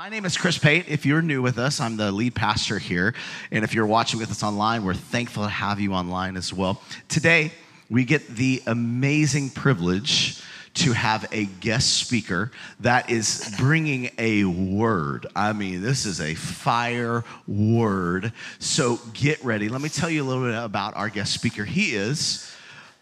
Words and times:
My 0.00 0.08
name 0.08 0.24
is 0.24 0.38
Chris 0.38 0.56
Pate. 0.56 0.86
If 0.88 1.04
you're 1.04 1.20
new 1.20 1.42
with 1.42 1.58
us, 1.58 1.78
I'm 1.78 1.98
the 1.98 2.10
lead 2.10 2.34
pastor 2.34 2.78
here. 2.78 3.12
And 3.50 3.64
if 3.64 3.74
you're 3.74 3.84
watching 3.84 4.18
with 4.18 4.30
us 4.30 4.42
online, 4.42 4.82
we're 4.82 4.94
thankful 4.94 5.42
to 5.42 5.50
have 5.50 5.78
you 5.78 5.92
online 5.92 6.38
as 6.38 6.54
well. 6.54 6.80
Today, 7.10 7.52
we 7.90 8.06
get 8.06 8.26
the 8.26 8.62
amazing 8.66 9.50
privilege 9.50 10.42
to 10.76 10.94
have 10.94 11.28
a 11.32 11.44
guest 11.44 11.98
speaker 11.98 12.50
that 12.80 13.10
is 13.10 13.54
bringing 13.58 14.10
a 14.16 14.44
word. 14.44 15.26
I 15.36 15.52
mean, 15.52 15.82
this 15.82 16.06
is 16.06 16.22
a 16.22 16.34
fire 16.34 17.22
word. 17.46 18.32
So 18.58 19.00
get 19.12 19.44
ready. 19.44 19.68
Let 19.68 19.82
me 19.82 19.90
tell 19.90 20.08
you 20.08 20.22
a 20.22 20.26
little 20.26 20.44
bit 20.44 20.54
about 20.54 20.96
our 20.96 21.10
guest 21.10 21.34
speaker. 21.34 21.66
He 21.66 21.94
is 21.94 22.50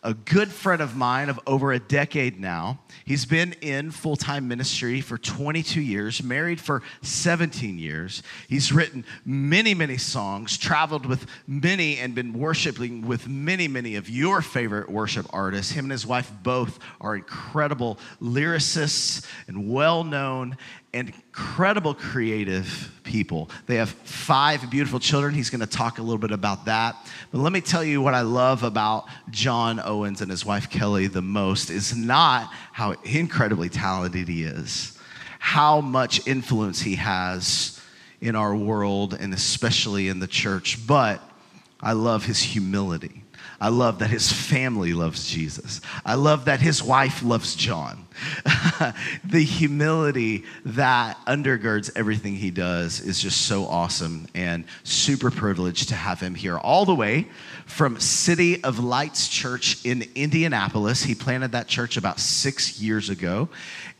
a 0.02 0.14
good 0.14 0.48
friend 0.50 0.80
of 0.80 0.96
mine 0.96 1.28
of 1.28 1.40
over 1.46 1.72
a 1.72 1.78
decade 1.78 2.38
now. 2.38 2.80
He's 3.04 3.24
been 3.24 3.54
in 3.60 3.90
full 3.90 4.16
time 4.16 4.48
ministry 4.48 5.00
for 5.00 5.18
22 5.18 5.80
years, 5.80 6.22
married 6.22 6.60
for 6.60 6.82
17 7.02 7.78
years. 7.78 8.22
He's 8.48 8.72
written 8.72 9.04
many, 9.24 9.74
many 9.74 9.96
songs, 9.96 10.56
traveled 10.56 11.06
with 11.06 11.26
many, 11.46 11.98
and 11.98 12.14
been 12.14 12.32
worshiping 12.32 13.06
with 13.06 13.28
many, 13.28 13.68
many 13.68 13.96
of 13.96 14.09
your 14.09 14.42
favorite 14.42 14.88
worship 14.88 15.26
artists. 15.30 15.73
Him 15.73 15.87
and 15.87 15.92
his 15.92 16.06
wife 16.06 16.30
both 16.42 16.78
are 17.01 17.16
incredible 17.16 17.98
lyricists 18.20 19.26
and 19.46 19.73
well 19.73 20.04
known 20.04 20.56
incredible 20.92 21.95
creative 21.95 22.92
people. 23.05 23.51
They 23.66 23.77
have 23.77 23.91
five 23.91 24.70
beautiful 24.70 24.98
children. 24.98 25.34
He's 25.34 25.51
going 25.51 25.60
to 25.60 25.66
talk 25.66 25.98
a 25.98 26.02
little 26.02 26.19
bit 26.19 26.30
about 26.30 26.65
that. 26.65 26.96
But 27.30 27.38
let 27.38 27.52
me 27.52 27.60
tell 27.60 27.84
you 27.84 28.01
what 28.01 28.15
I 28.15 28.23
love 28.23 28.62
about 28.62 29.05
John 29.30 29.80
Owens 29.84 30.20
and 30.20 30.30
his 30.30 30.45
wife 30.45 30.70
Kelly 30.70 31.06
the 31.06 31.23
most 31.23 31.70
is 31.70 31.96
not 31.96 32.51
how 32.73 32.93
incredibly 33.05 33.69
talented 33.69 34.29
he 34.29 34.45
is, 34.45 34.98
how 35.38 35.80
much 35.80 36.27
influence 36.27 36.80
he 36.80 36.96
has 36.96 37.80
in 38.20 38.34
our 38.34 38.55
world 38.55 39.16
and 39.18 39.32
especially 39.32 40.09
in 40.09 40.20
the 40.20 40.27
church, 40.27 40.87
but 40.87 41.23
I 41.80 41.93
love 41.93 42.24
his 42.24 42.40
humility. 42.40 43.23
I 43.60 43.70
love 43.70 43.98
that 43.98 44.10
his 44.10 44.30
family 44.30 44.92
loves 44.92 45.28
Jesus. 45.28 45.80
I 46.04 46.14
love 46.14 46.45
that 46.45 46.60
his 46.60 46.80
wife 46.80 47.24
loves 47.24 47.56
John. 47.56 48.06
the 49.24 49.42
humility 49.42 50.45
that 50.65 51.18
undergirds 51.26 51.90
everything 51.96 52.37
he 52.37 52.50
does 52.52 53.00
is 53.00 53.20
just 53.20 53.46
so 53.46 53.66
awesome 53.66 54.28
and 54.34 54.65
super 54.84 55.30
privileged 55.30 55.88
to 55.88 55.96
have 55.96 56.20
him 56.20 56.37
here 56.37 56.56
all 56.56 56.84
the 56.84 56.95
way 56.95 57.26
from 57.69 58.01
City 58.01 58.65
of 58.65 58.79
Lights 58.79 59.29
Church 59.29 59.85
in 59.85 60.05
Indianapolis. 60.15 61.02
He 61.02 61.15
planted 61.15 61.52
that 61.52 61.69
church 61.69 61.97
about 61.97 62.19
six 62.19 62.80
years 62.80 63.11
ago. 63.11 63.49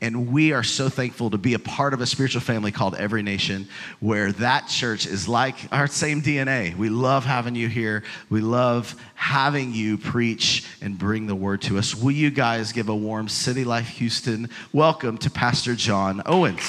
And 0.01 0.33
we 0.33 0.53
are 0.53 0.63
so 0.63 0.89
thankful 0.89 1.31
to 1.31 1.39
be 1.39 1.55
a 1.55 1.59
part 1.59 1.93
of 1.93 2.01
a 2.01 2.07
spiritual 2.07 2.41
family 2.41 2.73
called 2.73 2.95
Every 2.95 3.23
Nation, 3.23 3.69
where 4.01 4.33
that 4.33 4.69
church 4.69 5.07
is 5.07 5.29
like 5.29 5.55
our 5.71 5.87
same 5.87 6.23
DNA. 6.23 6.77
We 6.77 6.89
love 6.89 7.25
having 7.25 7.55
you 7.55 7.69
here. 7.69 8.05
We 8.31 8.41
love 8.41 8.95
having 9.15 9.73
you 9.75 9.99
preach 9.99 10.67
and 10.81 10.99
bring 10.99 11.27
the 11.27 11.37
word 11.37 11.63
to 11.63 11.79
us. 11.79 11.95
Will 11.95 12.13
you 12.13 12.31
guys 12.31 12.73
give 12.73 12.89
a 12.89 12.97
warm 12.97 13.29
City 13.29 13.65
Life 13.65 13.89
Houston 13.89 14.49
welcome 14.73 15.19
to 15.19 15.31
Pastor 15.31 15.75
John 15.75 16.23
Owens? 16.27 16.63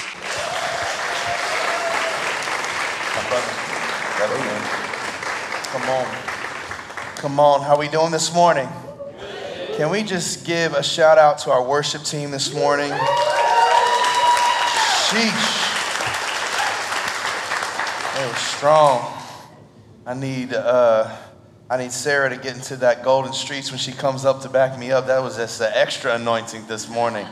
Come 5.72 5.88
on. 5.88 6.39
Come 7.20 7.38
on. 7.38 7.60
How 7.60 7.76
we 7.78 7.86
doing 7.86 8.10
this 8.10 8.32
morning? 8.32 8.66
Can 9.76 9.90
we 9.90 10.02
just 10.02 10.46
give 10.46 10.72
a 10.72 10.82
shout 10.82 11.18
out 11.18 11.36
to 11.40 11.50
our 11.50 11.62
worship 11.62 12.02
team 12.02 12.30
this 12.30 12.54
morning? 12.54 12.90
Sheesh. 15.04 15.66
They 18.16 18.26
were 18.26 18.34
strong. 18.36 19.22
I 20.06 20.14
need, 20.14 20.54
uh, 20.54 21.14
I 21.68 21.76
need 21.76 21.92
Sarah 21.92 22.30
to 22.30 22.36
get 22.38 22.56
into 22.56 22.76
that 22.76 23.04
golden 23.04 23.34
streets 23.34 23.70
when 23.70 23.78
she 23.78 23.92
comes 23.92 24.24
up 24.24 24.40
to 24.40 24.48
back 24.48 24.78
me 24.78 24.90
up. 24.90 25.06
That 25.08 25.22
was 25.22 25.36
just 25.36 25.60
an 25.60 25.72
extra 25.74 26.14
anointing 26.14 26.68
this 26.68 26.88
morning. 26.88 27.26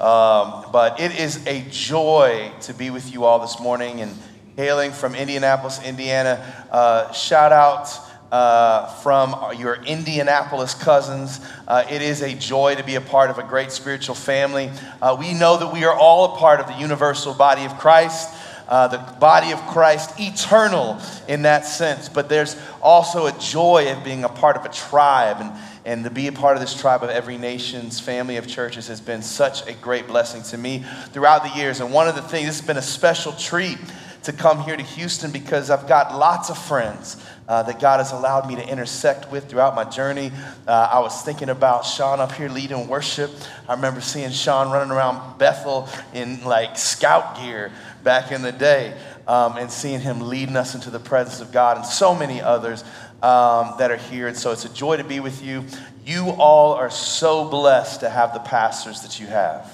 Um, 0.00 0.66
but 0.70 1.00
it 1.00 1.18
is 1.18 1.44
a 1.48 1.62
joy 1.70 2.52
to 2.60 2.72
be 2.72 2.90
with 2.90 3.12
you 3.12 3.24
all 3.24 3.40
this 3.40 3.58
morning 3.58 4.00
and 4.00 4.16
hailing 4.56 4.92
from 4.92 5.16
Indianapolis, 5.16 5.84
Indiana. 5.84 6.68
Uh, 6.70 7.10
shout 7.10 7.50
out 7.50 7.88
uh, 8.34 8.88
from 8.94 9.32
your 9.56 9.76
Indianapolis 9.84 10.74
cousins. 10.74 11.38
Uh, 11.68 11.84
it 11.88 12.02
is 12.02 12.20
a 12.20 12.34
joy 12.34 12.74
to 12.74 12.82
be 12.82 12.96
a 12.96 13.00
part 13.00 13.30
of 13.30 13.38
a 13.38 13.44
great 13.44 13.70
spiritual 13.70 14.16
family. 14.16 14.72
Uh, 15.00 15.16
we 15.16 15.32
know 15.32 15.56
that 15.56 15.72
we 15.72 15.84
are 15.84 15.94
all 15.96 16.34
a 16.34 16.38
part 16.38 16.58
of 16.58 16.66
the 16.66 16.74
universal 16.74 17.32
body 17.32 17.64
of 17.64 17.78
Christ. 17.78 18.34
Uh, 18.66 18.88
the 18.88 18.98
body 19.20 19.52
of 19.52 19.60
Christ, 19.68 20.18
eternal 20.18 20.98
in 21.28 21.42
that 21.42 21.64
sense, 21.64 22.08
but 22.08 22.28
there's 22.28 22.56
also 22.82 23.26
a 23.26 23.32
joy 23.38 23.92
of 23.92 24.02
being 24.02 24.24
a 24.24 24.28
part 24.28 24.56
of 24.56 24.64
a 24.64 24.70
tribe, 24.70 25.36
and, 25.38 25.52
and 25.84 26.02
to 26.02 26.10
be 26.10 26.26
a 26.26 26.32
part 26.32 26.56
of 26.56 26.60
this 26.60 26.74
tribe 26.74 27.04
of 27.04 27.10
every 27.10 27.36
nation's 27.38 28.00
family 28.00 28.36
of 28.36 28.48
churches 28.48 28.88
has 28.88 29.02
been 29.02 29.22
such 29.22 29.68
a 29.68 29.74
great 29.74 30.08
blessing 30.08 30.42
to 30.44 30.58
me 30.58 30.82
throughout 31.12 31.44
the 31.44 31.56
years. 31.60 31.78
And 31.80 31.92
one 31.92 32.08
of 32.08 32.16
the 32.16 32.22
things, 32.22 32.46
this 32.46 32.58
has 32.58 32.66
been 32.66 32.78
a 32.78 32.82
special 32.82 33.32
treat 33.32 33.78
to 34.24 34.32
come 34.32 34.62
here 34.62 34.76
to 34.76 34.82
Houston 34.82 35.30
because 35.30 35.70
I've 35.70 35.86
got 35.86 36.16
lots 36.16 36.50
of 36.50 36.58
friends 36.58 37.22
uh, 37.46 37.62
that 37.64 37.78
God 37.78 37.98
has 37.98 38.12
allowed 38.12 38.48
me 38.48 38.56
to 38.56 38.66
intersect 38.66 39.30
with 39.30 39.48
throughout 39.48 39.74
my 39.74 39.84
journey. 39.84 40.32
Uh, 40.66 40.88
I 40.92 41.00
was 41.00 41.22
thinking 41.22 41.50
about 41.50 41.84
Sean 41.84 42.20
up 42.20 42.32
here 42.32 42.48
leading 42.48 42.88
worship. 42.88 43.30
I 43.68 43.74
remember 43.74 44.00
seeing 44.00 44.30
Sean 44.30 44.70
running 44.70 44.90
around 44.90 45.38
Bethel 45.38 45.88
in 46.14 46.42
like 46.44 46.78
scout 46.78 47.36
gear 47.36 47.70
back 48.02 48.32
in 48.32 48.42
the 48.42 48.52
day 48.52 48.96
um, 49.26 49.56
and 49.58 49.70
seeing 49.70 50.00
him 50.00 50.20
leading 50.20 50.56
us 50.56 50.74
into 50.74 50.90
the 50.90 51.00
presence 51.00 51.40
of 51.40 51.52
God 51.52 51.76
and 51.76 51.86
so 51.86 52.14
many 52.14 52.40
others 52.40 52.82
um, 53.22 53.74
that 53.78 53.90
are 53.90 53.96
here. 53.96 54.26
And 54.26 54.36
so 54.36 54.52
it's 54.52 54.64
a 54.64 54.72
joy 54.72 54.96
to 54.96 55.04
be 55.04 55.20
with 55.20 55.42
you. 55.44 55.64
You 56.06 56.30
all 56.30 56.72
are 56.72 56.90
so 56.90 57.48
blessed 57.48 58.00
to 58.00 58.10
have 58.10 58.32
the 58.32 58.40
pastors 58.40 59.02
that 59.02 59.20
you 59.20 59.26
have. 59.26 59.70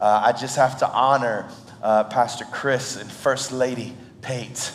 Uh, 0.00 0.22
I 0.24 0.32
just 0.32 0.56
have 0.56 0.78
to 0.80 0.88
honor 0.88 1.48
uh, 1.82 2.04
Pastor 2.04 2.44
Chris 2.44 2.96
and 2.96 3.10
First 3.10 3.50
Lady 3.50 3.94
Pate 4.20 4.72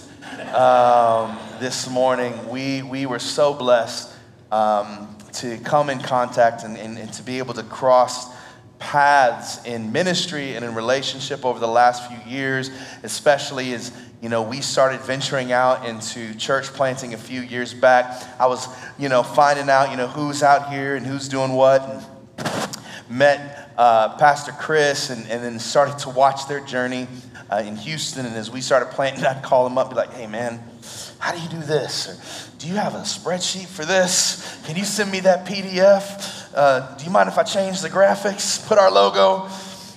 um, 0.54 1.38
this 1.60 1.90
morning. 1.90 2.50
We, 2.50 2.82
we 2.82 3.06
were 3.06 3.20
so 3.20 3.54
blessed 3.54 4.14
um, 4.52 5.16
to 5.34 5.58
come 5.60 5.90
in 5.90 6.00
contact 6.00 6.64
and, 6.64 6.78
and, 6.78 6.98
and 6.98 7.12
to 7.14 7.24
be 7.24 7.38
able 7.38 7.54
to 7.54 7.64
cross 7.64 8.36
paths 8.80 9.66
in 9.66 9.92
ministry 9.92 10.56
and 10.56 10.64
in 10.64 10.76
relationship 10.76 11.46
over 11.46 11.60
the 11.60 11.68
last 11.68 12.12
few 12.12 12.32
years, 12.32 12.70
especially 13.04 13.74
as 13.74 13.92
you 14.22 14.30
know 14.30 14.42
we 14.42 14.62
started 14.62 15.00
venturing 15.02 15.52
out 15.52 15.86
into 15.86 16.36
church 16.36 16.68
planting 16.68 17.14
a 17.14 17.18
few 17.18 17.42
years 17.42 17.74
back. 17.74 18.24
I 18.40 18.46
was 18.48 18.68
you 19.00 19.10
know 19.10 19.24
finding 19.24 19.70
out 19.70 19.90
you 19.90 19.98
know 19.98 20.08
who's 20.08 20.44
out 20.44 20.72
here 20.72 20.96
and 20.96 21.06
who's 21.06 21.28
doing 21.28 21.54
what, 21.54 21.82
and 21.90 22.06
met 23.10 23.67
uh, 23.78 24.18
Pastor 24.18 24.52
Chris, 24.54 25.10
and, 25.10 25.28
and 25.30 25.44
then 25.44 25.60
started 25.60 26.00
to 26.00 26.10
watch 26.10 26.48
their 26.48 26.60
journey 26.60 27.08
uh, 27.52 27.64
in 27.66 27.76
Houston. 27.76 28.26
And 28.26 28.36
as 28.36 28.50
we 28.50 28.62
started 28.62 28.90
planting, 28.92 29.26
I'd 29.26 29.44
call 29.44 29.68
him 29.68 29.78
up, 29.78 29.90
be 29.90 29.96
like, 29.96 30.14
"Hey 30.14 30.28
man, 30.28 30.60
how 31.20 31.32
do 31.32 31.40
you 31.40 31.50
do 31.50 31.60
this? 31.60 32.08
Or, 32.08 32.58
do 32.60 32.68
you 32.68 32.76
have 32.76 32.96
a 32.96 33.02
spreadsheet 33.02 33.68
for 33.68 33.86
this? 33.86 34.62
Can 34.66 34.76
you 34.76 34.86
send 34.86 35.12
me 35.12 35.20
that 35.22 35.46
PDF?" 35.46 36.38
Uh, 36.56 36.98
do 36.98 37.06
you 37.06 37.12
mind 37.12 37.30
if 37.30 37.38
I 37.38 37.44
change 37.44 37.82
the 37.82 37.90
graphics, 37.90 38.66
put 38.68 38.80
our 38.80 38.90
logo? 38.90 39.48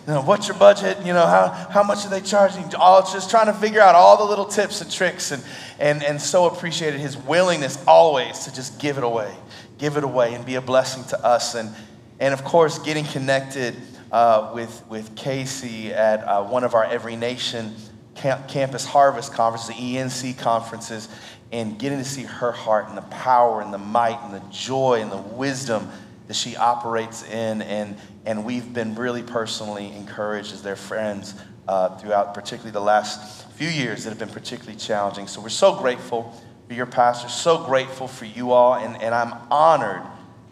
You 0.06 0.14
know, 0.14 0.22
what's 0.22 0.48
your 0.48 0.56
budget? 0.58 0.98
You 1.06 1.12
know, 1.12 1.26
how, 1.26 1.48
how 1.70 1.82
much 1.82 2.04
are 2.04 2.08
they 2.08 2.20
charging? 2.20 2.74
All 2.74 3.00
just 3.00 3.30
trying 3.30 3.47
to 3.47 3.52
figure 3.52 3.80
out 3.80 3.94
all 3.94 4.16
the 4.16 4.24
little 4.24 4.47
tips 4.47 4.80
and 4.80 4.91
tricks 4.91 5.30
and, 5.30 5.42
and, 5.78 6.02
and 6.02 6.20
so 6.20 6.47
appreciated 6.47 7.00
his 7.00 7.16
willingness 7.16 7.82
always 7.86 8.41
to 8.41 8.54
just 8.54 8.80
give 8.80 8.98
it 8.98 9.04
away, 9.04 9.32
give 9.78 9.97
it 9.97 10.04
away 10.04 10.34
and 10.34 10.44
be 10.44 10.56
a 10.56 10.60
blessing 10.60 11.04
to 11.04 11.24
us. 11.24 11.54
And, 11.54 11.74
and 12.20 12.34
of 12.34 12.44
course, 12.44 12.78
getting 12.78 13.04
connected 13.06 13.75
uh, 14.12 14.53
with, 14.54 14.84
with 14.88 15.16
Casey 15.16 15.92
at 15.92 16.22
uh, 16.22 16.44
one 16.44 16.64
of 16.64 16.75
our 16.75 16.84
Every 16.84 17.16
Nation 17.16 17.75
camp, 18.14 18.47
Campus 18.47 18.84
Harvest 18.84 19.33
conferences, 19.33 19.74
the 19.74 19.74
ENC 19.74 20.39
conferences, 20.39 21.09
and 21.50 21.78
getting 21.78 21.98
to 21.98 22.04
see 22.04 22.24
her 22.24 22.53
heart 22.53 22.89
and 22.89 22.97
the 22.97 23.03
power 23.03 23.62
and 23.62 23.72
the 23.72 23.78
might 23.78 24.21
and 24.22 24.34
the 24.34 24.42
joy 24.50 25.00
and 25.00 25.10
the 25.10 25.16
wisdom 25.16 25.89
that 26.28 26.34
she 26.34 26.56
operates 26.56 27.27
in. 27.27 27.62
And, 27.62 27.97
and 28.27 28.45
we've 28.45 28.72
been 28.72 28.95
really 28.95 29.22
personally 29.22 29.91
encouraged 29.97 30.53
as 30.53 30.62
their 30.62 30.77
friends 30.77 31.34
uh, 31.66 31.97
throughout, 31.97 32.34
particularly 32.34 32.72
the 32.72 32.80
last 32.80 33.48
few 33.53 33.68
years 33.68 34.04
that 34.04 34.10
have 34.10 34.18
been 34.18 34.28
particularly 34.28 34.78
challenging. 34.78 35.27
So 35.27 35.41
we're 35.41 35.48
so 35.48 35.74
grateful 35.77 36.39
for 36.68 36.74
your 36.74 36.86
pastor, 36.86 37.28
so 37.30 37.65
grateful 37.65 38.06
for 38.06 38.27
you 38.27 38.53
all, 38.53 38.74
and, 38.74 39.00
and 39.03 39.15
I'm 39.15 39.33
honored 39.50 40.03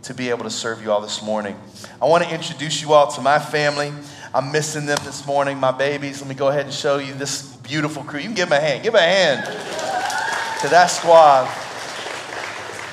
to 0.03 0.15
be 0.15 0.31
able 0.31 0.45
to 0.45 0.51
serve 0.51 0.83
you 0.83 0.93
all 0.93 1.01
this 1.01 1.23
morning. 1.23 1.57
I 2.01 2.07
want 2.07 2.25
to 2.25 2.33
introduce 2.33 2.81
you 2.81 2.93
all 2.93 3.09
to 3.13 3.21
my 3.21 3.39
family. 3.39 3.93
I'm 4.33 4.53
missing 4.53 4.87
them 4.87 4.99
this 5.05 5.27
morning, 5.27 5.59
my 5.59 5.73
babies. 5.73 6.21
Let 6.21 6.29
me 6.29 6.35
go 6.35 6.49
ahead 6.49 6.67
and 6.67 6.75
show 6.75 6.99
you 6.99 7.15
this 7.15 7.57
beautiful 7.57 8.05
crew. 8.05 8.21
You 8.21 8.27
can 8.27 8.35
give 8.35 8.49
them 8.49 8.59
a 8.59 8.65
hand. 8.65 8.83
Give 8.83 8.93
them 8.93 9.03
a 9.03 9.07
hand 9.07 9.45
to 10.61 10.69
that 10.69 10.87
squad. 10.87 11.49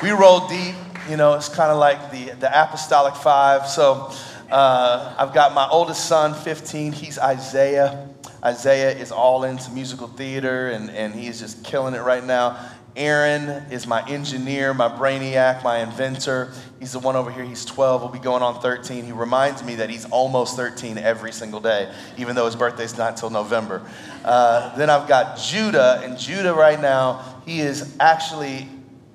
We 0.01 0.11
roll 0.11 0.47
deep. 0.47 0.75
You 1.09 1.17
know, 1.17 1.33
it's 1.33 1.49
kind 1.49 1.71
of 1.71 1.77
like 1.77 2.11
the, 2.11 2.31
the 2.39 2.47
apostolic 2.47 3.15
five. 3.15 3.67
So 3.67 4.11
uh, 4.49 5.15
I've 5.17 5.33
got 5.33 5.53
my 5.53 5.67
oldest 5.69 6.07
son, 6.07 6.33
15. 6.33 6.91
He's 6.91 7.19
Isaiah. 7.19 8.07
Isaiah 8.43 8.91
is 8.91 9.11
all 9.11 9.43
into 9.43 9.71
musical 9.71 10.07
theater 10.07 10.69
and, 10.69 10.91
and 10.91 11.15
he's 11.15 11.39
just 11.39 11.63
killing 11.63 11.95
it 11.95 12.01
right 12.01 12.23
now. 12.23 12.69
Aaron 12.95 13.50
is 13.71 13.86
my 13.86 14.07
engineer, 14.07 14.74
my 14.74 14.88
brainiac, 14.88 15.63
my 15.63 15.80
inventor. 15.80 16.53
He's 16.80 16.94
the 16.94 17.00
one 17.00 17.18
over 17.18 17.30
here. 17.30 17.44
He's 17.44 17.65
12. 17.65 18.01
We'll 18.01 18.12
be 18.12 18.19
going 18.19 18.42
on 18.42 18.62
13. 18.62 19.03
He 19.03 19.12
reminds 19.12 19.63
me 19.63 19.75
that 19.75 19.89
he's 19.89 20.06
almost 20.06 20.56
13 20.56 20.97
every 20.97 21.33
single 21.33 21.59
day, 21.59 21.94
even 22.18 22.36
though 22.36 22.45
his 22.45 22.56
birthday's 22.56 22.97
not 22.97 23.12
until 23.12 23.30
November. 23.30 23.81
Uh, 24.24 24.75
then 24.77 24.89
I've 24.89 25.09
got 25.09 25.38
Judah, 25.38 26.01
and 26.03 26.18
Judah 26.18 26.53
right 26.53 26.80
now, 26.80 27.42
he 27.45 27.59
is 27.59 27.95
actually 28.00 28.69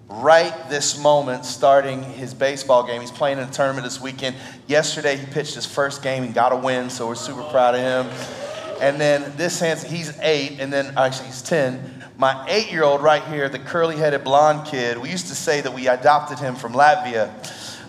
right 0.09 0.55
this 0.69 1.00
moment 1.00 1.47
starting 1.47 2.03
his 2.03 2.35
baseball 2.35 2.87
game. 2.87 3.00
He's 3.00 3.11
playing 3.11 3.38
in 3.38 3.44
a 3.44 3.50
tournament 3.50 3.85
this 3.85 4.00
weekend. 4.00 4.37
Yesterday, 4.67 5.17
he 5.17 5.25
pitched 5.25 5.55
his 5.55 5.65
first 5.65 6.03
game 6.03 6.23
and 6.23 6.35
got 6.35 6.53
a 6.53 6.56
win, 6.56 6.91
so 6.91 7.06
we're 7.06 7.15
super 7.15 7.44
proud 7.44 7.75
of 7.75 7.81
him. 7.81 8.12
And 8.83 9.00
then 9.00 9.33
this 9.37 9.61
hands, 9.61 9.83
he's 9.83 10.19
eight, 10.21 10.59
and 10.61 10.73
then 10.73 10.93
actually 10.97 11.26
he's 11.26 11.43
10 11.43 12.00
my 12.20 12.44
eight 12.49 12.70
year 12.70 12.84
old 12.84 13.02
right 13.02 13.25
here, 13.25 13.49
the 13.49 13.58
curly 13.58 13.96
headed 13.96 14.22
blonde 14.25 14.67
kid, 14.67 14.99
we 14.99 15.08
used 15.08 15.28
to 15.28 15.34
say 15.34 15.62
that 15.62 15.72
we 15.72 15.88
adopted 15.88 16.38
him 16.38 16.55
from 16.55 16.75
Latvia. 16.75 17.31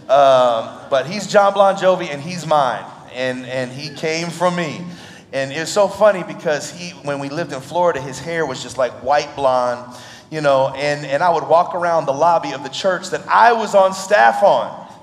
Um, 0.09 0.87
but 0.89 1.05
he's 1.05 1.27
John 1.27 1.53
Bon 1.53 1.75
Jovi 1.75 2.09
and 2.09 2.21
he's 2.21 2.47
mine. 2.47 2.85
And, 3.13 3.45
and 3.45 3.69
he 3.69 3.93
came 3.93 4.29
from 4.29 4.55
me. 4.55 4.85
And 5.33 5.51
it's 5.51 5.69
so 5.69 5.89
funny 5.89 6.23
because 6.23 6.71
he, 6.71 6.91
when 6.91 7.19
we 7.19 7.27
lived 7.27 7.51
in 7.51 7.59
Florida, 7.59 7.99
his 7.99 8.19
hair 8.19 8.45
was 8.45 8.63
just 8.63 8.77
like 8.77 8.93
white 9.03 9.35
blonde, 9.35 9.93
you 10.29 10.39
know, 10.39 10.69
and, 10.69 11.05
and 11.05 11.21
I 11.21 11.29
would 11.29 11.45
walk 11.45 11.75
around 11.75 12.05
the 12.05 12.13
lobby 12.13 12.53
of 12.53 12.63
the 12.63 12.69
church 12.69 13.09
that 13.09 13.27
I 13.27 13.51
was 13.51 13.75
on 13.75 13.93
staff 13.93 14.43
on 14.43 14.93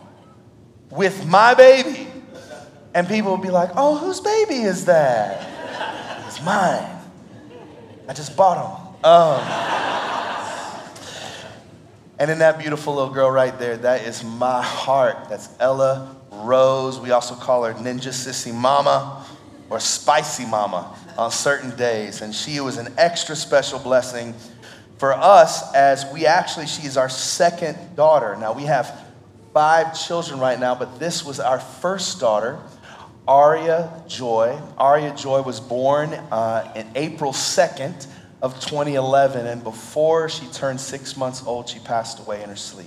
with 0.90 1.26
my 1.26 1.52
baby. 1.52 2.08
And 2.94 3.06
people 3.06 3.32
would 3.32 3.42
be 3.42 3.50
like, 3.50 3.70
oh, 3.76 3.98
whose 3.98 4.20
baby 4.20 4.62
is 4.62 4.86
that? 4.86 6.26
It's 6.26 6.42
mine. 6.42 6.88
I 8.08 8.14
just 8.14 8.34
bought 8.34 8.56
him. 8.56 8.77
Um, 9.04 9.40
and 12.18 12.28
then 12.28 12.40
that 12.40 12.58
beautiful 12.58 12.94
little 12.94 13.12
girl 13.12 13.30
right 13.30 13.56
there, 13.56 13.76
that 13.76 14.02
is 14.02 14.24
my 14.24 14.60
heart. 14.60 15.28
That's 15.28 15.48
Ella 15.60 16.16
Rose. 16.32 16.98
We 16.98 17.12
also 17.12 17.36
call 17.36 17.62
her 17.64 17.74
Ninja 17.74 18.08
Sissy 18.08 18.52
Mama 18.52 19.24
or 19.70 19.78
Spicy 19.78 20.46
Mama 20.46 20.96
on 21.16 21.30
certain 21.30 21.76
days. 21.76 22.22
And 22.22 22.34
she 22.34 22.58
was 22.58 22.76
an 22.76 22.92
extra 22.98 23.36
special 23.36 23.78
blessing 23.78 24.34
for 24.96 25.12
us 25.12 25.72
as 25.74 26.04
we 26.12 26.26
actually, 26.26 26.66
she 26.66 26.84
is 26.84 26.96
our 26.96 27.08
second 27.08 27.76
daughter. 27.94 28.36
Now 28.36 28.52
we 28.52 28.64
have 28.64 29.04
five 29.54 29.96
children 29.98 30.40
right 30.40 30.58
now, 30.58 30.74
but 30.74 30.98
this 30.98 31.24
was 31.24 31.38
our 31.38 31.60
first 31.60 32.18
daughter. 32.18 32.58
Aria 33.28 34.02
Joy. 34.08 34.58
Aria 34.78 35.14
Joy 35.14 35.42
was 35.42 35.60
born 35.60 36.14
uh, 36.14 36.72
in 36.74 36.88
April 36.94 37.32
2nd, 37.32 38.06
of 38.40 38.54
2011, 38.60 39.46
and 39.46 39.64
before 39.64 40.28
she 40.28 40.46
turned 40.46 40.80
six 40.80 41.16
months 41.16 41.42
old, 41.44 41.68
she 41.68 41.80
passed 41.80 42.20
away 42.20 42.42
in 42.42 42.48
her 42.48 42.56
sleep. 42.56 42.86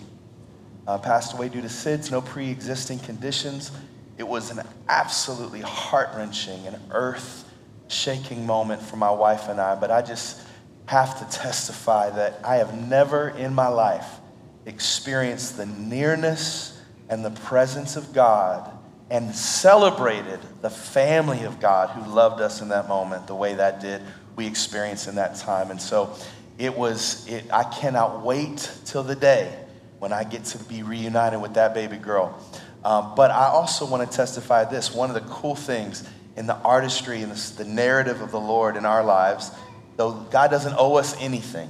Uh, 0.88 0.98
passed 0.98 1.34
away 1.34 1.50
due 1.50 1.62
to 1.62 1.68
SIDS, 1.68 2.10
no 2.10 2.22
pre 2.22 2.50
existing 2.50 3.00
conditions. 3.00 3.72
It 4.18 4.28
was 4.28 4.50
an 4.52 4.62
absolutely 4.88 5.62
heart 5.62 6.10
wrenching 6.16 6.68
and 6.68 6.78
earth 6.92 7.50
shaking 7.88 8.46
moment 8.46 8.82
for 8.82 8.96
my 8.96 9.12
wife 9.12 9.50
and 9.50 9.60
I, 9.60 9.76
but 9.76 9.92
I 9.92 10.02
just 10.02 10.42
have 10.88 11.20
to 11.20 11.38
testify 11.38 12.10
that 12.10 12.40
I 12.44 12.56
have 12.56 12.74
never 12.88 13.30
in 13.30 13.54
my 13.54 13.68
life 13.68 14.20
experienced 14.66 15.58
the 15.58 15.66
nearness 15.66 16.80
and 17.10 17.24
the 17.24 17.32
presence 17.32 17.96
of 17.96 18.14
God 18.14 18.72
and 19.10 19.36
celebrated 19.36 20.40
the 20.62 20.70
family 20.70 21.44
of 21.44 21.60
God 21.60 21.90
who 21.90 22.10
loved 22.10 22.42
us 22.42 22.62
in 22.62 22.70
that 22.70 22.88
moment 22.88 23.28
the 23.28 23.36
way 23.36 23.54
that 23.56 23.82
did 23.82 24.02
we 24.36 24.48
experienced 24.48 25.08
in 25.08 25.16
that 25.16 25.36
time. 25.36 25.72
And 25.72 25.82
so 25.82 26.16
it 26.58 26.78
was, 26.78 27.28
it, 27.28 27.52
I 27.52 27.64
cannot 27.64 28.24
wait 28.24 28.72
till 28.86 29.04
the 29.04 29.16
day 29.16 29.54
when 30.00 30.14
I 30.14 30.24
get 30.24 30.46
to 30.46 30.58
be 30.58 30.84
reunited 30.84 31.42
with 31.42 31.54
that 31.56 31.74
baby 31.74 31.98
girl. 31.98 32.38
Um, 32.84 33.14
but 33.16 33.32
I 33.32 33.48
also 33.48 33.86
want 33.86 34.10
to 34.10 34.16
testify 34.16 34.66
this 34.66 34.94
one 34.94 35.10
of 35.10 35.16
the 35.16 35.30
cool 35.30 35.56
things 35.56 36.08
in 36.36 36.48
the 36.48 36.56
artistry 36.58 37.22
and 37.22 37.32
the, 37.32 37.64
the 37.64 37.70
narrative 37.70 38.22
of 38.22 38.32
the 38.32 38.40
Lord 38.40 38.78
in 38.78 38.86
our 38.86 39.04
lives, 39.04 39.52
though 39.98 40.12
God 40.12 40.50
doesn't 40.50 40.76
owe 40.78 40.96
us 40.96 41.16
anything. 41.20 41.70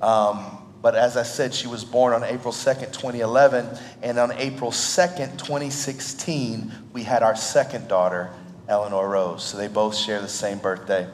Um, 0.00 0.58
but 0.82 0.96
as 0.96 1.16
I 1.16 1.22
said, 1.22 1.54
she 1.54 1.68
was 1.68 1.84
born 1.84 2.12
on 2.12 2.24
April 2.24 2.52
2nd, 2.52 2.92
2011. 2.92 3.78
And 4.02 4.18
on 4.18 4.32
April 4.32 4.72
2nd, 4.72 5.38
2016, 5.38 6.72
we 6.92 7.04
had 7.04 7.22
our 7.22 7.36
second 7.36 7.86
daughter, 7.86 8.30
Eleanor 8.68 9.08
Rose. 9.08 9.44
So 9.44 9.56
they 9.56 9.68
both 9.68 9.96
share 9.96 10.20
the 10.20 10.28
same 10.28 10.58
birthday 10.58 11.08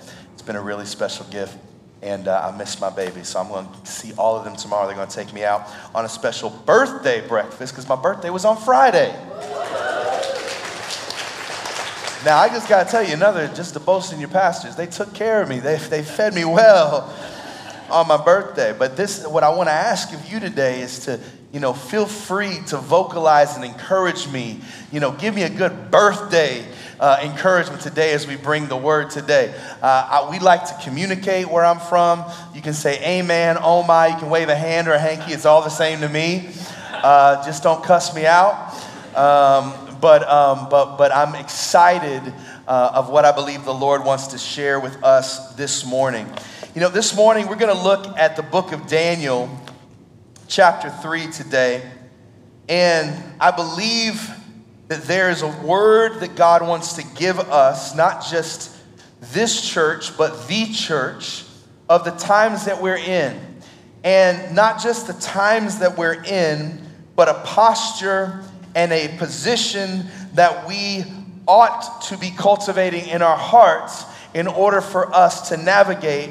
been 0.49 0.57
a 0.57 0.63
really 0.63 0.87
special 0.87 1.27
gift. 1.27 1.57
And 2.01 2.27
uh, 2.27 2.51
I 2.51 2.57
miss 2.57 2.81
my 2.81 2.91
baby. 2.91 3.23
So 3.23 3.39
I'm 3.39 3.49
going 3.49 3.69
to 3.71 3.91
see 3.91 4.15
all 4.15 4.37
of 4.37 4.45
them 4.45 4.57
tomorrow. 4.57 4.87
They're 4.87 4.97
going 4.97 5.09
to 5.09 5.15
take 5.15 5.33
me 5.35 5.45
out 5.45 5.69
on 5.95 6.05
a 6.05 6.09
special 6.09 6.49
birthday 6.49 7.27
breakfast 7.27 7.75
because 7.75 7.89
my 7.89 7.97
birthday 7.97 8.31
was 8.31 8.45
on 8.45 8.57
Friday. 8.57 9.13
Now, 12.25 12.39
I 12.39 12.49
just 12.49 12.69
got 12.69 12.87
to 12.87 12.91
tell 12.91 13.07
you 13.07 13.13
another, 13.13 13.47
just 13.49 13.75
to 13.75 13.81
boast 13.81 14.13
in 14.13 14.21
your 14.21 14.31
pastors, 14.31 14.75
they 14.75 14.87
took 14.87 15.13
care 15.13 15.43
of 15.43 15.49
me. 15.49 15.59
They, 15.61 15.77
they 15.77 16.03
fed 16.03 16.35
me 16.35 16.45
well 16.45 17.15
on 17.91 18.09
my 18.09 18.23
birthday. 18.23 18.75
But 18.77 18.97
this, 18.97 19.27
what 19.27 19.45
I 19.45 19.51
want 19.51 19.69
to 19.69 19.75
ask 19.75 20.15
of 20.15 20.33
you 20.33 20.41
today 20.41 20.81
is 20.81 21.01
to, 21.01 21.21
you 21.53 21.61
know, 21.61 21.75
feel 21.75 22.07
free 22.07 22.59
to 22.69 22.79
vocalize 22.79 23.55
and 23.57 23.65
encourage 23.65 24.29
me. 24.29 24.61
You 24.93 25.01
know, 25.01 25.13
give 25.13 25.35
me 25.35 25.43
a 25.43 25.51
good 25.51 25.91
birthday 25.91 26.65
uh, 27.01 27.21
encouragement 27.23 27.81
today 27.83 28.13
as 28.13 28.27
we 28.27 28.37
bring 28.37 28.67
the 28.69 28.77
word 28.77 29.11
today. 29.11 29.55
Uh, 29.83 30.27
I, 30.27 30.31
we 30.31 30.39
like 30.39 30.65
to 30.67 30.77
communicate 30.83 31.51
where 31.51 31.65
I'm 31.65 31.79
from. 31.79 32.25
You 32.55 32.61
can 32.61 32.75
say 32.75 33.03
amen, 33.19 33.59
oh 33.61 33.83
my, 33.83 34.09
you 34.09 34.17
can 34.17 34.31
wave 34.31 34.49
a 34.49 34.55
hand 34.55 34.89
or 34.89 34.93
a 34.93 34.99
hanky, 34.99 35.33
it's 35.33 35.47
all 35.47 35.63
the 35.63 35.69
same 35.69 36.01
to 36.01 36.09
me. 36.09 36.51
Uh, 36.93 37.45
just 37.45 37.63
don't 37.63 37.83
cuss 37.83 38.15
me 38.15 38.27
out. 38.27 38.75
Um, 39.15 39.99
but, 40.01 40.29
um, 40.29 40.69
but, 40.69 40.97
but 40.97 41.13
I'm 41.13 41.35
excited 41.35 42.23
uh, 42.67 42.93
of 42.95 43.11
what 43.11 43.25
I 43.25 43.33
believe 43.33 43.65
the 43.65 43.75
Lord 43.75 44.05
wants 44.05 44.29
to 44.29 44.39
share 44.39 44.79
with 44.79 45.03
us 45.03 45.55
this 45.55 45.85
morning. 45.85 46.29
You 46.75 46.81
know, 46.81 46.89
this 46.89 47.17
morning 47.17 47.49
we're 47.49 47.57
going 47.57 47.75
to 47.75 47.83
look 47.83 48.07
at 48.19 48.37
the 48.37 48.43
book 48.43 48.73
of 48.73 48.87
Daniel, 48.87 49.51
chapter 50.47 50.91
3 50.91 51.29
today. 51.33 51.91
And 52.69 53.17
I 53.41 53.51
believe 53.51 54.31
that 54.89 55.03
there 55.03 55.31
is 55.31 55.43
a 55.43 55.49
word 55.63 56.21
that 56.21 56.35
God 56.35 56.67
wants 56.67 56.95
to 56.95 57.05
give 57.17 57.39
us, 57.39 57.95
not 57.95 58.25
just 58.25 58.75
this 59.21 59.69
church, 59.69 60.17
but 60.17 60.49
the 60.49 60.67
church 60.73 61.45
of 61.89 62.05
the 62.05 62.11
times 62.13 62.65
that 62.65 62.81
we're 62.81 62.97
in. 62.97 63.39
And 64.03 64.55
not 64.55 64.83
just 64.83 65.07
the 65.07 65.13
times 65.13 65.81
that 65.81 65.99
we're 65.99 66.23
in, 66.25 66.81
but 67.15 67.29
a 67.29 67.35
posture 67.45 68.43
and 68.75 68.93
a 68.93 69.09
position 69.19 70.07
that 70.35 70.67
we 70.67 71.05
ought 71.47 72.03
to 72.03 72.17
be 72.17 72.31
cultivating 72.31 73.09
in 73.09 73.23
our 73.23 73.37
hearts 73.37 74.05
in 74.35 74.47
order 74.47 74.81
for 74.81 75.15
us 75.15 75.49
to 75.51 75.57
navigate 75.57 76.31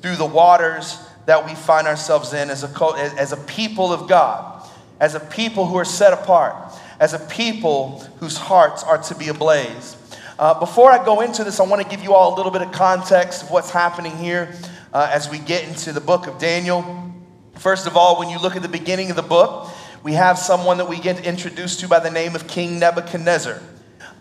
through 0.00 0.16
the 0.16 0.26
waters 0.26 0.98
that 1.26 1.44
we 1.44 1.54
find 1.54 1.86
ourselves 1.86 2.32
in 2.32 2.48
as 2.48 2.62
a, 2.62 3.12
as 3.18 3.32
a 3.32 3.36
people 3.36 3.92
of 3.92 4.08
God, 4.08 4.66
as 5.00 5.14
a 5.14 5.20
people 5.20 5.66
who 5.66 5.76
are 5.76 5.84
set 5.84 6.12
apart 6.12 6.67
as 7.00 7.14
a 7.14 7.18
people 7.18 8.00
whose 8.18 8.36
hearts 8.36 8.82
are 8.82 8.98
to 8.98 9.14
be 9.14 9.28
ablaze. 9.28 9.96
Uh, 10.38 10.58
before 10.58 10.90
I 10.90 11.04
go 11.04 11.20
into 11.20 11.42
this, 11.44 11.58
I 11.60 11.64
want 11.64 11.82
to 11.82 11.88
give 11.88 12.02
you 12.02 12.14
all 12.14 12.34
a 12.34 12.36
little 12.36 12.52
bit 12.52 12.62
of 12.62 12.72
context 12.72 13.42
of 13.42 13.50
what's 13.50 13.70
happening 13.70 14.16
here 14.16 14.54
uh, 14.92 15.10
as 15.12 15.28
we 15.28 15.38
get 15.38 15.66
into 15.66 15.92
the 15.92 16.00
book 16.00 16.26
of 16.26 16.38
Daniel. 16.38 17.12
First 17.56 17.86
of 17.86 17.96
all, 17.96 18.18
when 18.18 18.28
you 18.28 18.38
look 18.38 18.54
at 18.54 18.62
the 18.62 18.68
beginning 18.68 19.10
of 19.10 19.16
the 19.16 19.22
book, 19.22 19.68
we 20.04 20.12
have 20.12 20.38
someone 20.38 20.78
that 20.78 20.88
we 20.88 21.00
get 21.00 21.26
introduced 21.26 21.80
to 21.80 21.88
by 21.88 21.98
the 21.98 22.10
name 22.10 22.36
of 22.36 22.46
King 22.46 22.78
Nebuchadnezzar. 22.78 23.60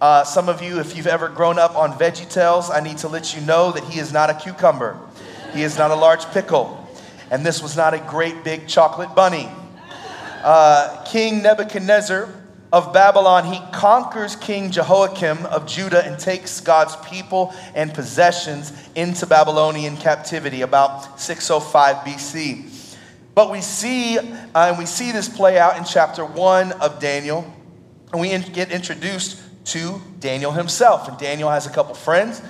Uh, 0.02 0.24
some 0.24 0.50
of 0.50 0.62
you, 0.62 0.80
if 0.80 0.98
you've 0.98 1.08
ever 1.08 1.30
grown 1.30 1.60
up 1.60 1.76
on 1.76 1.94
Veggie 1.94 2.30
Tales, 2.30 2.70
I 2.70 2.80
need 2.80 2.98
to 3.00 3.08
let 3.08 3.36
you 3.36 3.42
know 3.42 3.72
that 3.72 3.84
he 3.84 4.00
is 4.00 4.12
not 4.12 4.30
a 4.30 4.34
cucumber. 4.34 5.00
He 5.54 5.64
is 5.64 5.78
not 5.78 5.92
a 5.92 5.96
large 5.96 6.26
pickle. 6.32 6.88
And 7.30 7.46
this 7.46 7.62
was 7.62 7.76
not 7.76 7.94
a 7.94 8.00
great 8.00 8.44
big 8.44 8.68
chocolate 8.68 9.14
bunny. 9.16 9.50
Uh, 10.44 11.04
King 11.06 11.42
Nebuchadnezzar 11.42 12.34
of 12.74 12.92
Babylon, 12.94 13.46
he 13.46 13.60
conquers 13.72 14.36
King 14.36 14.72
Jehoiakim 14.72 15.46
of 15.46 15.66
Judah 15.66 16.06
and 16.06 16.20
takes 16.20 16.60
God's 16.60 16.96
people 16.98 17.54
and 17.74 17.94
possessions 17.94 18.74
into 18.96 19.26
Babylonian 19.26 19.96
captivity 19.96 20.62
about 20.62 21.20
605 21.20 21.98
BC. 21.98 22.96
But 23.34 23.52
we 23.52 23.62
see, 23.62 24.18
uh, 24.18 24.24
and 24.56 24.78
we 24.78 24.86
see 24.86 25.12
this 25.12 25.30
play 25.30 25.58
out 25.58 25.78
in 25.78 25.86
chapter 25.86 26.26
1 26.26 26.74
of 26.74 27.00
Daniel, 27.00 27.46
and 28.12 28.20
we 28.20 28.38
get 28.52 28.72
introduced 28.72 29.42
to 29.66 30.02
Daniel 30.20 30.52
himself. 30.52 31.08
And 31.08 31.18
Daniel 31.18 31.50
has 31.50 31.68
a 31.68 31.70
couple 31.70 31.94
friends. 31.94 32.42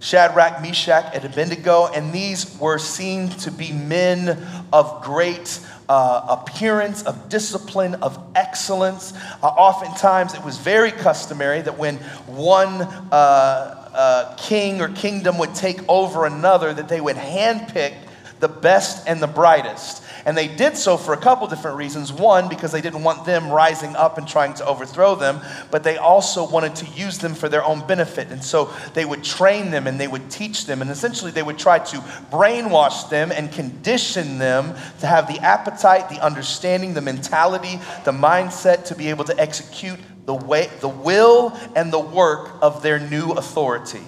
Shadrach, 0.00 0.60
Meshach, 0.60 1.14
and 1.14 1.24
Abednego, 1.24 1.86
and 1.86 2.12
these 2.12 2.58
were 2.58 2.78
seen 2.78 3.30
to 3.30 3.50
be 3.50 3.72
men 3.72 4.36
of 4.70 5.02
great 5.02 5.58
uh, 5.88 6.26
appearance, 6.28 7.02
of 7.02 7.28
discipline, 7.28 7.94
of 7.96 8.18
excellence. 8.34 9.12
Uh, 9.42 9.46
oftentimes, 9.46 10.34
it 10.34 10.44
was 10.44 10.58
very 10.58 10.90
customary 10.90 11.60
that 11.62 11.78
when 11.78 11.96
one 12.26 12.82
uh, 12.82 13.90
uh, 13.94 14.36
king 14.36 14.80
or 14.80 14.88
kingdom 14.88 15.38
would 15.38 15.54
take 15.54 15.80
over 15.88 16.26
another, 16.26 16.72
that 16.72 16.88
they 16.88 17.00
would 17.00 17.16
handpick 17.16 17.94
the 18.40 18.48
best 18.48 19.06
and 19.08 19.22
the 19.22 19.26
brightest. 19.26 20.03
And 20.26 20.36
they 20.36 20.48
did 20.48 20.76
so 20.76 20.96
for 20.96 21.12
a 21.12 21.16
couple 21.16 21.46
different 21.46 21.76
reasons. 21.76 22.12
One, 22.12 22.48
because 22.48 22.72
they 22.72 22.80
didn't 22.80 23.02
want 23.02 23.26
them 23.26 23.50
rising 23.50 23.94
up 23.94 24.16
and 24.16 24.26
trying 24.26 24.54
to 24.54 24.66
overthrow 24.66 25.14
them, 25.14 25.40
but 25.70 25.84
they 25.84 25.96
also 25.96 26.48
wanted 26.48 26.76
to 26.76 26.86
use 26.86 27.18
them 27.18 27.34
for 27.34 27.48
their 27.48 27.64
own 27.64 27.86
benefit. 27.86 28.30
And 28.30 28.42
so 28.42 28.72
they 28.94 29.04
would 29.04 29.22
train 29.22 29.70
them 29.70 29.86
and 29.86 30.00
they 30.00 30.08
would 30.08 30.30
teach 30.30 30.66
them. 30.66 30.80
And 30.80 30.90
essentially, 30.90 31.30
they 31.30 31.42
would 31.42 31.58
try 31.58 31.78
to 31.78 31.96
brainwash 32.30 33.10
them 33.10 33.32
and 33.32 33.52
condition 33.52 34.38
them 34.38 34.74
to 35.00 35.06
have 35.06 35.28
the 35.28 35.38
appetite, 35.40 36.08
the 36.08 36.24
understanding, 36.24 36.94
the 36.94 37.02
mentality, 37.02 37.78
the 38.04 38.12
mindset 38.12 38.86
to 38.86 38.94
be 38.94 39.10
able 39.10 39.24
to 39.24 39.38
execute 39.38 39.98
the, 40.26 40.34
way, 40.34 40.70
the 40.80 40.88
will 40.88 41.58
and 41.76 41.92
the 41.92 42.00
work 42.00 42.50
of 42.62 42.82
their 42.82 42.98
new 42.98 43.32
authority. 43.32 44.00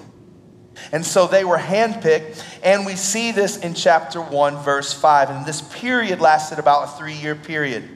And 0.92 1.04
so 1.04 1.26
they 1.26 1.44
were 1.44 1.58
handpicked, 1.58 2.42
and 2.62 2.86
we 2.86 2.96
see 2.96 3.32
this 3.32 3.56
in 3.56 3.74
chapter 3.74 4.20
1, 4.20 4.56
verse 4.58 4.92
5. 4.92 5.30
And 5.30 5.46
this 5.46 5.62
period 5.62 6.20
lasted 6.20 6.58
about 6.58 6.84
a 6.84 6.98
three 6.98 7.14
year 7.14 7.34
period. 7.34 7.88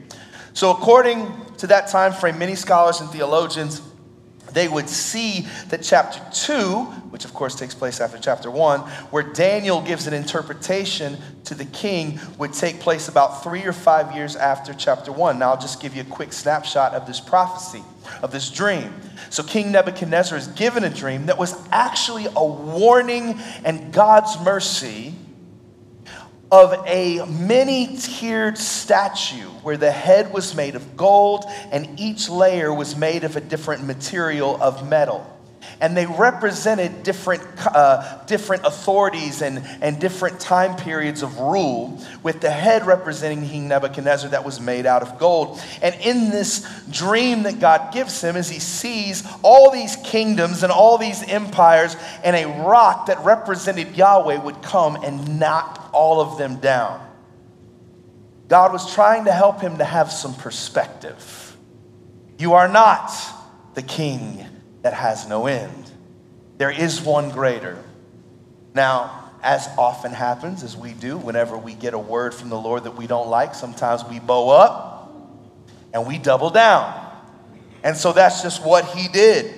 So, 0.53 0.71
according 0.71 1.31
to 1.57 1.67
that 1.67 1.87
time 1.87 2.11
frame, 2.11 2.37
many 2.37 2.55
scholars 2.55 2.99
and 2.99 3.09
theologians 3.09 3.81
they 4.53 4.67
would 4.67 4.89
see 4.89 5.47
that 5.69 5.83
chapter 5.83 6.19
2, 6.33 6.83
which 7.11 7.25
of 7.25 7.33
course 7.33 7.55
takes 7.55 7.73
place 7.75 7.99
after 7.99 8.17
chapter 8.17 8.51
1, 8.51 8.81
where 9.11 9.23
Daniel 9.23 9.81
gives 9.81 10.07
an 10.07 10.13
interpretation 10.13 11.17
to 11.45 11.55
the 11.55 11.65
king, 11.65 12.19
would 12.37 12.53
take 12.53 12.79
place 12.79 13.07
about 13.07 13.43
three 13.43 13.63
or 13.63 13.73
five 13.73 14.15
years 14.15 14.35
after 14.35 14.73
chapter 14.73 15.11
1. 15.11 15.39
Now, 15.39 15.51
I'll 15.51 15.61
just 15.61 15.81
give 15.81 15.95
you 15.95 16.01
a 16.01 16.05
quick 16.05 16.33
snapshot 16.33 16.93
of 16.93 17.07
this 17.07 17.19
prophecy, 17.19 17.83
of 18.21 18.31
this 18.31 18.49
dream. 18.49 18.93
So, 19.29 19.43
King 19.43 19.71
Nebuchadnezzar 19.71 20.37
is 20.37 20.47
given 20.47 20.83
a 20.83 20.89
dream 20.89 21.27
that 21.27 21.37
was 21.37 21.55
actually 21.71 22.27
a 22.35 22.45
warning 22.45 23.39
and 23.63 23.93
God's 23.93 24.39
mercy 24.41 25.15
of 26.51 26.85
a 26.85 27.25
many 27.25 27.95
tiered 27.95 28.57
statue 28.57 29.49
where 29.63 29.77
the 29.77 29.91
head 29.91 30.33
was 30.33 30.53
made 30.53 30.75
of 30.75 30.97
gold 30.97 31.45
and 31.71 31.99
each 31.99 32.29
layer 32.29 32.73
was 32.73 32.95
made 32.95 33.23
of 33.23 33.35
a 33.37 33.41
different 33.41 33.85
material 33.85 34.61
of 34.61 34.87
metal 34.87 35.25
and 35.81 35.97
they 35.97 36.05
represented 36.05 37.01
different, 37.01 37.41
uh, 37.65 38.19
different 38.27 38.65
authorities 38.65 39.41
and, 39.41 39.63
and 39.81 39.99
different 39.99 40.39
time 40.39 40.75
periods 40.75 41.23
of 41.23 41.39
rule, 41.39 41.99
with 42.21 42.39
the 42.39 42.51
head 42.51 42.85
representing 42.85 43.47
King 43.47 43.67
Nebuchadnezzar 43.67 44.29
that 44.29 44.45
was 44.45 44.61
made 44.61 44.85
out 44.85 45.01
of 45.01 45.17
gold. 45.17 45.59
And 45.81 45.95
in 46.01 46.29
this 46.29 46.67
dream 46.91 47.43
that 47.43 47.59
God 47.59 47.91
gives 47.91 48.21
him, 48.23 48.35
as 48.35 48.47
he 48.47 48.59
sees 48.59 49.27
all 49.41 49.71
these 49.71 49.95
kingdoms 49.97 50.61
and 50.61 50.71
all 50.71 50.99
these 50.99 51.23
empires, 51.23 51.95
and 52.23 52.35
a 52.35 52.47
rock 52.63 53.07
that 53.07 53.19
represented 53.25 53.97
Yahweh 53.97 54.37
would 54.37 54.61
come 54.61 54.95
and 54.97 55.39
knock 55.39 55.80
all 55.91 56.21
of 56.21 56.37
them 56.37 56.57
down. 56.57 57.07
God 58.47 58.73
was 58.73 58.93
trying 58.93 59.25
to 59.25 59.31
help 59.31 59.61
him 59.61 59.77
to 59.77 59.85
have 59.85 60.11
some 60.11 60.33
perspective. 60.35 61.55
You 62.37 62.53
are 62.53 62.67
not 62.67 63.11
the 63.75 63.81
king 63.81 64.45
that 64.81 64.93
has 64.93 65.27
no 65.27 65.47
end. 65.47 65.91
There 66.57 66.71
is 66.71 67.01
one 67.01 67.29
greater. 67.29 67.81
Now, 68.73 69.31
as 69.41 69.67
often 69.77 70.11
happens, 70.11 70.63
as 70.63 70.75
we 70.75 70.93
do, 70.93 71.17
whenever 71.17 71.57
we 71.57 71.73
get 71.73 71.93
a 71.93 71.99
word 71.99 72.33
from 72.33 72.49
the 72.49 72.59
Lord 72.59 72.83
that 72.83 72.97
we 72.97 73.07
don't 73.07 73.29
like, 73.29 73.55
sometimes 73.55 74.03
we 74.05 74.19
bow 74.19 74.49
up 74.49 75.11
and 75.93 76.05
we 76.05 76.17
double 76.17 76.49
down. 76.49 77.09
And 77.83 77.97
so 77.97 78.13
that's 78.13 78.41
just 78.43 78.63
what 78.63 78.85
he 78.85 79.07
did. 79.07 79.55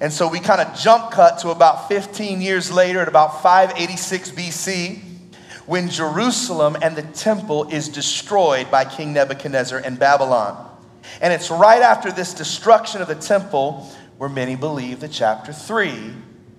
And 0.00 0.12
so 0.12 0.26
we 0.26 0.40
kind 0.40 0.60
of 0.60 0.76
jump 0.78 1.10
cut 1.10 1.38
to 1.40 1.50
about 1.50 1.88
15 1.88 2.40
years 2.40 2.72
later, 2.72 3.00
at 3.00 3.08
about 3.08 3.42
586 3.42 4.30
BC, 4.30 5.02
when 5.66 5.88
Jerusalem 5.88 6.76
and 6.82 6.96
the 6.96 7.02
temple 7.02 7.68
is 7.70 7.88
destroyed 7.88 8.70
by 8.70 8.84
King 8.84 9.12
Nebuchadnezzar 9.12 9.78
and 9.78 9.98
Babylon. 9.98 10.68
And 11.20 11.32
it's 11.32 11.50
right 11.50 11.82
after 11.82 12.10
this 12.12 12.34
destruction 12.34 13.02
of 13.02 13.08
the 13.08 13.14
temple 13.14 13.88
where 14.18 14.28
many 14.28 14.56
believe 14.56 15.00
that 15.00 15.12
chapter 15.12 15.52
3 15.52 16.12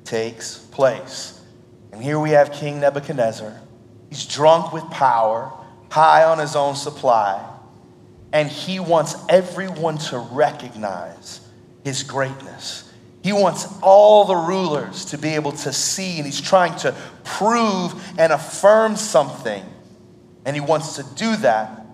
takes 0.03 0.57
place. 0.57 1.41
And 1.91 2.01
here 2.01 2.19
we 2.19 2.31
have 2.31 2.51
King 2.51 2.79
Nebuchadnezzar. 2.79 3.59
He's 4.09 4.25
drunk 4.25 4.73
with 4.73 4.83
power, 4.89 5.51
high 5.89 6.23
on 6.23 6.39
his 6.39 6.55
own 6.55 6.75
supply, 6.75 7.47
and 8.33 8.49
he 8.49 8.79
wants 8.79 9.15
everyone 9.29 9.97
to 9.97 10.19
recognize 10.19 11.41
his 11.83 12.03
greatness. 12.03 12.90
He 13.23 13.33
wants 13.33 13.67
all 13.81 14.25
the 14.25 14.35
rulers 14.35 15.05
to 15.05 15.17
be 15.17 15.29
able 15.35 15.51
to 15.51 15.71
see, 15.71 16.17
and 16.17 16.25
he's 16.25 16.41
trying 16.41 16.75
to 16.79 16.95
prove 17.23 17.93
and 18.17 18.33
affirm 18.33 18.95
something. 18.95 19.63
And 20.45 20.55
he 20.55 20.59
wants 20.59 20.95
to 20.95 21.03
do 21.15 21.35
that 21.37 21.85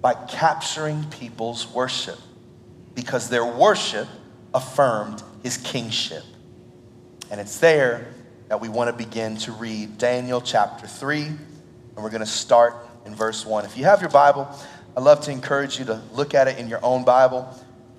by 0.00 0.14
capturing 0.14 1.04
people's 1.04 1.70
worship 1.70 2.18
because 2.94 3.28
their 3.28 3.44
worship 3.44 4.08
affirmed 4.54 5.22
his 5.42 5.58
kingship. 5.58 6.24
And 7.30 7.40
it's 7.40 7.58
there 7.58 8.12
that 8.48 8.60
we 8.60 8.68
want 8.68 8.90
to 8.90 8.96
begin 8.96 9.36
to 9.38 9.52
read 9.52 9.98
Daniel 9.98 10.40
chapter 10.40 10.86
3, 10.86 11.22
and 11.22 11.38
we're 11.96 12.10
going 12.10 12.20
to 12.20 12.26
start 12.26 12.74
in 13.04 13.14
verse 13.14 13.44
1. 13.44 13.64
If 13.64 13.76
you 13.76 13.84
have 13.84 14.00
your 14.00 14.10
Bible, 14.10 14.48
I'd 14.96 15.02
love 15.02 15.20
to 15.22 15.30
encourage 15.30 15.78
you 15.78 15.84
to 15.84 16.02
look 16.12 16.34
at 16.34 16.48
it 16.48 16.58
in 16.58 16.68
your 16.68 16.84
own 16.84 17.04
Bible. 17.04 17.48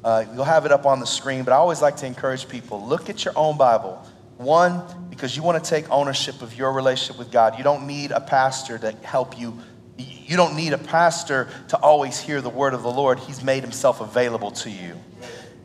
Uh, 0.03 0.25
you'll 0.33 0.43
have 0.43 0.65
it 0.65 0.71
up 0.71 0.85
on 0.85 0.99
the 0.99 1.05
screen, 1.05 1.43
but 1.43 1.51
I 1.51 1.57
always 1.57 1.81
like 1.81 1.97
to 1.97 2.07
encourage 2.07 2.49
people 2.49 2.85
look 2.85 3.09
at 3.09 3.23
your 3.23 3.37
own 3.37 3.57
Bible. 3.57 4.03
One, 4.37 4.81
because 5.11 5.37
you 5.37 5.43
want 5.43 5.63
to 5.63 5.69
take 5.69 5.89
ownership 5.91 6.41
of 6.41 6.57
your 6.57 6.71
relationship 6.71 7.19
with 7.19 7.31
God. 7.31 7.59
You 7.59 7.63
don't 7.63 7.85
need 7.85 8.11
a 8.11 8.19
pastor 8.19 8.79
to 8.79 8.93
help 9.03 9.39
you. 9.39 9.59
You 9.97 10.35
don't 10.35 10.55
need 10.55 10.73
a 10.73 10.79
pastor 10.79 11.47
to 11.67 11.77
always 11.77 12.19
hear 12.19 12.41
the 12.41 12.49
word 12.49 12.73
of 12.73 12.81
the 12.81 12.89
Lord. 12.89 13.19
He's 13.19 13.43
made 13.43 13.61
himself 13.61 14.01
available 14.01 14.49
to 14.51 14.71
you. 14.71 14.95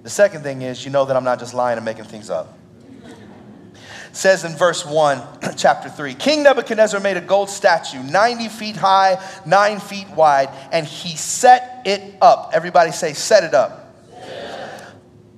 The 0.03 0.11
second 0.11 0.43
thing 0.43 0.61
is, 0.61 0.85
you 0.85 0.91
know 0.91 1.07
that 1.07 1.17
I'm 1.17 1.25
not 1.25 1.39
just 1.39 1.55
lying 1.55 1.79
and 1.79 1.85
making 1.87 2.05
things 2.05 2.29
up. 2.29 2.59
It 3.07 4.17
says 4.17 4.45
in 4.45 4.53
verse 4.53 4.85
1, 4.85 5.23
chapter 5.57 5.89
3 5.89 6.15
King 6.15 6.43
Nebuchadnezzar 6.43 7.01
made 7.01 7.17
a 7.17 7.23
gold 7.23 7.49
statue 7.49 8.03
90 8.03 8.49
feet 8.51 8.77
high, 8.77 9.17
9 9.47 9.81
feet 9.81 10.09
wide, 10.11 10.51
and 10.71 10.87
he 10.87 11.17
set 11.17 11.81
it 11.87 12.17
up. 12.21 12.51
Everybody 12.53 12.93
say, 12.93 13.15
set 13.15 13.43
it 13.43 13.55
up 13.55 13.86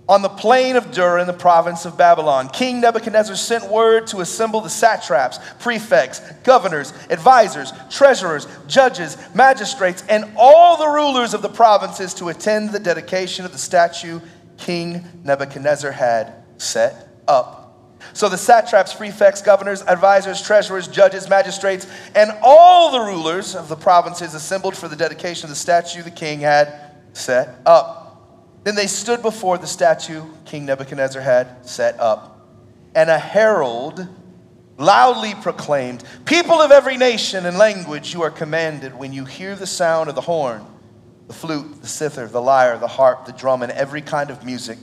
on 0.09 0.23
the 0.23 0.29
plain 0.29 0.77
of 0.77 0.91
Dura 0.91 1.21
in 1.21 1.27
the 1.27 1.33
province 1.33 1.85
of 1.85 1.99
Babylon. 1.99 2.49
King 2.49 2.81
Nebuchadnezzar 2.81 3.37
sent 3.37 3.71
word 3.71 4.07
to 4.09 4.21
assemble 4.21 4.61
the 4.61 4.71
satraps, 4.71 5.39
prefects, 5.59 6.21
governors, 6.45 6.93
advisors, 7.11 7.73
treasurers, 7.91 8.47
judges, 8.67 9.19
magistrates, 9.35 10.03
and 10.09 10.33
all 10.37 10.77
the 10.79 10.89
rulers 10.89 11.35
of 11.35 11.43
the 11.43 11.49
provinces 11.49 12.15
to 12.15 12.31
attend 12.31 12.71
the 12.71 12.81
dedication 12.81 13.45
of 13.45 13.53
the 13.53 13.59
statue 13.59 14.21
King 14.57 15.05
Nebuchadnezzar 15.25 15.93
had 15.93 16.33
set 16.57 17.09
up. 17.29 17.67
So 18.13 18.29
the 18.29 18.39
satraps, 18.39 18.95
prefects, 18.95 19.43
governors, 19.43 19.83
advisors, 19.83 20.41
treasurers, 20.41 20.89
judges, 20.89 21.29
magistrates, 21.29 21.87
and 22.15 22.33
all 22.43 22.93
the 22.93 23.01
rulers 23.01 23.55
of 23.55 23.69
the 23.69 23.77
provinces 23.77 24.35
assembled 24.35 24.77
for 24.77 24.89
the 24.89 24.97
dedication 24.97 25.45
of 25.45 25.51
the 25.51 25.57
statue 25.57 26.03
the 26.03 26.11
king 26.11 26.41
had 26.41 26.93
set 27.13 27.61
up. 27.67 27.98
Then 28.69 28.75
they 28.75 28.87
stood 28.87 29.23
before 29.23 29.57
the 29.57 29.67
statue 29.67 30.23
King 30.45 30.67
Nebuchadnezzar 30.67 31.23
had 31.23 31.67
set 31.67 31.99
up, 31.99 32.47
and 32.95 33.09
a 33.09 33.19
herald 33.19 34.07
loudly 34.77 35.35
proclaimed, 35.37 36.05
People 36.27 36.61
of 36.61 36.71
every 36.71 36.99
nation 36.99 37.47
and 37.47 37.57
language, 37.57 38.13
you 38.13 38.21
are 38.21 38.31
commanded 38.31 38.95
when 38.95 39.15
you 39.15 39.25
hear 39.25 39.57
the 39.57 39.67
sound 39.67 40.11
of 40.11 40.15
the 40.17 40.21
horn 40.21 40.67
the 41.29 41.33
flute, 41.33 41.81
the 41.81 41.89
zither, 41.89 42.29
the 42.29 42.43
lyre, 42.43 42.77
the 42.77 42.87
harp, 42.87 43.25
the 43.25 43.33
drum, 43.33 43.63
and 43.63 43.73
every 43.73 44.03
kind 44.03 44.29
of 44.29 44.45
music, 44.45 44.77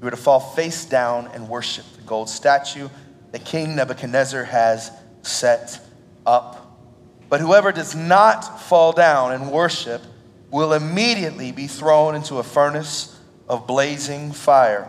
you 0.00 0.06
are 0.06 0.12
to 0.12 0.16
fall 0.16 0.38
face 0.38 0.84
down 0.84 1.28
and 1.34 1.48
worship 1.48 1.86
the 1.96 2.02
gold 2.02 2.30
statue 2.30 2.88
that 3.32 3.44
King 3.44 3.74
Nebuchadnezzar 3.74 4.44
has 4.44 4.92
set 5.22 5.80
up. 6.24 6.78
But 7.28 7.40
whoever 7.40 7.72
does 7.72 7.96
not 7.96 8.60
fall 8.60 8.92
down 8.92 9.32
and 9.32 9.50
worship 9.50 10.02
will 10.50 10.72
immediately 10.72 11.52
be 11.52 11.66
thrown 11.66 12.14
into 12.14 12.38
a 12.38 12.42
furnace 12.42 13.18
of 13.48 13.66
blazing 13.66 14.32
fire. 14.32 14.88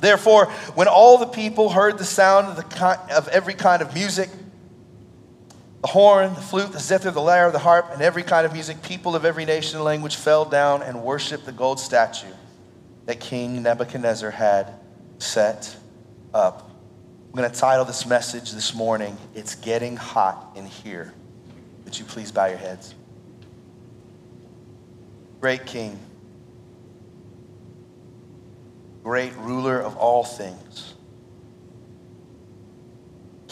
Therefore, 0.00 0.46
when 0.74 0.88
all 0.88 1.18
the 1.18 1.26
people 1.26 1.70
heard 1.70 1.98
the 1.98 2.04
sound 2.04 2.46
of, 2.46 2.56
the, 2.56 3.16
of 3.16 3.28
every 3.28 3.54
kind 3.54 3.82
of 3.82 3.94
music, 3.94 4.30
the 5.82 5.88
horn, 5.88 6.34
the 6.34 6.40
flute, 6.40 6.72
the 6.72 6.78
zither, 6.78 7.10
the 7.10 7.20
lyre, 7.20 7.50
the 7.50 7.58
harp, 7.58 7.90
and 7.92 8.02
every 8.02 8.22
kind 8.22 8.46
of 8.46 8.52
music, 8.52 8.82
people 8.82 9.14
of 9.16 9.24
every 9.24 9.44
nation 9.44 9.76
and 9.76 9.84
language 9.84 10.16
fell 10.16 10.44
down 10.44 10.82
and 10.82 11.02
worshiped 11.02 11.46
the 11.46 11.52
gold 11.52 11.80
statue 11.80 12.32
that 13.06 13.20
King 13.20 13.62
Nebuchadnezzar 13.62 14.30
had 14.30 14.74
set 15.18 15.76
up. 16.34 16.70
I'm 17.26 17.32
going 17.32 17.50
to 17.50 17.56
title 17.56 17.84
this 17.84 18.06
message 18.06 18.52
this 18.52 18.74
morning, 18.74 19.16
It's 19.34 19.54
Getting 19.54 19.96
Hot 19.96 20.52
in 20.56 20.66
Here. 20.66 21.12
Would 21.84 21.98
you 21.98 22.04
please 22.04 22.32
bow 22.32 22.46
your 22.46 22.58
heads? 22.58 22.94
Great 25.40 25.66
King, 25.66 25.98
great 29.02 29.34
ruler 29.36 29.80
of 29.80 29.96
all 29.96 30.24
things 30.24 30.94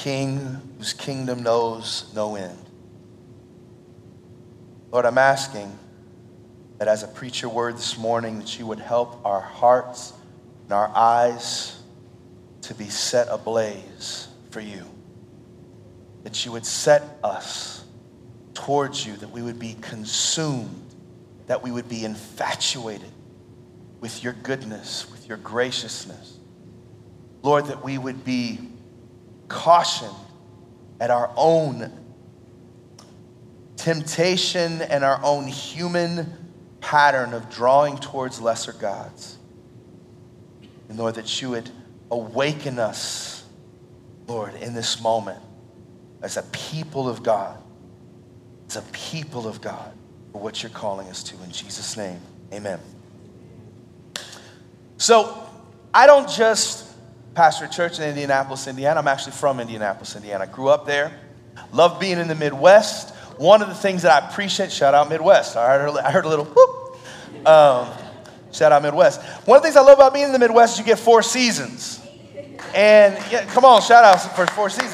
king 0.07 0.61
whose 0.79 0.93
kingdom 0.93 1.43
knows 1.43 2.05
no 2.15 2.37
end. 2.37 2.57
Lord, 4.93 5.05
I'm 5.05 5.19
asking 5.19 5.77
that 6.79 6.87
as 6.87 7.03
I 7.03 7.09
preach 7.09 7.43
your 7.43 7.51
word 7.51 7.75
this 7.75 7.99
morning, 7.99 8.39
that 8.39 8.57
you 8.57 8.67
would 8.67 8.79
help 8.79 9.19
our 9.27 9.41
hearts 9.41 10.13
and 10.63 10.73
our 10.73 10.93
eyes 10.95 11.83
to 12.63 12.75
be 12.75 12.89
set 12.89 13.27
ablaze 13.29 14.29
for 14.51 14.61
you. 14.61 14.85
That 16.23 16.45
you 16.45 16.53
would 16.53 16.67
set 16.67 17.03
us 17.25 17.85
towards 18.55 19.05
you, 19.05 19.17
that 19.17 19.33
we 19.33 19.43
would 19.43 19.59
be 19.59 19.77
consumed, 19.81 20.86
that 21.47 21.63
we 21.63 21.71
would 21.71 21.89
be 21.89 22.05
infatuated 22.05 23.11
with 24.01 24.23
your 24.23 24.33
goodness, 24.33 25.11
with 25.11 25.29
your 25.29 25.39
graciousness. 25.39 26.39
Lord, 27.43 27.67
that 27.67 27.85
we 27.85 27.99
would 27.99 28.25
be 28.25 28.59
cautioned 29.49 30.15
at 31.01 31.11
our 31.11 31.31
own 31.37 31.93
temptation 33.77 34.83
and 34.83 35.05
our 35.05 35.21
own 35.23 35.47
human 35.47 36.33
pattern 36.81 37.33
of 37.33 37.49
drawing 37.51 37.97
towards 37.99 38.41
lesser 38.41 38.73
gods. 38.73 39.39
And 40.89 40.99
Lord, 40.99 41.17
that 41.17 41.41
you 41.41 41.51
would 41.51 41.71
awaken 42.11 42.79
us, 42.79 43.45
Lord, 44.27 44.55
in 44.55 44.75
this 44.75 45.01
moment 45.01 45.43
as 46.23 46.37
a 46.37 46.43
people 46.45 47.09
of 47.09 47.23
God, 47.23 47.63
as 48.69 48.77
a 48.77 48.83
people 48.93 49.47
of 49.47 49.61
God 49.61 49.96
for 50.37 50.43
what 50.43 50.63
you're 50.63 50.69
calling 50.69 51.09
us 51.09 51.23
to. 51.23 51.35
In 51.43 51.51
Jesus' 51.51 51.97
name, 51.97 52.21
amen. 52.53 52.79
So, 54.99 55.43
I 55.95 56.07
don't 56.07 56.29
just 56.29 56.85
pastor 57.35 57.65
a 57.65 57.69
church 57.71 57.99
in 57.99 58.05
Indianapolis, 58.07 58.67
Indiana. 58.67 59.01
I'm 59.01 59.09
actually 59.09 59.33
from 59.33 59.61
Indianapolis, 59.61 60.15
Indiana. 60.15 60.45
I 60.45 60.47
grew 60.47 60.69
up 60.69 60.85
there. 60.85 61.19
Love 61.73 61.99
being 61.99 62.19
in 62.19 62.29
the 62.29 62.35
Midwest. 62.35 63.15
One 63.39 63.63
of 63.63 63.69
the 63.69 63.75
things 63.75 64.03
that 64.03 64.23
I 64.23 64.29
appreciate, 64.29 64.71
shout 64.71 64.93
out 64.93 65.09
Midwest. 65.09 65.57
I 65.57 65.79
heard, 65.79 65.97
I 65.97 66.11
heard 66.11 66.27
a 66.27 66.29
little 66.29 66.45
whoop. 66.45 67.47
Um, 67.47 67.89
shout 68.53 68.73
out 68.73 68.83
Midwest. 68.83 69.23
One 69.47 69.57
of 69.57 69.63
the 69.63 69.69
things 69.69 69.77
I 69.77 69.81
love 69.81 69.97
about 69.97 70.13
being 70.13 70.27
in 70.27 70.33
the 70.33 70.39
Midwest 70.39 70.75
is 70.75 70.81
you 70.81 70.85
get 70.85 70.99
four 70.99 71.23
seasons. 71.23 71.99
And 72.75 73.15
yeah, 73.33 73.47
come 73.47 73.65
on, 73.65 73.81
shout 73.81 74.05
out 74.05 74.37
for 74.37 74.47
four 74.49 74.69
seasons. 74.69 74.86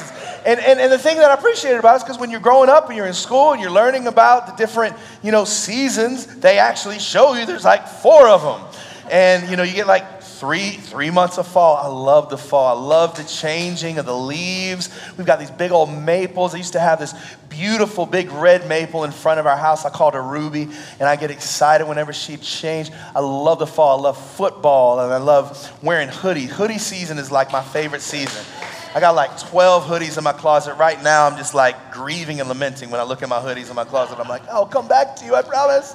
And, 0.45 0.59
and, 0.59 0.79
and 0.79 0.91
the 0.91 0.97
thing 0.97 1.17
that 1.17 1.31
I 1.31 1.33
appreciate 1.33 1.75
about 1.75 1.93
it 1.93 1.97
is 1.97 2.03
because 2.03 2.19
when 2.19 2.29
you're 2.29 2.39
growing 2.39 2.69
up 2.69 2.87
and 2.87 2.97
you're 2.97 3.07
in 3.07 3.13
school 3.13 3.53
and 3.53 3.61
you're 3.61 3.71
learning 3.71 4.07
about 4.07 4.47
the 4.47 4.53
different, 4.53 4.95
you 5.21 5.31
know, 5.31 5.45
seasons, 5.45 6.25
they 6.25 6.59
actually 6.59 6.99
show 6.99 7.33
you 7.33 7.45
there's 7.45 7.63
like 7.63 7.87
four 7.87 8.27
of 8.27 8.41
them. 8.41 8.83
And, 9.09 9.49
you 9.49 9.55
know, 9.55 9.63
you 9.63 9.73
get 9.73 9.87
like 9.87 10.21
three 10.43 10.71
three 10.71 11.09
months 11.09 11.37
of 11.37 11.47
fall. 11.47 11.77
I 11.77 11.87
love 11.87 12.29
the 12.29 12.37
fall. 12.37 12.77
I 12.77 12.81
love 12.81 13.15
the 13.15 13.23
changing 13.23 13.97
of 13.97 14.05
the 14.05 14.15
leaves. 14.15 14.89
We've 15.17 15.25
got 15.25 15.39
these 15.39 15.51
big 15.51 15.71
old 15.71 15.89
maples. 15.89 16.53
I 16.53 16.57
used 16.57 16.73
to 16.73 16.81
have 16.81 16.99
this 16.99 17.13
beautiful 17.47 18.05
big 18.05 18.29
red 18.31 18.67
maple 18.67 19.05
in 19.05 19.11
front 19.11 19.39
of 19.39 19.47
our 19.47 19.55
house. 19.55 19.85
I 19.85 19.89
called 19.89 20.15
her 20.15 20.21
ruby. 20.21 20.63
And 20.63 21.03
i 21.03 21.15
get 21.15 21.31
excited 21.31 21.87
whenever 21.87 22.11
she 22.11 22.35
changed. 22.35 22.91
I 23.15 23.21
love 23.21 23.59
the 23.59 23.67
fall. 23.67 23.99
I 23.99 24.01
love 24.01 24.17
football 24.17 24.99
and 24.99 25.13
i 25.13 25.17
love 25.17 25.71
wearing 25.83 26.09
hoodies 26.09 26.49
hoodie 26.49 26.77
season 26.77 27.17
is 27.17 27.31
like 27.31 27.51
my 27.51 27.61
favorite 27.61 28.01
season 28.01 28.43
I 28.95 28.99
got 28.99 29.15
like 29.15 29.39
12 29.39 29.85
hoodies 29.85 30.19
in 30.19 30.23
my 30.23 30.33
closet. 30.33 30.75
Right 30.75 31.01
now, 31.01 31.25
I'm 31.25 31.35
just 31.35 31.55
like 31.55 31.91
grieving 31.91 32.39
and 32.39 32.47
lamenting 32.47 32.91
when 32.91 32.99
I 32.99 33.03
look 33.03 33.23
at 33.23 33.29
my 33.29 33.39
hoodies 33.39 33.69
in 33.69 33.75
my 33.75 33.85
closet. 33.85 34.19
I'm 34.19 34.27
like, 34.27 34.47
I'll 34.49 34.67
come 34.67 34.87
back 34.87 35.15
to 35.15 35.25
you, 35.25 35.33
I 35.33 35.41
promise. 35.41 35.93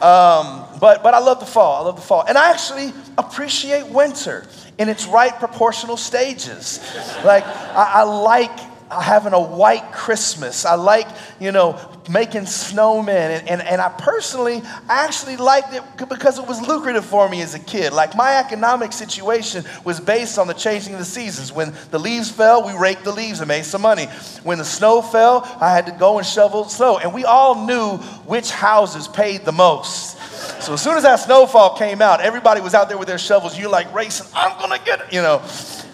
Um, 0.00 0.64
but, 0.78 1.02
but 1.02 1.14
I 1.14 1.18
love 1.18 1.40
the 1.40 1.46
fall. 1.46 1.82
I 1.82 1.86
love 1.86 1.96
the 1.96 2.02
fall. 2.02 2.24
And 2.28 2.38
I 2.38 2.50
actually 2.50 2.92
appreciate 3.16 3.88
winter 3.88 4.46
in 4.78 4.88
its 4.88 5.06
right 5.06 5.36
proportional 5.36 5.96
stages. 5.96 6.78
Like, 7.24 7.44
I, 7.44 7.92
I 7.94 8.02
like 8.04 8.56
having 8.90 9.32
a 9.32 9.40
white 9.40 9.92
Christmas. 9.92 10.64
I 10.64 10.74
like, 10.74 11.08
you 11.38 11.52
know, 11.52 11.78
making 12.08 12.42
snowmen. 12.42 13.08
And, 13.08 13.48
and, 13.48 13.62
and 13.62 13.80
I 13.80 13.88
personally 13.90 14.62
actually 14.88 15.36
liked 15.36 15.74
it 15.74 15.82
because 16.08 16.38
it 16.38 16.46
was 16.46 16.60
lucrative 16.66 17.04
for 17.04 17.28
me 17.28 17.42
as 17.42 17.54
a 17.54 17.58
kid. 17.58 17.92
Like 17.92 18.16
my 18.16 18.36
economic 18.36 18.92
situation 18.92 19.64
was 19.84 20.00
based 20.00 20.38
on 20.38 20.46
the 20.46 20.54
changing 20.54 20.94
of 20.94 20.98
the 20.98 21.04
seasons. 21.04 21.52
When 21.52 21.74
the 21.90 21.98
leaves 21.98 22.30
fell, 22.30 22.66
we 22.66 22.72
raked 22.72 23.04
the 23.04 23.12
leaves 23.12 23.40
and 23.40 23.48
made 23.48 23.64
some 23.64 23.82
money. 23.82 24.06
When 24.42 24.58
the 24.58 24.64
snow 24.64 25.02
fell, 25.02 25.42
I 25.60 25.72
had 25.72 25.86
to 25.86 25.92
go 25.92 26.18
and 26.18 26.26
shovel 26.26 26.64
snow. 26.64 26.98
And 26.98 27.12
we 27.12 27.24
all 27.24 27.66
knew 27.66 27.98
which 28.26 28.50
houses 28.50 29.08
paid 29.08 29.44
the 29.44 29.52
most. 29.52 30.18
So 30.60 30.74
as 30.74 30.82
soon 30.82 30.96
as 30.96 31.02
that 31.04 31.16
snowfall 31.16 31.76
came 31.76 32.02
out, 32.02 32.20
everybody 32.20 32.60
was 32.60 32.74
out 32.74 32.88
there 32.88 32.98
with 32.98 33.08
their 33.08 33.18
shovels. 33.18 33.58
You're 33.58 33.70
like 33.70 33.92
racing, 33.94 34.26
I'm 34.34 34.58
gonna 34.58 34.80
get 34.84 35.00
it, 35.00 35.12
you 35.12 35.22
know. 35.22 35.42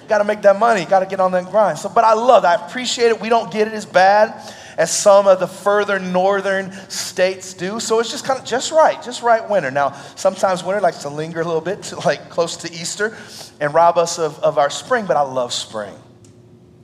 Got 0.08 0.18
to 0.18 0.24
make 0.24 0.42
that 0.42 0.58
money. 0.58 0.84
Got 0.84 1.00
to 1.00 1.06
get 1.06 1.20
on 1.20 1.32
that 1.32 1.50
grind. 1.50 1.78
So, 1.78 1.88
but 1.88 2.04
I 2.04 2.14
love 2.14 2.44
it. 2.44 2.48
I 2.48 2.54
appreciate 2.66 3.08
it. 3.08 3.20
We 3.20 3.28
don't 3.28 3.50
get 3.50 3.68
it 3.68 3.74
as 3.74 3.86
bad 3.86 4.52
as 4.76 4.90
some 4.90 5.26
of 5.26 5.40
the 5.40 5.46
further 5.46 5.98
northern 5.98 6.72
states 6.90 7.54
do. 7.54 7.80
So 7.80 8.00
it's 8.00 8.10
just 8.10 8.24
kind 8.24 8.38
of 8.38 8.44
just 8.44 8.72
right, 8.72 9.00
just 9.02 9.22
right 9.22 9.48
winter. 9.48 9.70
Now, 9.70 9.92
sometimes 10.16 10.64
winter 10.64 10.80
likes 10.80 10.98
to 11.02 11.08
linger 11.08 11.40
a 11.40 11.44
little 11.44 11.60
bit, 11.60 11.82
to 11.84 12.00
like 12.00 12.28
close 12.28 12.56
to 12.58 12.72
Easter, 12.72 13.16
and 13.60 13.72
rob 13.72 13.96
us 13.96 14.18
of, 14.18 14.38
of 14.40 14.58
our 14.58 14.70
spring. 14.70 15.06
But 15.06 15.16
I 15.16 15.22
love 15.22 15.52
spring. 15.52 15.94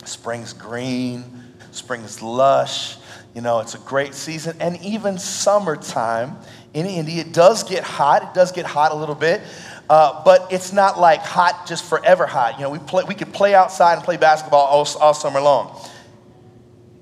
Spring's 0.05 0.53
green. 0.53 1.25
Spring's 1.73 2.23
lush. 2.23 2.97
You 3.35 3.43
know, 3.43 3.61
it's 3.61 3.75
a 3.75 3.79
great 3.79 4.15
season. 4.15 4.57
And 4.61 4.81
even 4.83 5.19
summertime 5.19 6.37
in 6.73 6.87
Indy, 6.87 7.19
it 7.19 7.33
does 7.33 7.65
get 7.65 7.83
hot. 7.83 8.23
It 8.23 8.35
does 8.35 8.53
get 8.53 8.67
hot 8.67 8.93
a 8.93 8.95
little 8.95 9.15
bit. 9.15 9.41
Uh, 9.89 10.23
but 10.25 10.53
it's 10.53 10.73
not 10.73 11.01
like 11.01 11.21
hot 11.21 11.67
just 11.67 11.85
forever 11.85 12.27
hot. 12.27 12.59
You 12.59 12.63
know, 12.63 12.71
we, 12.71 12.79
play, 12.79 13.03
we 13.05 13.15
could 13.15 13.33
play 13.33 13.55
outside 13.55 13.95
and 13.95 14.05
play 14.05 14.17
basketball 14.17 14.67
all, 14.67 14.87
all 15.01 15.15
summer 15.15 15.41
long. 15.41 15.77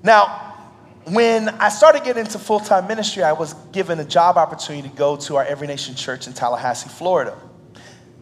Now, 0.01 0.49
when 1.05 1.49
I 1.49 1.69
started 1.69 2.03
getting 2.03 2.25
into 2.25 2.39
full 2.39 2.59
time 2.59 2.87
ministry, 2.87 3.23
I 3.23 3.33
was 3.33 3.53
given 3.71 3.99
a 3.99 4.05
job 4.05 4.37
opportunity 4.37 4.89
to 4.89 4.95
go 4.95 5.17
to 5.17 5.35
our 5.35 5.45
Every 5.45 5.67
Nation 5.67 5.95
church 5.95 6.27
in 6.27 6.33
Tallahassee, 6.33 6.89
Florida. 6.89 7.37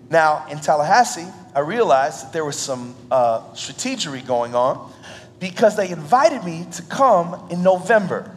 Now, 0.10 0.46
in 0.50 0.60
Tallahassee, 0.60 1.28
I 1.56 1.60
realized 1.60 2.26
that 2.26 2.34
there 2.34 2.46
was 2.46 2.58
some 2.58 2.96
uh, 3.12 3.42
strategery 3.54 4.26
going 4.26 4.56
on 4.56 4.92
because 5.40 5.76
they 5.76 5.90
invited 5.90 6.44
me 6.44 6.66
to 6.74 6.82
come 6.84 7.48
in 7.50 7.62
November. 7.64 8.37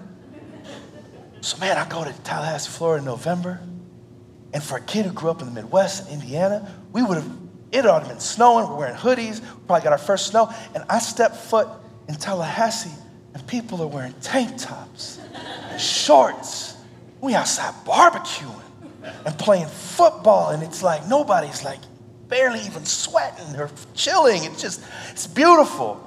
So, 1.40 1.58
man, 1.58 1.78
I 1.78 1.88
go 1.88 2.04
to 2.04 2.12
Tallahassee, 2.22 2.70
Florida 2.70 3.00
in 3.00 3.06
November. 3.06 3.60
And 4.52 4.62
for 4.62 4.76
a 4.78 4.80
kid 4.80 5.06
who 5.06 5.12
grew 5.12 5.30
up 5.30 5.40
in 5.40 5.46
the 5.46 5.54
Midwest 5.54 6.08
in 6.08 6.20
Indiana, 6.20 6.74
we 6.92 7.02
would 7.02 7.16
have, 7.16 7.30
it 7.72 7.86
ought 7.86 8.00
to 8.00 8.06
have 8.06 8.08
been 8.08 8.20
snowing. 8.20 8.68
We're 8.68 8.76
wearing 8.76 8.96
hoodies. 8.96 9.40
We 9.40 9.66
probably 9.66 9.84
got 9.84 9.92
our 9.92 9.98
first 9.98 10.26
snow. 10.26 10.52
And 10.74 10.84
I 10.88 10.98
step 10.98 11.36
foot 11.36 11.68
in 12.08 12.16
Tallahassee, 12.16 12.90
and 13.32 13.46
people 13.46 13.80
are 13.82 13.86
wearing 13.86 14.14
tank 14.20 14.58
tops, 14.58 15.20
and 15.70 15.80
shorts. 15.80 16.76
We 17.20 17.34
outside 17.34 17.74
barbecuing 17.84 18.60
and 19.24 19.38
playing 19.38 19.66
football. 19.66 20.50
And 20.50 20.62
it's 20.62 20.82
like 20.82 21.06
nobody's 21.06 21.64
like 21.64 21.78
barely 22.28 22.60
even 22.60 22.84
sweating 22.84 23.56
or 23.56 23.70
chilling. 23.94 24.44
It's 24.44 24.60
just, 24.60 24.82
it's 25.10 25.26
beautiful. 25.26 26.06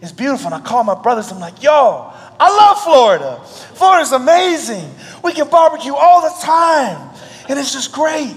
It's 0.00 0.12
beautiful. 0.12 0.46
And 0.46 0.54
I 0.54 0.60
call 0.60 0.82
my 0.82 1.00
brothers. 1.00 1.30
I'm 1.30 1.40
like, 1.40 1.62
yo, 1.62 2.12
I 2.44 2.48
love 2.48 2.82
Florida. 2.82 3.40
Florida's 3.74 4.10
amazing. 4.10 4.92
We 5.22 5.32
can 5.32 5.48
barbecue 5.48 5.94
all 5.94 6.22
the 6.22 6.34
time. 6.42 7.10
And 7.48 7.56
it's 7.56 7.72
just 7.72 7.92
great. 7.92 8.34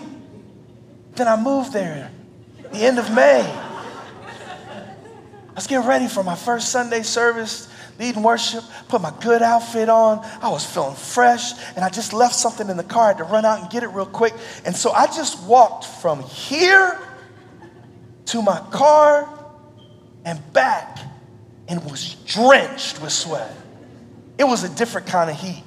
Then 1.16 1.28
I 1.28 1.42
moved 1.42 1.74
there 1.74 2.12
the 2.72 2.86
end 2.86 3.00
of 3.00 3.12
May. 3.16 3.42
I 3.42 3.96
was 5.56 5.66
getting 5.66 5.88
ready 5.88 6.08
for 6.08 6.24
my 6.24 6.36
first 6.36 6.70
Sunday 6.70 7.02
service, 7.02 7.68
leading 7.98 8.22
worship, 8.22 8.64
put 8.90 9.02
my 9.02 9.12
good 9.22 9.42
outfit 9.42 9.90
on. 9.90 10.20
I 10.40 10.50
was 10.50 10.64
feeling 10.64 10.96
fresh, 10.96 11.54
and 11.76 11.84
I 11.84 11.90
just 11.90 12.14
left 12.14 12.36
something 12.36 12.70
in 12.70 12.78
the 12.78 12.84
car. 12.84 13.06
I 13.06 13.08
had 13.08 13.18
to 13.18 13.24
run 13.24 13.44
out 13.44 13.60
and 13.60 13.72
get 13.72 13.82
it 13.82 13.88
real 13.88 14.06
quick. 14.06 14.36
And 14.66 14.76
so 14.76 14.92
I 14.92 15.08
just 15.08 15.42
walked 15.48 15.86
from 15.86 16.22
here 16.22 16.96
to 18.28 18.42
my 18.44 18.60
car 18.70 19.28
and 20.26 20.54
back 20.54 21.00
and 21.68 21.84
was 21.90 22.14
drenched 22.28 23.02
with 23.02 23.12
sweat. 23.12 23.65
It 24.38 24.44
was 24.44 24.64
a 24.64 24.70
different 24.70 25.08
kind 25.08 25.30
of 25.30 25.36
heat. 25.36 25.64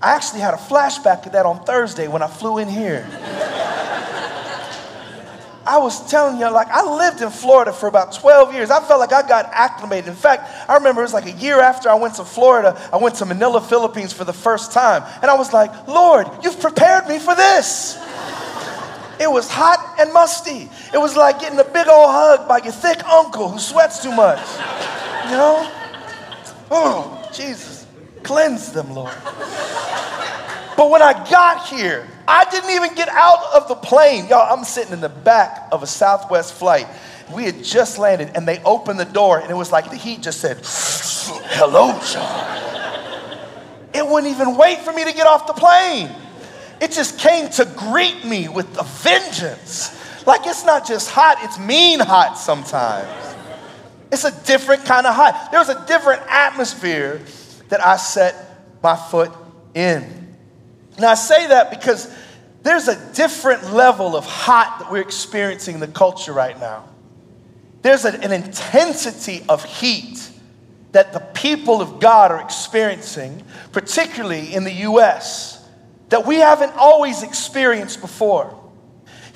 I 0.00 0.14
actually 0.14 0.40
had 0.40 0.54
a 0.54 0.58
flashback 0.58 1.26
of 1.26 1.32
that 1.32 1.44
on 1.44 1.64
Thursday 1.64 2.08
when 2.08 2.22
I 2.22 2.28
flew 2.28 2.58
in 2.58 2.68
here. 2.68 3.06
I 5.68 5.76
was 5.76 6.08
telling 6.10 6.38
you, 6.40 6.50
like, 6.50 6.68
I 6.68 6.82
lived 6.82 7.20
in 7.20 7.28
Florida 7.28 7.74
for 7.74 7.88
about 7.88 8.14
12 8.14 8.54
years. 8.54 8.70
I 8.70 8.82
felt 8.82 9.00
like 9.00 9.12
I 9.12 9.20
got 9.28 9.50
acclimated. 9.52 10.08
In 10.08 10.14
fact, 10.14 10.50
I 10.66 10.74
remember 10.76 11.02
it 11.02 11.04
was 11.04 11.12
like 11.12 11.26
a 11.26 11.32
year 11.32 11.60
after 11.60 11.90
I 11.90 11.94
went 11.94 12.14
to 12.14 12.24
Florida, 12.24 12.80
I 12.90 12.96
went 12.96 13.16
to 13.16 13.26
Manila, 13.26 13.60
Philippines 13.60 14.14
for 14.14 14.24
the 14.24 14.32
first 14.32 14.72
time. 14.72 15.02
And 15.20 15.30
I 15.30 15.34
was 15.34 15.52
like, 15.52 15.86
Lord, 15.86 16.26
you've 16.42 16.58
prepared 16.58 17.06
me 17.06 17.18
for 17.18 17.34
this. 17.34 17.98
It 19.20 19.30
was 19.30 19.50
hot 19.50 19.96
and 19.98 20.10
musty. 20.12 20.70
It 20.94 20.98
was 20.98 21.16
like 21.16 21.40
getting 21.40 21.58
a 21.58 21.64
big 21.64 21.86
old 21.86 22.08
hug 22.08 22.48
by 22.48 22.58
your 22.58 22.72
thick 22.72 23.04
uncle 23.04 23.50
who 23.50 23.58
sweats 23.58 24.02
too 24.02 24.12
much. 24.12 24.40
You 25.26 25.36
know? 25.36 25.70
Oh, 26.70 27.17
Jesus. 27.38 27.86
Cleanse 28.24 28.72
them, 28.72 28.92
Lord. 28.92 29.14
But 30.76 30.90
when 30.90 31.02
I 31.02 31.12
got 31.30 31.66
here, 31.68 32.06
I 32.26 32.44
didn't 32.50 32.70
even 32.70 32.94
get 32.94 33.08
out 33.08 33.54
of 33.54 33.68
the 33.68 33.74
plane. 33.74 34.26
Y'all, 34.26 34.52
I'm 34.52 34.64
sitting 34.64 34.92
in 34.92 35.00
the 35.00 35.08
back 35.08 35.68
of 35.72 35.82
a 35.82 35.86
Southwest 35.86 36.54
flight. 36.54 36.86
We 37.32 37.44
had 37.44 37.62
just 37.62 37.98
landed, 37.98 38.32
and 38.34 38.46
they 38.46 38.62
opened 38.64 38.98
the 39.00 39.04
door, 39.04 39.38
and 39.38 39.50
it 39.50 39.54
was 39.54 39.72
like 39.72 39.90
the 39.90 39.96
heat 39.96 40.22
just 40.22 40.40
said, 40.40 40.58
Hello, 41.50 41.98
John. 42.12 42.68
It 43.94 44.06
wouldn't 44.06 44.32
even 44.32 44.56
wait 44.56 44.78
for 44.80 44.92
me 44.92 45.04
to 45.04 45.12
get 45.12 45.26
off 45.26 45.46
the 45.46 45.52
plane. 45.52 46.10
It 46.80 46.92
just 46.92 47.18
came 47.18 47.48
to 47.50 47.64
greet 47.64 48.24
me 48.24 48.48
with 48.48 48.66
a 48.78 48.84
vengeance. 48.84 49.94
Like 50.26 50.42
it's 50.44 50.64
not 50.64 50.86
just 50.86 51.10
hot, 51.10 51.38
it's 51.40 51.58
mean 51.58 52.00
hot 52.00 52.38
sometimes. 52.38 53.08
It's 54.10 54.24
a 54.24 54.44
different 54.44 54.84
kind 54.84 55.06
of 55.06 55.14
hot. 55.14 55.48
There 55.50 55.60
was 55.60 55.68
a 55.68 55.86
different 55.86 56.22
atmosphere 56.28 57.20
that 57.68 57.84
I 57.84 57.96
set 57.96 58.34
my 58.82 58.96
foot 58.96 59.32
in. 59.74 60.36
Now 60.98 61.10
I 61.10 61.14
say 61.14 61.48
that 61.48 61.70
because 61.70 62.12
there's 62.62 62.88
a 62.88 63.14
different 63.14 63.72
level 63.72 64.16
of 64.16 64.24
hot 64.24 64.78
that 64.80 64.90
we're 64.90 65.02
experiencing 65.02 65.74
in 65.74 65.80
the 65.80 65.88
culture 65.88 66.32
right 66.32 66.58
now. 66.58 66.88
There's 67.82 68.04
an 68.04 68.32
intensity 68.32 69.44
of 69.48 69.64
heat 69.64 70.30
that 70.92 71.12
the 71.12 71.20
people 71.20 71.80
of 71.80 72.00
God 72.00 72.32
are 72.32 72.40
experiencing, 72.40 73.42
particularly 73.72 74.54
in 74.54 74.64
the 74.64 74.72
US, 74.72 75.64
that 76.08 76.26
we 76.26 76.36
haven't 76.36 76.72
always 76.76 77.22
experienced 77.22 78.00
before. 78.00 78.57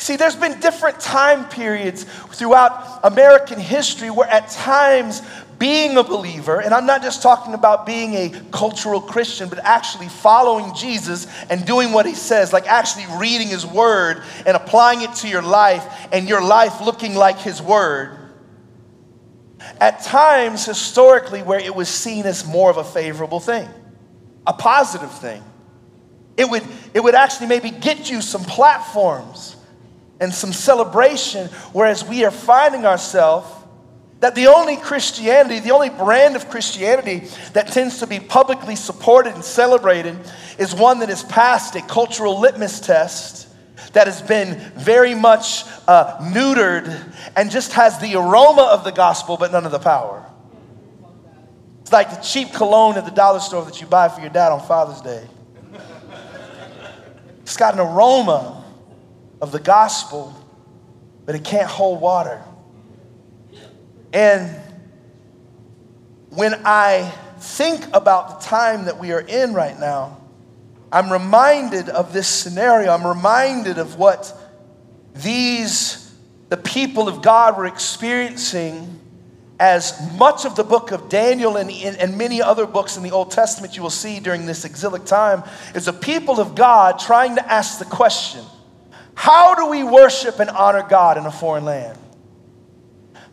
See, 0.02 0.16
there's 0.16 0.34
been 0.34 0.58
different 0.58 0.98
time 0.98 1.48
periods 1.48 2.02
throughout 2.30 2.98
American 3.04 3.60
history 3.60 4.10
where 4.10 4.28
at 4.28 4.48
times 4.48 5.22
being 5.60 5.96
a 5.96 6.02
believer, 6.02 6.60
and 6.60 6.74
I'm 6.74 6.86
not 6.86 7.02
just 7.02 7.22
talking 7.22 7.54
about 7.54 7.86
being 7.86 8.14
a 8.14 8.30
cultural 8.50 9.00
Christian, 9.00 9.48
but 9.48 9.60
actually 9.60 10.08
following 10.08 10.74
Jesus 10.74 11.28
and 11.48 11.64
doing 11.64 11.92
what 11.92 12.04
he 12.04 12.16
says, 12.16 12.52
like 12.52 12.66
actually 12.66 13.04
reading 13.16 13.46
his 13.46 13.64
word 13.64 14.24
and 14.44 14.56
applying 14.56 15.02
it 15.02 15.14
to 15.18 15.28
your 15.28 15.40
life 15.40 15.86
and 16.10 16.28
your 16.28 16.42
life 16.42 16.80
looking 16.80 17.14
like 17.14 17.38
his 17.38 17.62
word. 17.62 18.18
At 19.80 20.02
times, 20.02 20.66
historically, 20.66 21.44
where 21.44 21.60
it 21.60 21.76
was 21.76 21.88
seen 21.88 22.26
as 22.26 22.44
more 22.44 22.70
of 22.70 22.76
a 22.76 22.82
favorable 22.82 23.38
thing, 23.38 23.68
a 24.48 24.52
positive 24.52 25.12
thing. 25.12 25.44
It 26.36 26.50
would, 26.50 26.64
it 26.92 27.04
would 27.04 27.14
actually 27.14 27.46
maybe 27.46 27.70
get 27.70 28.10
you 28.10 28.20
some 28.20 28.42
platforms 28.42 29.58
and 30.22 30.32
some 30.32 30.52
celebration, 30.52 31.48
whereas 31.72 32.04
we 32.04 32.24
are 32.24 32.30
finding 32.30 32.86
ourselves 32.86 33.50
that 34.20 34.36
the 34.36 34.46
only 34.46 34.76
Christianity, 34.76 35.58
the 35.58 35.72
only 35.72 35.90
brand 35.90 36.36
of 36.36 36.48
Christianity 36.48 37.26
that 37.54 37.72
tends 37.72 37.98
to 37.98 38.06
be 38.06 38.20
publicly 38.20 38.76
supported 38.76 39.34
and 39.34 39.44
celebrated 39.44 40.16
is 40.58 40.72
one 40.76 41.00
that 41.00 41.08
has 41.08 41.24
passed 41.24 41.74
a 41.74 41.82
cultural 41.82 42.38
litmus 42.38 42.78
test 42.78 43.48
that 43.94 44.06
has 44.06 44.22
been 44.22 44.60
very 44.76 45.12
much 45.12 45.64
uh, 45.88 46.16
neutered 46.18 47.12
and 47.34 47.50
just 47.50 47.72
has 47.72 47.98
the 47.98 48.14
aroma 48.14 48.62
of 48.62 48.84
the 48.84 48.92
gospel 48.92 49.36
but 49.36 49.50
none 49.50 49.66
of 49.66 49.72
the 49.72 49.80
power. 49.80 50.24
It's 51.80 51.90
like 51.90 52.10
the 52.10 52.22
cheap 52.22 52.52
cologne 52.52 52.96
at 52.96 53.04
the 53.04 53.10
dollar 53.10 53.40
store 53.40 53.64
that 53.64 53.80
you 53.80 53.88
buy 53.88 54.08
for 54.08 54.20
your 54.20 54.30
dad 54.30 54.52
on 54.52 54.60
Father's 54.60 55.00
Day. 55.00 55.26
It's 57.40 57.56
got 57.56 57.74
an 57.74 57.80
aroma 57.80 58.61
of 59.42 59.50
the 59.50 59.58
gospel, 59.58 60.32
but 61.26 61.34
it 61.34 61.44
can't 61.44 61.68
hold 61.68 62.00
water. 62.00 62.40
And 64.12 64.48
when 66.30 66.62
I 66.64 67.12
think 67.38 67.84
about 67.92 68.40
the 68.40 68.46
time 68.46 68.84
that 68.84 68.98
we 68.98 69.10
are 69.10 69.20
in 69.20 69.52
right 69.52 69.78
now, 69.78 70.20
I'm 70.92 71.10
reminded 71.10 71.88
of 71.88 72.12
this 72.12 72.28
scenario. 72.28 72.92
I'm 72.92 73.06
reminded 73.06 73.78
of 73.78 73.98
what 73.98 74.32
these, 75.14 76.14
the 76.48 76.56
people 76.56 77.08
of 77.08 77.20
God, 77.20 77.56
were 77.56 77.66
experiencing 77.66 79.00
as 79.58 79.98
much 80.18 80.44
of 80.44 80.54
the 80.54 80.64
book 80.64 80.92
of 80.92 81.08
Daniel 81.08 81.56
and, 81.56 81.70
and 81.70 82.16
many 82.16 82.40
other 82.40 82.66
books 82.66 82.96
in 82.96 83.02
the 83.02 83.10
Old 83.10 83.32
Testament 83.32 83.76
you 83.76 83.82
will 83.82 83.90
see 83.90 84.20
during 84.20 84.46
this 84.46 84.64
exilic 84.64 85.04
time 85.04 85.42
is 85.74 85.86
the 85.86 85.92
people 85.92 86.38
of 86.40 86.54
God 86.54 86.98
trying 86.98 87.34
to 87.36 87.52
ask 87.52 87.78
the 87.78 87.84
question 87.84 88.44
how 89.14 89.54
do 89.54 89.66
we 89.68 89.82
worship 89.84 90.40
and 90.40 90.50
honor 90.50 90.84
God 90.88 91.18
in 91.18 91.26
a 91.26 91.30
foreign 91.30 91.64
land? 91.64 91.98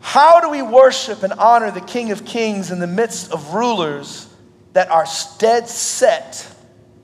How 0.00 0.40
do 0.40 0.50
we 0.50 0.62
worship 0.62 1.22
and 1.22 1.32
honor 1.34 1.70
the 1.70 1.80
King 1.80 2.10
of 2.10 2.24
Kings 2.24 2.70
in 2.70 2.78
the 2.80 2.86
midst 2.86 3.32
of 3.32 3.54
rulers 3.54 4.28
that 4.72 4.90
are 4.90 5.06
dead 5.38 5.68
set 5.68 6.46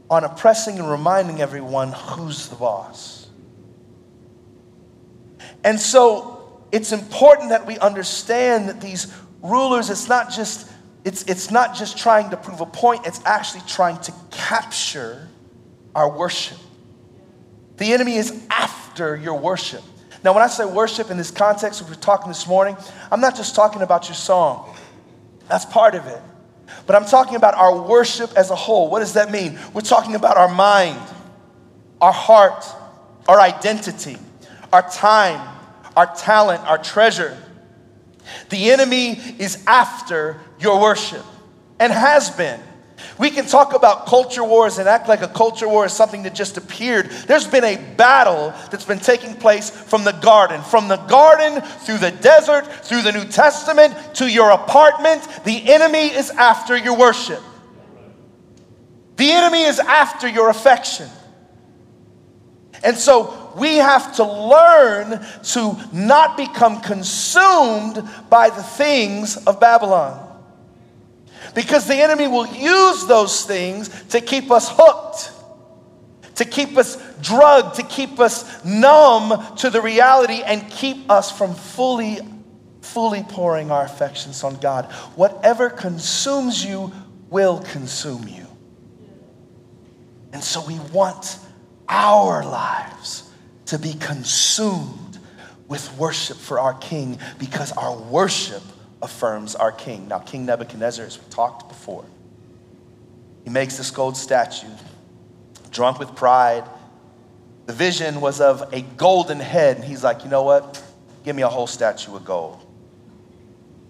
on 0.08 0.24
oppressing 0.24 0.78
and 0.78 0.90
reminding 0.90 1.40
everyone 1.40 1.92
who's 1.92 2.48
the 2.48 2.56
boss? 2.56 3.28
And 5.62 5.78
so 5.80 6.62
it's 6.72 6.92
important 6.92 7.50
that 7.50 7.66
we 7.66 7.78
understand 7.78 8.68
that 8.68 8.80
these 8.80 9.12
rulers, 9.42 9.90
it's 9.90 10.08
not 10.08 10.30
just 10.30 10.70
it's, 11.06 11.22
it's 11.28 11.52
not 11.52 11.76
just 11.76 11.96
trying 11.96 12.30
to 12.30 12.36
prove 12.36 12.60
a 12.60 12.66
point, 12.66 13.06
it's 13.06 13.20
actually 13.24 13.62
trying 13.68 13.96
to 14.00 14.12
capture 14.32 15.28
our 15.94 16.10
worship. 16.10 16.58
The 17.76 17.92
enemy 17.92 18.16
is 18.16 18.46
after 18.50 19.16
your 19.16 19.38
worship. 19.38 19.82
Now, 20.24 20.32
when 20.32 20.42
I 20.42 20.48
say 20.48 20.64
worship 20.64 21.10
in 21.10 21.16
this 21.16 21.30
context, 21.30 21.82
we're 21.82 21.94
talking 21.94 22.28
this 22.28 22.46
morning, 22.46 22.76
I'm 23.12 23.20
not 23.20 23.36
just 23.36 23.54
talking 23.54 23.82
about 23.82 24.08
your 24.08 24.14
song. 24.14 24.74
That's 25.48 25.64
part 25.64 25.94
of 25.94 26.06
it. 26.06 26.20
But 26.86 26.96
I'm 26.96 27.04
talking 27.04 27.36
about 27.36 27.54
our 27.54 27.80
worship 27.80 28.32
as 28.36 28.50
a 28.50 28.56
whole. 28.56 28.90
What 28.90 29.00
does 29.00 29.12
that 29.12 29.30
mean? 29.30 29.58
We're 29.72 29.82
talking 29.82 30.14
about 30.14 30.36
our 30.36 30.48
mind, 30.48 31.00
our 32.00 32.12
heart, 32.12 32.64
our 33.28 33.40
identity, 33.40 34.16
our 34.72 34.88
time, 34.90 35.56
our 35.96 36.12
talent, 36.14 36.62
our 36.62 36.78
treasure. 36.78 37.36
The 38.48 38.70
enemy 38.70 39.12
is 39.38 39.62
after 39.66 40.40
your 40.58 40.80
worship 40.80 41.24
and 41.78 41.92
has 41.92 42.30
been. 42.30 42.60
We 43.18 43.30
can 43.30 43.46
talk 43.46 43.74
about 43.74 44.06
culture 44.06 44.44
wars 44.44 44.78
and 44.78 44.88
act 44.88 45.08
like 45.08 45.22
a 45.22 45.28
culture 45.28 45.68
war 45.68 45.86
is 45.86 45.92
something 45.92 46.22
that 46.22 46.34
just 46.34 46.56
appeared. 46.56 47.10
There's 47.26 47.46
been 47.46 47.64
a 47.64 47.76
battle 47.96 48.52
that's 48.70 48.84
been 48.84 49.00
taking 49.00 49.34
place 49.34 49.70
from 49.70 50.04
the 50.04 50.12
garden. 50.12 50.62
From 50.62 50.88
the 50.88 50.96
garden 50.96 51.60
through 51.60 51.98
the 51.98 52.10
desert, 52.10 52.66
through 52.84 53.02
the 53.02 53.12
New 53.12 53.24
Testament, 53.24 53.94
to 54.14 54.30
your 54.30 54.50
apartment. 54.50 55.26
The 55.44 55.72
enemy 55.72 56.08
is 56.08 56.30
after 56.30 56.76
your 56.76 56.96
worship. 56.96 57.42
The 59.16 59.30
enemy 59.30 59.62
is 59.62 59.78
after 59.78 60.28
your 60.28 60.50
affection. 60.50 61.08
And 62.82 62.96
so 62.96 63.52
we 63.56 63.76
have 63.76 64.16
to 64.16 64.24
learn 64.24 65.24
to 65.42 65.76
not 65.92 66.36
become 66.36 66.80
consumed 66.80 68.02
by 68.28 68.50
the 68.50 68.62
things 68.62 69.36
of 69.46 69.58
Babylon. 69.58 70.25
Because 71.56 71.86
the 71.86 71.94
enemy 71.94 72.28
will 72.28 72.46
use 72.46 73.06
those 73.06 73.46
things 73.46 73.88
to 74.10 74.20
keep 74.20 74.50
us 74.50 74.68
hooked, 74.70 75.32
to 76.34 76.44
keep 76.44 76.76
us 76.76 77.02
drugged, 77.22 77.76
to 77.76 77.82
keep 77.82 78.20
us 78.20 78.62
numb 78.62 79.56
to 79.56 79.70
the 79.70 79.80
reality 79.80 80.42
and 80.44 80.70
keep 80.70 81.10
us 81.10 81.36
from 81.36 81.54
fully, 81.54 82.18
fully 82.82 83.22
pouring 83.22 83.70
our 83.70 83.86
affections 83.86 84.44
on 84.44 84.56
God. 84.56 84.92
Whatever 85.14 85.70
consumes 85.70 86.62
you 86.62 86.92
will 87.30 87.60
consume 87.60 88.28
you. 88.28 88.46
And 90.34 90.44
so 90.44 90.62
we 90.62 90.78
want 90.92 91.38
our 91.88 92.44
lives 92.44 93.30
to 93.66 93.78
be 93.78 93.94
consumed 93.94 95.18
with 95.68 95.90
worship 95.96 96.36
for 96.36 96.60
our 96.60 96.74
King 96.74 97.18
because 97.38 97.72
our 97.72 97.96
worship 97.96 98.62
affirms 99.02 99.54
our 99.54 99.72
king. 99.72 100.08
Now, 100.08 100.18
King 100.18 100.46
Nebuchadnezzar, 100.46 101.04
as 101.04 101.18
we 101.18 101.24
talked 101.30 101.68
before, 101.68 102.04
he 103.44 103.50
makes 103.50 103.76
this 103.76 103.90
gold 103.90 104.16
statue, 104.16 104.66
drunk 105.70 105.98
with 105.98 106.14
pride. 106.16 106.64
The 107.66 107.72
vision 107.72 108.20
was 108.20 108.40
of 108.40 108.72
a 108.72 108.80
golden 108.80 109.38
head. 109.38 109.76
And 109.76 109.84
he's 109.84 110.02
like, 110.02 110.24
you 110.24 110.30
know 110.30 110.42
what? 110.42 110.82
Give 111.24 111.36
me 111.36 111.42
a 111.42 111.48
whole 111.48 111.66
statue 111.66 112.16
of 112.16 112.24
gold. 112.24 112.58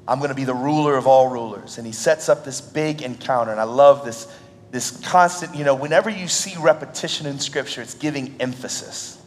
I'm 0.08 0.18
going 0.18 0.28
to 0.28 0.34
be 0.34 0.44
the 0.44 0.54
ruler 0.54 0.96
of 0.96 1.06
all 1.06 1.28
rulers. 1.28 1.78
And 1.78 1.86
he 1.86 1.92
sets 1.92 2.28
up 2.28 2.44
this 2.44 2.60
big 2.60 3.02
encounter. 3.02 3.50
And 3.50 3.60
I 3.60 3.64
love 3.64 4.04
this, 4.04 4.30
this 4.72 4.90
constant, 5.06 5.54
you 5.54 5.64
know, 5.64 5.74
whenever 5.74 6.10
you 6.10 6.28
see 6.28 6.54
repetition 6.60 7.26
in 7.26 7.38
scripture, 7.38 7.80
it's 7.80 7.94
giving 7.94 8.36
emphasis. 8.40 9.20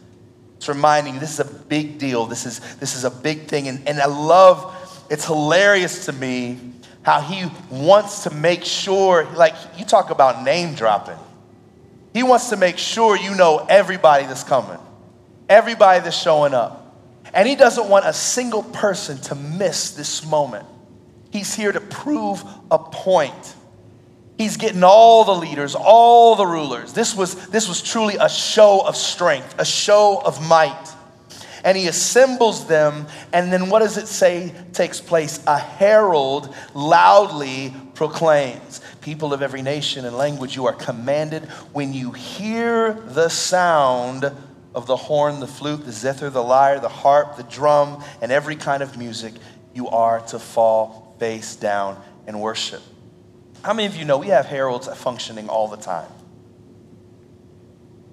It's 0.56 0.68
reminding 0.68 1.14
you 1.14 1.20
this 1.20 1.38
is 1.38 1.40
a 1.40 1.52
big 1.64 1.98
deal. 1.98 2.26
This 2.26 2.46
is, 2.46 2.60
this 2.76 2.94
is 2.94 3.04
a 3.04 3.10
big 3.10 3.48
thing. 3.48 3.66
And, 3.66 3.88
and 3.88 3.98
I 4.00 4.06
love 4.06 4.76
it's 5.10 5.26
hilarious 5.26 6.06
to 6.06 6.12
me 6.12 6.58
how 7.02 7.20
he 7.20 7.50
wants 7.70 8.24
to 8.24 8.30
make 8.30 8.64
sure, 8.64 9.24
like, 9.34 9.54
you 9.76 9.84
talk 9.84 10.10
about 10.10 10.44
name 10.44 10.74
dropping. 10.74 11.18
He 12.14 12.22
wants 12.22 12.50
to 12.50 12.56
make 12.56 12.78
sure 12.78 13.16
you 13.16 13.34
know 13.34 13.66
everybody 13.68 14.24
that's 14.26 14.44
coming, 14.44 14.78
everybody 15.48 16.00
that's 16.00 16.16
showing 16.16 16.54
up. 16.54 16.96
And 17.32 17.48
he 17.48 17.56
doesn't 17.56 17.88
want 17.88 18.06
a 18.06 18.12
single 18.12 18.62
person 18.62 19.18
to 19.22 19.34
miss 19.34 19.92
this 19.92 20.24
moment. 20.26 20.66
He's 21.30 21.54
here 21.54 21.70
to 21.72 21.80
prove 21.80 22.42
a 22.70 22.78
point. 22.78 23.54
He's 24.36 24.56
getting 24.56 24.82
all 24.82 25.24
the 25.24 25.34
leaders, 25.34 25.74
all 25.74 26.34
the 26.34 26.46
rulers. 26.46 26.92
This 26.92 27.14
was, 27.14 27.48
this 27.48 27.68
was 27.68 27.82
truly 27.82 28.16
a 28.20 28.28
show 28.28 28.80
of 28.80 28.96
strength, 28.96 29.54
a 29.58 29.64
show 29.64 30.20
of 30.24 30.46
might. 30.48 30.89
And 31.64 31.76
he 31.76 31.88
assembles 31.88 32.66
them. 32.66 33.06
And 33.32 33.52
then 33.52 33.68
what 33.68 33.80
does 33.80 33.96
it 33.96 34.06
say 34.06 34.52
takes 34.72 35.00
place? 35.00 35.42
A 35.46 35.58
herald 35.58 36.54
loudly 36.74 37.74
proclaims. 37.94 38.80
People 39.00 39.32
of 39.32 39.42
every 39.42 39.62
nation 39.62 40.04
and 40.04 40.16
language, 40.16 40.56
you 40.56 40.66
are 40.66 40.72
commanded 40.72 41.44
when 41.72 41.92
you 41.92 42.12
hear 42.12 42.92
the 42.92 43.28
sound 43.28 44.30
of 44.74 44.86
the 44.86 44.96
horn, 44.96 45.40
the 45.40 45.46
flute, 45.46 45.84
the 45.84 45.92
zither, 45.92 46.30
the 46.30 46.42
lyre, 46.42 46.78
the 46.78 46.88
harp, 46.88 47.36
the 47.36 47.42
drum, 47.42 48.02
and 48.20 48.30
every 48.30 48.56
kind 48.56 48.82
of 48.82 48.96
music, 48.96 49.34
you 49.74 49.88
are 49.88 50.20
to 50.20 50.38
fall 50.38 51.14
face 51.18 51.56
down 51.56 52.00
and 52.26 52.40
worship. 52.40 52.82
How 53.62 53.74
many 53.74 53.86
of 53.86 53.96
you 53.96 54.04
know 54.04 54.18
we 54.18 54.28
have 54.28 54.46
heralds 54.46 54.88
functioning 54.96 55.48
all 55.48 55.68
the 55.68 55.76
time? 55.76 56.10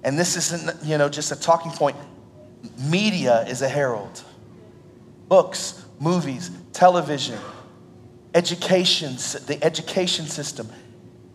And 0.04 0.18
this 0.18 0.36
isn't, 0.36 0.84
you 0.84 0.98
know, 0.98 1.08
just 1.08 1.32
a 1.32 1.36
talking 1.36 1.72
point. 1.72 1.96
Media 2.78 3.42
is 3.46 3.62
a 3.62 3.68
herald. 3.68 4.22
Books, 5.28 5.84
movies, 6.00 6.50
television, 6.72 7.38
education, 8.34 9.14
the 9.46 9.58
education 9.62 10.26
system, 10.26 10.68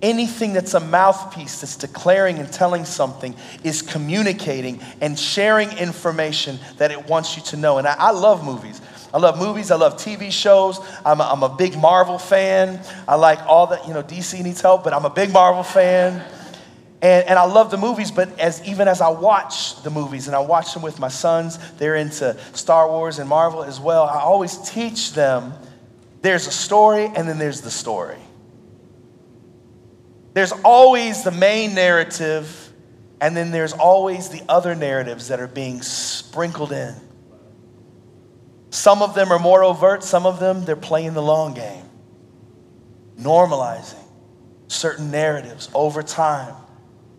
anything 0.02 0.54
that's 0.54 0.74
a 0.74 0.80
mouthpiece 0.80 1.62
that's 1.62 1.78
declaring 1.78 2.38
and 2.38 2.52
telling 2.52 2.86
something 2.86 3.36
is 3.64 3.82
communicating 3.82 4.80
and 5.02 5.18
sharing 5.18 5.72
information 5.78 6.60
that 6.78 6.92
it 6.92 7.08
wants 7.08 7.38
you 7.38 7.44
to 7.44 7.58
know. 7.58 7.78
And 7.78 7.88
I, 7.88 7.96
I 7.98 8.12
love 8.12 8.44
movies. 8.44 8.82
I 9.14 9.20
love 9.20 9.38
movies. 9.38 9.72
I 9.72 9.76
love 9.76 9.96
TV 9.96 10.32
shows. 10.32 10.80
I'm 11.06 11.22
a, 11.22 11.24
I'm 11.24 11.44
a 11.44 11.50
big 11.50 11.78
Marvel 11.78 12.18
fan. 12.18 12.82
I 13.08 13.16
like 13.16 13.40
all 13.46 13.68
that, 13.68 13.88
you 13.88 13.94
know, 13.94 14.04
DC 14.04 14.44
needs 14.44 14.60
help, 14.60 14.84
but 14.84 14.94
I'm 14.94 15.06
a 15.06 15.10
big 15.10 15.32
Marvel 15.32 15.64
fan. 15.64 16.24
And, 17.04 17.28
and 17.28 17.38
I 17.38 17.44
love 17.44 17.70
the 17.70 17.78
movies, 17.78 18.12
but 18.12 18.40
as 18.40 18.66
even 18.66 18.88
as 18.88 19.02
I 19.02 19.10
watch 19.10 19.84
the 19.84 19.90
movies 19.90 20.28
and 20.28 20.36
I 20.36 20.40
watch 20.40 20.74
them 20.74 20.82
with 20.82 21.00
my 21.00 21.10
sons, 21.10 21.60
they're 21.74 21.98
into 21.98 22.40
Star 22.54 22.88
Wars 22.88 23.20
and 23.20 23.28
Marvel 23.28 23.62
as 23.62 23.78
well. 23.78 24.04
I 24.04 24.22
always 24.22 24.58
teach 24.70 25.12
them 25.12 25.54
there's 26.22 26.48
a 26.48 26.52
story 26.52 27.12
and 27.14 27.28
then 27.28 27.38
there's 27.38 27.60
the 27.60 27.70
story. 27.70 28.20
There's 30.34 30.54
always 30.64 31.26
the 31.26 31.32
main 31.32 31.76
narrative, 31.76 32.72
and 33.20 33.36
then 33.36 33.52
there's 33.52 33.74
always 33.74 34.30
the 34.30 34.42
other 34.48 34.74
narratives 34.74 35.28
that 35.28 35.42
are 35.42 35.48
being 35.48 35.82
sprinkled 35.82 36.72
in. 36.72 36.96
Some 38.70 39.02
of 39.02 39.14
them 39.14 39.32
are 39.32 39.38
more 39.40 39.62
overt, 39.62 40.04
some 40.04 40.26
of 40.26 40.40
them 40.40 40.64
they're 40.64 40.76
playing 40.78 41.14
the 41.14 41.22
long 41.22 41.54
game, 41.54 41.88
normalizing 43.20 44.02
certain 44.70 45.12
narratives 45.12 45.70
over 45.76 46.02
time 46.02 46.56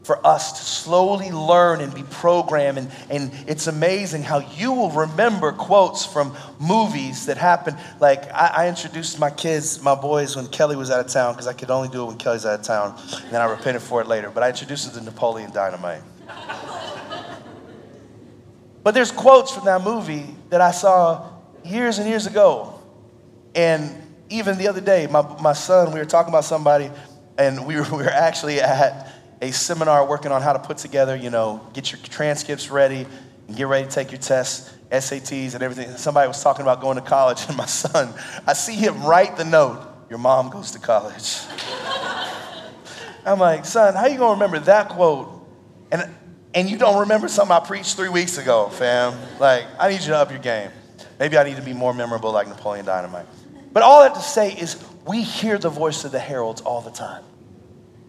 for 0.05 0.25
us 0.25 0.53
to 0.53 0.63
slowly 0.63 1.33
learn 1.33 1.81
and 1.81 1.93
be 1.93 2.03
programmed. 2.03 2.77
And, 2.77 2.91
and 3.09 3.33
it's 3.49 3.67
amazing 3.67 4.23
how 4.23 4.41
you 4.41 4.73
will 4.73 4.91
remember 4.91 5.51
quotes 5.51 6.05
from 6.05 6.37
movies 6.61 7.27
that 7.27 7.39
happened. 7.39 7.79
Like, 8.01 8.31
I, 8.33 8.53
I 8.55 8.69
introduced 8.69 9.19
my 9.19 9.31
kids, 9.31 9.83
my 9.83 9.95
boys, 9.95 10.37
when 10.37 10.47
Kelly 10.49 10.77
was 10.77 10.91
out 10.91 11.01
of 11.01 11.11
town, 11.11 11.33
because 11.33 11.47
I 11.47 11.55
could 11.55 11.71
only 11.71 11.89
do 11.89 12.03
it 12.03 12.07
when 12.07 12.19
Kelly's 12.19 12.45
out 12.45 12.61
of 12.61 12.67
town. 12.67 13.01
And 13.23 13.33
then 13.33 13.41
I 13.41 13.47
repented 13.47 13.81
for 13.81 14.03
it 14.03 14.07
later. 14.07 14.31
But 14.31 14.43
I 14.43 14.51
introduced 14.51 14.93
them 14.93 15.03
to 15.03 15.11
Napoleon 15.11 15.51
Dynamite. 15.53 16.03
but 18.83 18.93
there's 18.93 19.11
quotes 19.11 19.51
from 19.51 19.65
that 19.65 19.83
movie 19.83 20.37
that 20.51 20.61
I 20.61 20.71
saw 20.71 21.31
years 21.65 21.99
and 21.99 22.07
years 22.07 22.27
ago. 22.27 22.79
And 23.55 23.91
even 24.29 24.59
the 24.59 24.69
other 24.69 24.83
day, 24.83 25.07
my, 25.07 25.23
my 25.41 25.55
son, 25.55 25.93
we 25.93 25.99
were 25.99 26.05
talking 26.05 26.29
about 26.29 26.45
somebody, 26.45 26.91
and 27.39 27.67
we 27.67 27.77
were, 27.77 27.83
we 27.91 28.03
were 28.03 28.11
actually 28.11 28.61
at 28.61 29.14
a 29.45 29.53
seminar 29.53 30.07
working 30.07 30.33
on 30.33 30.41
how 30.41 30.55
to 30.55 30.59
put 30.59 30.79
together, 30.79 31.15
you 31.15 31.29
know, 31.29 31.61
get 31.75 31.93
your 31.93 32.01
transcripts 32.01 32.71
ready 32.71 33.07
and 33.47 33.57
get 33.57 33.67
ready 33.67 33.85
to 33.85 33.91
take 33.91 34.11
your 34.11 34.21
tests, 34.21 34.75
SATs, 34.91 35.53
and 35.55 35.63
everything. 35.63 35.95
Somebody 35.99 36.29
was 36.29 36.43
talking 36.43 36.63
about 36.63 36.81
going 36.81 36.97
to 36.97 37.03
college, 37.03 37.45
and 37.49 37.57
my 37.57 37.67
son, 37.67 38.15
I 38.47 38.55
see 38.55 38.75
him 38.75 39.05
write 39.05 39.37
the 39.37 39.45
note, 39.45 39.87
Your 40.09 40.19
mom 40.19 40.49
goes 40.49 40.71
to 40.73 40.79
college. 40.79 41.41
I'm 43.27 43.39
like, 43.39 43.65
son, 43.65 43.95
how 43.95 44.07
you 44.07 44.19
gonna 44.19 44.35
remember 44.35 44.59
that 44.61 44.91
quote? 44.91 45.31
And 45.91 46.11
and 46.55 46.71
you 46.71 46.79
don't 46.79 47.01
remember 47.01 47.29
something 47.29 47.55
I 47.55 47.61
preached 47.61 47.97
three 47.97 48.09
weeks 48.09 48.39
ago, 48.39 48.69
fam. 48.69 49.15
Like, 49.41 49.65
I 49.79 49.89
need 49.89 50.01
you 50.01 50.09
to 50.09 50.17
up 50.17 50.31
your 50.31 50.41
game. 50.41 50.71
Maybe 51.19 51.37
I 51.37 51.45
need 51.45 51.57
to 51.57 51.63
be 51.63 51.73
more 51.73 51.93
memorable 51.93 52.33
like 52.33 52.49
Napoleon 52.49 52.87
Dynamite. 52.87 53.27
But 53.73 53.83
all 53.83 54.03
that 54.03 54.15
to 54.15 54.21
say 54.21 54.53
is 54.53 54.83
we 55.05 55.23
hear 55.23 55.59
the 55.59 55.69
voice 55.69 56.05
of 56.05 56.13
the 56.13 56.19
heralds 56.19 56.61
all 56.61 56.81
the 56.81 56.91
time 56.91 57.25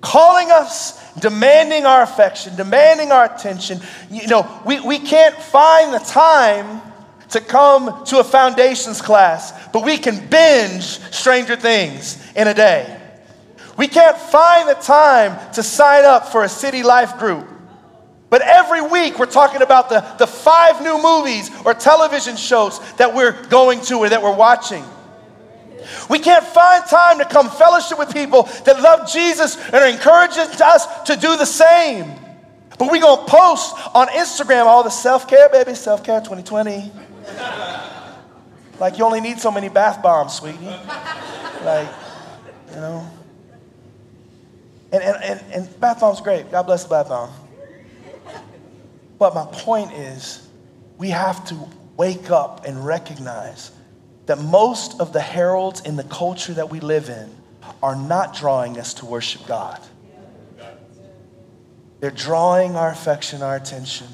calling 0.06 0.52
us, 0.52 1.02
demanding 1.15 1.86
our 1.86 2.04
affection, 2.04 2.56
demanding 2.56 3.12
our 3.12 3.26
attention. 3.26 3.80
You 4.12 4.28
know, 4.28 4.62
we, 4.63 4.80
we 4.80 5.00
can't 5.00 5.36
find 5.36 5.91
the 5.91 6.00
time 6.00 6.82
to 7.30 7.41
come 7.41 8.06
to 8.06 8.20
a 8.20 8.24
foundations 8.24 9.02
class, 9.02 9.52
but 9.74 9.84
we 9.84 9.98
can 9.98 10.30
binge 10.30 10.84
Stranger 10.84 11.56
Things 11.56 12.24
in 12.36 12.48
a 12.48 12.54
day. 12.54 13.02
We 13.78 13.88
can't 13.88 14.15
find 14.15 14.70
the 14.70 14.76
time 14.76 15.38
to 15.54 15.63
sign 15.63 16.06
up 16.06 16.28
for 16.28 16.44
a 16.44 16.50
city 16.50 16.84
life 16.84 17.18
group. 17.18 17.50
But 18.30 18.41
every 18.41 18.82
week 18.82 19.18
we're 19.18 19.26
talking 19.26 19.63
about 19.63 19.89
the, 19.89 20.02
the 20.20 20.28
five 20.28 20.82
new 20.82 21.02
movies 21.02 21.50
or 21.65 21.74
television 21.74 22.38
shows 22.38 22.80
that 22.98 23.13
we're 23.15 23.44
going 23.48 23.82
to 23.82 23.96
or 23.96 24.10
that 24.10 24.22
we're 24.22 24.36
watching. 24.36 24.84
We 26.10 26.19
can't 26.19 26.45
find 26.45 26.86
time 26.86 27.19
to 27.19 27.26
come 27.26 27.50
fellowship 27.50 28.00
with 28.00 28.13
people 28.13 28.43
that 28.65 28.82
love 28.82 29.12
Jesus 29.12 29.58
and 29.58 29.76
are 29.76 29.88
encouraging 29.88 30.62
us 30.62 31.04
to 31.04 31.15
do 31.15 31.38
the 31.38 31.45
same. 31.45 32.12
But 32.78 32.91
we're 32.91 33.02
going 33.02 33.26
to 33.26 33.32
post 33.32 33.76
on 33.93 34.08
Instagram 34.10 34.65
all 34.65 34.84
the 34.84 34.89
self 34.89 35.28
care, 35.28 35.50
baby, 35.50 35.76
self 35.76 36.04
care 36.04 36.19
2020. 36.19 36.91
like 38.80 38.98
you 38.98 39.06
only 39.06 39.21
need 39.21 39.39
so 39.39 39.52
many 39.52 39.69
bath 39.69 40.02
bombs, 40.04 40.34
sweetie. 40.34 40.65
Like, 41.63 41.88
you 42.69 42.76
know. 42.76 43.10
And, 44.91 45.04
and, 45.04 45.24
and, 45.24 45.54
and 45.54 45.80
bath 45.80 46.02
bomb's 46.02 46.21
great. 46.21 46.52
God 46.52 46.63
bless 46.63 46.84
the 46.84 46.89
bath 46.89 47.10
bomb. 47.10 47.32
But 49.17 49.34
my 49.34 49.45
point 49.45 49.93
is, 49.93 50.48
we 50.98 51.10
have 51.10 51.45
to 51.45 51.69
wake 51.98 52.30
up 52.30 52.65
and 52.65 52.86
recognize 52.86 53.71
that 54.26 54.40
most 54.40 55.00
of 55.00 55.14
the 55.14 55.20
heralds 55.22 55.82
in 55.82 55.96
the 55.96 56.04
culture 56.04 56.54
that 56.54 56.70
we 56.70 56.80
live 56.80 57.10
in 57.10 57.30
are 57.82 57.96
not 57.96 58.36
drawing 58.36 58.80
us 58.80 58.94
to 58.96 59.06
worship 59.06 59.46
God. 59.48 59.80
They're 62.00 62.12
drawing 62.12 62.76
our 62.76 62.90
affection, 62.90 63.42
our 63.42 63.56
attention 63.56 64.08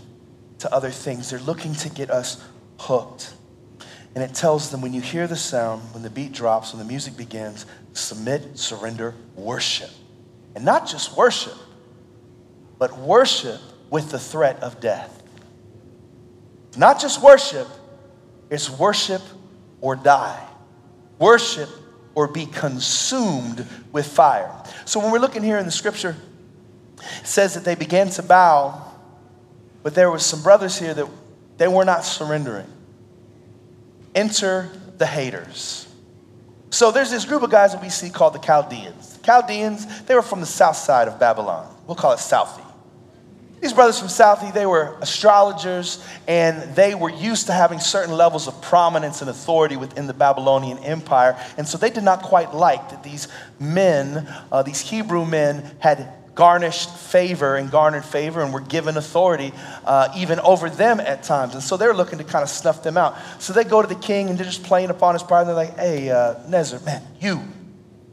to 0.60 0.74
other 0.74 0.92
things. 0.92 1.30
They're 1.30 1.40
looking 1.40 1.74
to 1.76 1.90
get 1.90 2.10
us 2.10 2.44
hooked. 2.80 3.34
And 4.14 4.24
it 4.24 4.34
tells 4.34 4.72
them 4.72 4.82
when 4.82 4.94
you 4.94 5.02
hear 5.02 5.28
the 5.28 5.36
sound, 5.36 5.82
when 5.94 6.04
the 6.04 6.10
beat 6.10 6.34
drops, 6.34 6.74
when 6.74 6.80
the 6.80 6.88
music 6.88 7.16
begins, 7.16 7.66
submit, 7.94 8.58
surrender, 8.58 9.16
worship. 9.36 9.90
And 10.56 10.66
not 10.66 10.88
just 10.88 11.16
worship, 11.16 11.58
but 12.78 12.98
worship 12.98 13.60
with 13.90 14.12
the 14.12 14.20
threat 14.20 14.62
of 14.62 14.80
death. 14.82 15.24
Not 16.78 17.00
just 17.00 17.22
worship, 17.22 17.68
it's 18.50 18.70
worship 18.70 19.22
or 19.82 19.96
die, 19.96 20.48
worship 21.20 21.70
or 22.16 22.28
be 22.28 22.46
consumed 22.46 23.68
with 23.92 24.08
fire. 24.08 24.52
So 24.86 25.00
when 25.00 25.12
we're 25.12 25.20
looking 25.20 25.44
here 25.44 25.58
in 25.58 25.66
the 25.66 25.72
scripture, 25.72 26.16
it 27.00 27.28
says 27.28 27.56
that 27.56 27.66
they 27.66 27.76
began 27.76 28.10
to 28.12 28.24
bow, 28.24 28.82
but 29.84 29.96
there 29.96 30.10
were 30.12 30.20
some 30.20 30.42
brothers 30.44 30.78
here 30.78 30.94
that 30.94 31.08
they 31.58 31.68
were 31.68 31.86
not 31.86 32.06
surrendering. 32.06 32.68
Enter 34.14 34.70
the 34.98 35.06
haters. 35.06 35.88
So 36.70 36.92
there's 36.92 37.12
this 37.12 37.26
group 37.26 37.44
of 37.44 37.50
guys 37.50 37.74
that 37.74 37.82
we 37.82 37.90
see 37.90 38.10
called 38.10 38.34
the 38.34 38.40
Chaldeans. 38.40 39.20
Chaldeans, 39.24 40.04
they 40.04 40.16
were 40.16 40.22
from 40.22 40.40
the 40.40 40.46
south 40.46 40.78
side 40.78 41.08
of 41.08 41.20
Babylon. 41.20 41.76
We'll 41.86 41.96
call 41.96 42.14
it 42.14 42.20
Southie. 42.20 42.66
These 43.62 43.74
brothers 43.74 44.00
from 44.00 44.08
Southie, 44.08 44.52
they 44.52 44.66
were 44.66 44.98
astrologers 45.02 46.04
and 46.28 46.76
they 46.76 46.96
were 46.96 47.12
used 47.12 47.46
to 47.46 47.54
having 47.54 47.80
certain 47.80 48.16
levels 48.16 48.48
of 48.48 48.60
prominence 48.60 49.22
and 49.22 49.30
authority 49.30 49.78
within 49.78 50.08
the 50.08 50.16
Babylonian 50.16 50.80
Empire. 50.80 51.38
And 51.58 51.68
so 51.68 51.78
they 51.78 51.92
did 51.92 52.04
not 52.04 52.24
quite 52.24 52.56
like 52.56 52.90
that 52.90 53.04
these 53.04 53.28
men, 53.60 54.28
uh, 54.52 54.64
these 54.64 54.82
Hebrew 54.82 55.26
men, 55.26 55.76
had 55.78 56.12
garnished 56.34 56.90
favor 56.90 57.56
and 57.56 57.70
garnered 57.70 58.06
favor 58.06 58.42
and 58.42 58.52
were 58.52 58.62
given 58.62 58.98
authority 58.98 59.54
uh, 59.86 60.12
even 60.18 60.40
over 60.40 60.68
them 60.68 61.00
at 61.00 61.22
times. 61.22 61.54
And 61.54 61.62
so 61.62 61.78
they're 61.78 61.94
looking 61.94 62.18
to 62.18 62.24
kind 62.24 62.42
of 62.42 62.50
snuff 62.50 62.82
them 62.82 62.98
out. 62.98 63.16
So 63.38 63.54
they 63.54 63.64
go 63.64 63.84
to 63.84 63.88
the 63.88 63.94
king 63.94 64.30
and 64.30 64.40
they're 64.40 64.46
just 64.46 64.64
playing 64.64 64.90
upon 64.90 65.14
his 65.14 65.22
pride. 65.22 65.42
And 65.42 65.50
they're 65.50 65.56
like, 65.56 65.78
hey, 65.78 66.10
uh, 66.10 66.36
Nezer, 66.48 66.84
man, 66.84 67.04
you, 67.20 67.44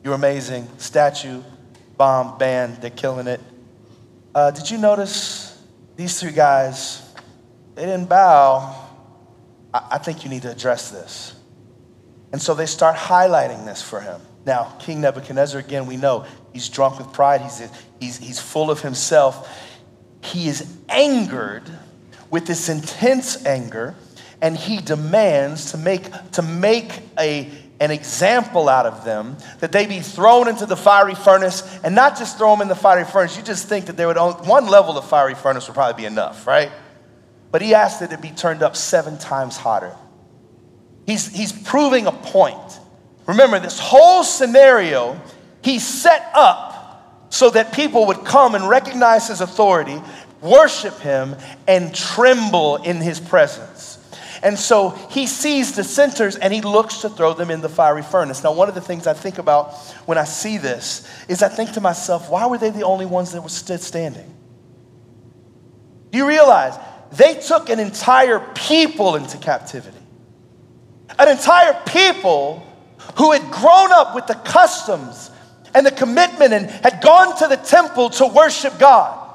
you're 0.05 0.15
amazing. 0.15 0.69
Statue, 0.77 1.43
bomb, 1.97 2.37
band, 2.37 2.83
they're 2.83 2.91
killing 2.91 3.29
it. 3.29 3.41
Uh, 4.39 4.53
did 4.53 4.71
you 4.71 4.79
notice 4.79 5.61
these 5.97 6.21
three 6.21 6.31
guys? 6.31 7.03
They 7.75 7.87
didn't 7.87 8.09
bow. 8.09 8.73
I, 9.75 9.89
I 9.91 9.99
think 9.99 10.23
you 10.23 10.31
need 10.31 10.43
to 10.43 10.51
address 10.53 10.93
this. 10.93 11.35
And 12.31 12.41
so 12.41 12.55
they 12.55 12.67
start 12.67 12.95
highlighting 12.95 13.65
this 13.67 13.83
for 13.83 14.01
him. 14.01 14.21
Now, 14.47 14.77
King 14.79 15.01
Nebuchadnezzar, 15.01 15.59
again, 15.59 15.87
we 15.87 15.97
know 15.97 16.25
he's 16.53 16.69
drunk 16.69 16.99
with 16.99 17.13
pride, 17.13 17.41
he's, 17.41 17.69
he's, 17.99 18.19
he's 18.19 18.39
full 18.39 18.71
of 18.71 18.81
himself. 18.81 19.53
He 20.23 20.47
is 20.47 20.73
angered 20.89 21.65
with 22.31 22.47
this 22.47 22.69
intense 22.69 23.45
anger. 23.45 23.97
and 24.41 24.57
he 24.57 24.77
demands 24.77 25.73
to 25.73 25.79
make, 25.79 26.13
to 26.31 26.43
make 26.43 26.93
a, 27.19 27.51
an 27.81 27.91
example 27.91 28.69
out 28.69 28.87
of 28.87 29.05
them, 29.05 29.37
that 29.61 29.73
they 29.73 29.87
be 29.87 30.01
thrown 30.01 30.49
into 30.49 30.67
the 30.67 30.77
fiery 30.77 31.15
furnace, 31.15 31.63
and 31.85 31.95
not 31.95 32.19
just 32.19 32.39
throw 32.39 32.51
them 32.53 32.63
in 32.63 32.69
the 32.69 32.75
fiery 32.75 33.05
furnace. 33.05 33.37
You 33.37 33.43
just 33.43 33.69
think 33.69 33.87
that 33.87 33.97
there 33.97 34.09
would 34.09 34.17
only, 34.17 34.47
one 34.49 34.67
level 34.67 34.99
of 34.99 35.05
fiery 35.05 35.35
furnace 35.35 35.69
would 35.69 35.75
probably 35.75 36.03
be 36.03 36.07
enough, 36.07 36.47
right? 36.47 36.73
But 37.51 37.63
he 37.63 37.75
asked 37.75 38.01
that 38.01 38.13
it 38.13 38.21
be 38.21 38.31
turned 38.31 38.63
up 38.63 38.77
seven 38.77 39.17
times 39.19 39.57
hotter. 39.57 39.95
He's, 41.07 41.29
he's 41.29 41.53
proving 41.53 42.07
a 42.07 42.13
point. 42.13 42.81
Remember, 43.27 43.59
this 43.59 43.79
whole 43.79 44.25
scenario 44.25 45.21
he 45.63 45.79
set 45.79 46.31
up 46.35 47.27
so 47.31 47.51
that 47.51 47.73
people 47.73 48.07
would 48.07 48.25
come 48.25 48.55
and 48.55 48.69
recognize 48.69 49.29
his 49.29 49.41
authority, 49.41 50.01
worship 50.41 50.99
him, 51.01 51.37
and 51.67 51.95
tremble 51.95 52.77
in 52.77 52.97
his 52.97 53.21
presence. 53.21 53.78
And 54.43 54.59
so 54.59 54.91
he 55.11 55.27
sees 55.27 55.73
dissenters 55.73 56.37
and 56.37 56.53
he 56.53 56.61
looks 56.61 56.99
to 56.99 57.09
throw 57.09 57.35
them 57.35 57.51
in 57.51 57.61
the 57.61 57.69
fiery 57.69 58.03
furnace. 58.03 58.45
Now, 58.45 58.53
one 58.53 58.69
of 58.69 58.75
the 58.75 58.81
things 58.81 59.07
I 59.07 59.15
think 59.15 59.39
about 59.39 59.75
when 60.07 60.19
I 60.19 60.25
see 60.25 60.59
this 60.59 61.09
is 61.29 61.43
I 61.43 61.49
think 61.49 61.73
to 61.73 61.81
myself, 61.81 62.31
why 62.31 62.47
were 62.47 62.59
they 62.59 62.71
the 62.71 62.85
only 62.85 63.07
ones 63.07 63.33
that 63.33 63.43
were 63.43 63.49
standing? 63.49 64.35
Do 66.11 66.19
you 66.19 66.27
realize 66.27 66.79
they 67.13 67.35
took 67.35 67.69
an 67.69 67.81
entire 67.81 68.41
people 68.55 69.17
into 69.17 69.39
captivity? 69.39 69.97
An 71.19 71.29
entire 71.29 71.81
people 71.87 72.65
who 73.17 73.33
had 73.33 73.43
grown 73.51 73.93
up 73.93 74.15
with 74.15 74.27
the 74.27 74.35
customs 74.35 75.31
and 75.75 75.85
the 75.85 75.91
commitment 75.91 76.53
and 76.53 76.71
had 76.71 77.03
gone 77.03 77.37
to 77.39 77.49
the 77.49 77.57
temple 77.57 78.11
to 78.11 78.27
worship 78.27 78.79
God. 78.79 79.28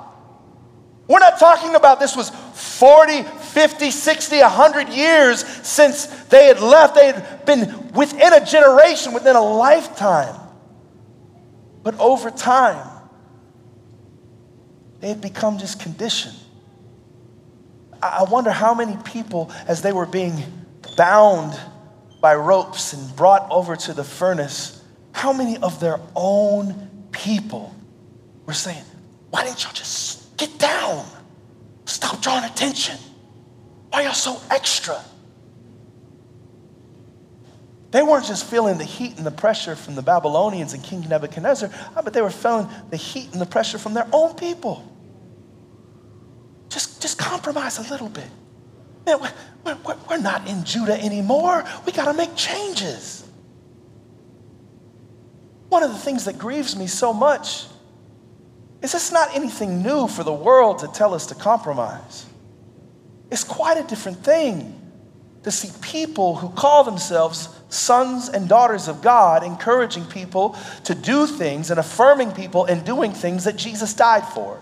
We're 1.08 1.20
not 1.20 1.38
talking 1.38 1.76
about 1.76 2.00
this 2.00 2.16
was 2.16 2.30
40, 2.30 3.24
50, 3.24 3.92
60, 3.92 4.40
100 4.40 4.90
years 4.90 5.46
since 5.46 6.06
they 6.06 6.46
had 6.46 6.62
left. 6.62 6.96
They 6.96 7.12
had 7.12 7.46
been 7.46 7.92
within 7.92 8.34
a 8.34 8.46
generation, 8.46 9.14
within 9.14 9.36
a 9.36 9.42
lifetime. 9.42 10.40
But 11.84 12.00
over 12.00 12.32
time, 12.32 12.90
they 15.02 15.10
had 15.10 15.20
become 15.20 15.58
just 15.58 15.82
conditioned. 15.82 16.38
I 18.02 18.24
wonder 18.24 18.52
how 18.52 18.74
many 18.74 18.98
people, 19.04 19.52
as 19.68 19.82
they 19.82 19.92
were 19.92 20.06
being 20.06 20.42
bound 20.98 21.60
by 22.22 22.36
ropes 22.36 22.94
and 22.94 23.16
brought 23.18 23.46
over 23.52 23.76
to 23.76 23.94
the 23.94 24.04
furnace, 24.04 24.82
how 25.12 25.34
many 25.34 25.58
of 25.58 25.82
their 25.82 26.00
own 26.16 27.08
people 27.12 27.76
were 28.46 28.54
saying, 28.54 28.84
Why 29.30 29.44
didn't 29.44 29.64
y'all 29.64 29.74
just 29.74 30.23
get 30.38 30.58
down? 30.58 31.06
Stop 31.86 32.22
drawing 32.22 32.44
attention. 32.46 32.98
Why 33.90 34.02
are 34.02 34.04
y'all 34.06 34.14
so 34.14 34.40
extra? 34.50 35.00
They 37.92 38.02
weren't 38.02 38.26
just 38.26 38.46
feeling 38.50 38.80
the 38.80 38.84
heat 38.86 39.18
and 39.18 39.26
the 39.26 39.32
pressure 39.32 39.76
from 39.76 39.94
the 39.94 40.02
Babylonians 40.02 40.74
and 40.74 40.84
King 40.84 41.08
Nebuchadnezzar, 41.08 41.70
but 41.94 42.12
they 42.12 42.22
were 42.22 42.32
feeling 42.32 42.68
the 42.90 42.98
heat 42.98 43.32
and 43.34 43.40
the 43.40 43.46
pressure 43.46 43.78
from 43.78 43.94
their 43.94 44.08
own 44.12 44.34
people. 44.34 44.84
Just, 46.70 47.04
just 47.04 47.20
compromise 47.20 47.78
a 47.78 47.92
little 47.92 48.10
bit. 48.10 48.28
Man, 49.06 49.20
we're, 49.20 49.78
we're, 49.86 49.98
we're 50.10 50.18
not 50.18 50.48
in 50.48 50.64
Judah 50.64 51.00
anymore. 51.00 51.64
We 51.86 51.92
got 51.92 52.06
to 52.06 52.14
make 52.14 52.36
changes. 52.36 53.28
One 55.70 55.84
of 55.84 55.92
the 55.92 56.00
things 56.00 56.26
that 56.26 56.40
grieves 56.40 56.76
me 56.76 56.88
so 56.88 57.14
much 57.14 57.66
is 58.84 58.92
this 58.92 59.12
not 59.14 59.34
anything 59.34 59.82
new 59.82 60.08
for 60.08 60.24
the 60.24 60.34
world 60.34 60.80
to 60.80 60.88
tell 60.90 61.14
us 61.14 61.28
to 61.28 61.36
compromise. 61.36 62.26
It's 63.32 63.46
quite 63.46 63.78
a 63.78 63.88
different 63.88 64.24
thing 64.24 64.80
to 65.44 65.52
see 65.52 65.70
people 65.82 66.36
who 66.36 66.50
call 66.50 66.84
themselves 66.84 67.48
sons 67.70 68.28
and 68.28 68.50
daughters 68.50 68.90
of 68.90 69.02
God 69.02 69.44
encouraging 69.44 70.06
people 70.06 70.58
to 70.84 70.94
do 70.94 71.26
things 71.26 71.72
and 71.72 71.80
affirming 71.80 72.34
people 72.34 72.66
and 72.66 72.86
doing 72.86 73.14
things 73.14 73.46
that 73.46 73.56
Jesus 73.56 73.94
died 73.94 74.28
for. 74.28 74.62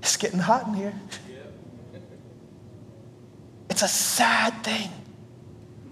It's 0.00 0.16
getting 0.16 0.38
hot 0.38 0.68
in 0.68 0.74
here. 0.74 0.94
It's 3.70 3.82
a 3.82 3.88
sad 3.88 4.64
thing. 4.64 4.90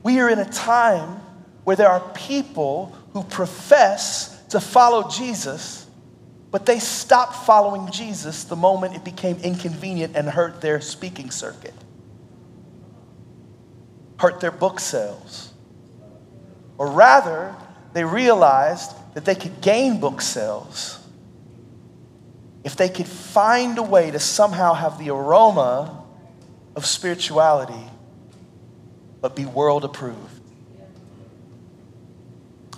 We 0.02 0.18
are 0.18 0.28
in 0.28 0.38
a 0.40 0.50
time 0.50 1.20
where 1.62 1.76
there 1.76 1.88
are 1.88 2.00
people 2.14 2.96
who 3.12 3.22
profess 3.22 4.35
to 4.56 4.60
follow 4.60 5.06
Jesus, 5.10 5.86
but 6.50 6.64
they 6.64 6.78
stopped 6.78 7.34
following 7.44 7.90
Jesus 7.90 8.44
the 8.44 8.56
moment 8.56 8.96
it 8.96 9.04
became 9.04 9.36
inconvenient 9.40 10.16
and 10.16 10.26
hurt 10.26 10.62
their 10.62 10.80
speaking 10.80 11.30
circuit, 11.30 11.74
hurt 14.18 14.40
their 14.40 14.50
book 14.50 14.80
sales. 14.80 15.52
Or 16.78 16.90
rather, 16.90 17.54
they 17.92 18.02
realized 18.02 18.92
that 19.12 19.26
they 19.26 19.34
could 19.34 19.60
gain 19.60 20.00
book 20.00 20.22
sales 20.22 21.00
if 22.64 22.76
they 22.76 22.88
could 22.88 23.06
find 23.06 23.76
a 23.76 23.82
way 23.82 24.10
to 24.10 24.18
somehow 24.18 24.72
have 24.72 24.98
the 24.98 25.10
aroma 25.10 26.02
of 26.74 26.86
spirituality, 26.86 27.90
but 29.20 29.36
be 29.36 29.44
world 29.44 29.84
approved. 29.84 30.35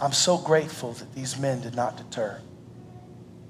I'm 0.00 0.12
so 0.12 0.38
grateful 0.38 0.92
that 0.92 1.14
these 1.14 1.38
men 1.38 1.60
did 1.60 1.74
not 1.74 1.96
deter. 1.96 2.40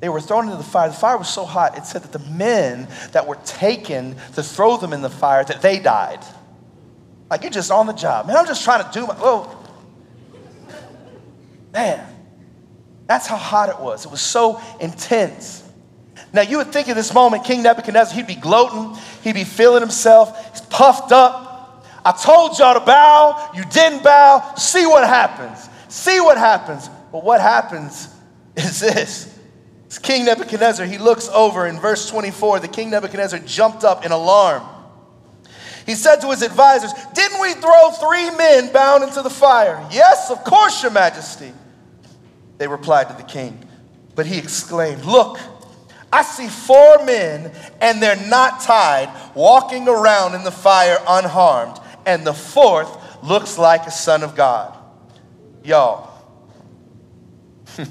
They 0.01 0.09
were 0.09 0.21
thrown 0.21 0.45
into 0.45 0.57
the 0.57 0.63
fire. 0.63 0.89
The 0.89 0.95
fire 0.95 1.19
was 1.19 1.29
so 1.29 1.45
hot, 1.45 1.77
it 1.77 1.85
said 1.85 2.03
that 2.03 2.13
the 2.13 2.31
men 2.31 2.87
that 3.13 3.27
were 3.27 3.39
taken 3.45 4.17
to 4.35 4.43
throw 4.43 4.77
them 4.77 4.93
in 4.93 5.03
the 5.03 5.11
fire, 5.11 5.45
that 5.45 5.61
they 5.61 5.79
died. 5.79 6.21
Like 7.31 7.43
you're 7.43 7.51
just 7.51 7.71
on 7.71 7.87
the 7.87 7.93
job. 7.93 8.27
Man, 8.27 8.37
I'm 8.37 8.47
just 8.47 8.65
trying 8.65 8.85
to 8.85 8.91
do 8.93 9.07
my, 9.07 9.15
whoa. 9.15 9.55
Man, 11.73 12.05
that's 13.07 13.27
how 13.27 13.37
hot 13.37 13.69
it 13.69 13.79
was. 13.81 14.05
It 14.05 14.11
was 14.11 14.23
so 14.23 14.61
intense. 14.81 15.65
Now, 16.33 16.43
you 16.43 16.59
would 16.59 16.73
think 16.73 16.89
in 16.89 16.97
this 16.97 17.13
moment, 17.13 17.45
King 17.45 17.63
Nebuchadnezzar, 17.63 18.15
he'd 18.15 18.27
be 18.27 18.35
gloating, 18.35 19.01
he'd 19.23 19.35
be 19.35 19.45
feeling 19.45 19.81
himself, 19.81 20.53
he's 20.53 20.61
puffed 20.63 21.13
up. 21.13 21.85
I 22.05 22.13
told 22.13 22.59
y'all 22.59 22.75
to 22.75 22.81
bow, 22.81 23.51
you 23.55 23.65
didn't 23.67 24.03
bow. 24.03 24.55
See 24.57 24.87
what 24.87 25.07
happens. 25.07 25.69
See 25.99 26.21
what 26.21 26.39
happens. 26.39 26.89
But 27.11 27.25
what 27.25 27.41
happens 27.41 28.09
is 28.57 28.79
this. 28.79 29.35
It's 29.87 29.99
King 29.99 30.27
Nebuchadnezzar, 30.27 30.87
he 30.87 30.99
looks 30.99 31.29
over 31.29 31.67
in 31.67 31.81
verse 31.81 32.09
24. 32.09 32.61
The 32.61 32.69
King 32.69 32.91
Nebuchadnezzar 32.91 33.41
jumped 33.41 33.83
up 33.85 34.05
in 34.05 34.13
alarm. 34.13 34.63
He 35.87 35.95
said 35.95 36.17
to 36.21 36.31
his 36.31 36.43
advisors, 36.43 36.93
Didn't 37.15 37.41
we 37.41 37.55
throw 37.55 37.91
three 37.91 38.31
men 38.37 38.71
bound 38.73 39.03
into 39.03 39.23
the 39.23 39.31
fire? 39.31 39.85
Yes, 39.91 40.31
of 40.31 40.45
course, 40.45 40.83
your 40.83 40.93
majesty. 40.93 41.53
They 42.59 42.69
replied 42.69 43.09
to 43.09 43.15
the 43.15 43.23
king. 43.23 43.59
But 44.15 44.27
he 44.27 44.39
exclaimed, 44.39 45.05
Look, 45.05 45.39
I 46.13 46.23
see 46.23 46.49
four 46.49 47.05
men 47.05 47.51
and 47.81 48.01
they're 48.01 48.29
not 48.29 48.61
tied, 48.61 49.11
walking 49.35 49.89
around 49.89 50.35
in 50.35 50.45
the 50.45 50.53
fire 50.53 50.99
unharmed, 51.09 51.81
and 52.07 52.27
the 52.27 52.35
fourth 52.35 53.25
looks 53.25 53.59
like 53.59 53.87
a 53.87 53.91
son 53.91 54.23
of 54.23 54.37
God. 54.37 54.78
Y'all. 55.65 56.15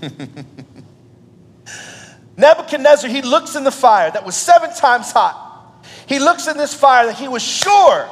Nebuchadnezzar, 2.38 3.10
he 3.10 3.22
looks 3.22 3.56
in 3.56 3.64
the 3.64 3.72
fire 3.72 4.12
that 4.12 4.26
was 4.26 4.36
seven 4.36 4.74
times 4.74 5.12
hot. 5.12 5.46
He 6.08 6.20
looks 6.20 6.48
in 6.48 6.58
this 6.58 6.74
fire 6.74 7.08
that 7.08 7.16
he 7.16 7.28
was 7.28 7.42
sure 7.44 8.10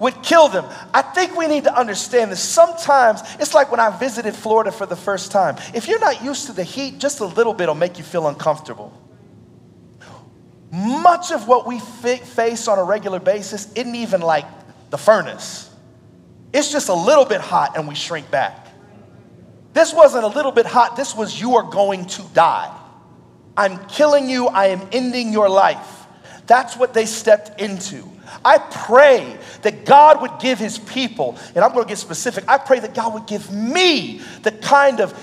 would 0.00 0.22
kill 0.22 0.48
them. 0.48 0.64
I 0.92 1.02
think 1.02 1.36
we 1.36 1.46
need 1.46 1.64
to 1.64 1.78
understand 1.78 2.32
this. 2.32 2.42
Sometimes 2.42 3.20
it's 3.38 3.54
like 3.54 3.70
when 3.70 3.80
I 3.80 3.96
visited 3.96 4.34
Florida 4.34 4.72
for 4.72 4.86
the 4.86 4.96
first 4.96 5.30
time. 5.30 5.56
If 5.74 5.86
you're 5.86 6.00
not 6.00 6.24
used 6.24 6.46
to 6.46 6.52
the 6.52 6.64
heat, 6.64 6.98
just 6.98 7.20
a 7.20 7.26
little 7.26 7.54
bit 7.54 7.68
will 7.68 7.74
make 7.74 7.98
you 7.98 8.04
feel 8.04 8.26
uncomfortable. 8.26 8.96
Much 10.72 11.32
of 11.32 11.46
what 11.46 11.66
we 11.66 11.78
face 11.78 12.66
on 12.66 12.78
a 12.78 12.84
regular 12.84 13.20
basis 13.20 13.70
isn't 13.74 13.94
even 13.94 14.22
like 14.22 14.46
the 14.88 14.98
furnace. 14.98 15.68
It's 16.52 16.72
just 16.72 16.88
a 16.88 16.94
little 16.94 17.26
bit 17.26 17.40
hot 17.40 17.76
and 17.76 17.86
we 17.86 17.94
shrink 17.94 18.30
back. 18.30 18.59
This 19.72 19.94
wasn't 19.94 20.24
a 20.24 20.28
little 20.28 20.52
bit 20.52 20.66
hot, 20.66 20.96
this 20.96 21.14
was 21.14 21.40
you 21.40 21.56
are 21.56 21.70
going 21.70 22.06
to 22.06 22.22
die. 22.34 22.76
I'm 23.56 23.84
killing 23.86 24.28
you, 24.28 24.46
I 24.48 24.66
am 24.66 24.88
ending 24.92 25.32
your 25.32 25.48
life. 25.48 26.06
That's 26.46 26.76
what 26.76 26.94
they 26.94 27.06
stepped 27.06 27.60
into. 27.60 28.08
I 28.44 28.58
pray 28.58 29.36
that 29.62 29.84
God 29.84 30.20
would 30.22 30.40
give 30.40 30.58
his 30.58 30.78
people, 30.78 31.38
and 31.54 31.64
I'm 31.64 31.72
going 31.72 31.84
to 31.84 31.88
get 31.88 31.98
specific, 31.98 32.44
I 32.48 32.58
pray 32.58 32.80
that 32.80 32.94
God 32.94 33.14
would 33.14 33.26
give 33.26 33.52
me 33.52 34.20
the 34.42 34.52
kind 34.52 35.00
of 35.00 35.14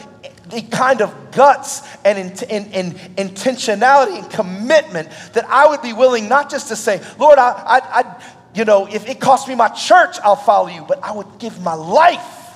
the 0.49 0.61
kind 0.61 1.01
of 1.01 1.31
guts 1.31 1.81
and, 2.05 2.17
and, 2.49 2.73
and, 2.73 2.93
intentionality 3.17 4.17
and 4.17 4.31
commitment 4.31 5.09
that 5.33 5.45
I 5.49 5.67
would 5.67 5.81
be 5.81 5.91
willing 5.91 6.29
not 6.29 6.49
just 6.49 6.69
to 6.69 6.77
say, 6.77 7.01
Lord, 7.19 7.37
I, 7.37 7.49
I, 7.49 7.79
I, 7.99 8.23
you 8.53 8.63
know, 8.63 8.87
if 8.87 9.09
it 9.09 9.19
costs 9.19 9.49
me 9.49 9.55
my 9.55 9.67
church, 9.67 10.17
I'll 10.23 10.37
follow 10.37 10.69
you, 10.69 10.85
but 10.87 11.03
I 11.03 11.11
would 11.11 11.37
give 11.37 11.61
my 11.61 11.73
life 11.73 12.55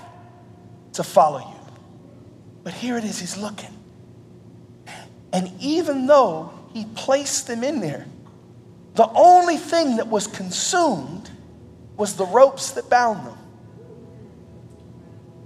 to 0.93 1.03
follow 1.03 1.39
you. 1.39 1.60
But 2.63 2.73
here 2.73 2.97
it 2.97 3.03
is, 3.03 3.19
he's 3.19 3.37
looking. 3.37 3.75
And 5.33 5.51
even 5.59 6.07
though 6.07 6.51
he 6.73 6.85
placed 6.95 7.47
them 7.47 7.63
in 7.63 7.79
there, 7.79 8.05
The 8.95 9.09
only 9.15 9.57
thing 9.57 9.97
that 9.97 10.07
was 10.07 10.27
consumed 10.27 11.29
was 11.97 12.15
the 12.15 12.25
ropes 12.25 12.71
that 12.71 12.89
bound 12.89 13.25
them. 13.25 13.37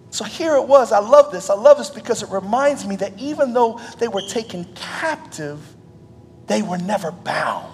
So 0.10 0.24
here 0.24 0.56
it 0.56 0.68
was. 0.68 0.92
I 0.92 1.00
love 1.00 1.32
this. 1.32 1.50
I 1.50 1.56
love 1.56 1.78
this 1.78 1.90
because 1.90 2.24
it 2.24 2.30
reminds 2.30 2.88
me 2.88 2.96
that 2.98 3.20
even 3.20 3.54
though 3.54 3.80
they 4.00 4.08
were 4.08 4.22
taken 4.30 4.66
captive, 4.74 5.60
they 6.48 6.62
were 6.62 6.78
never 6.78 7.12
bound. 7.12 7.72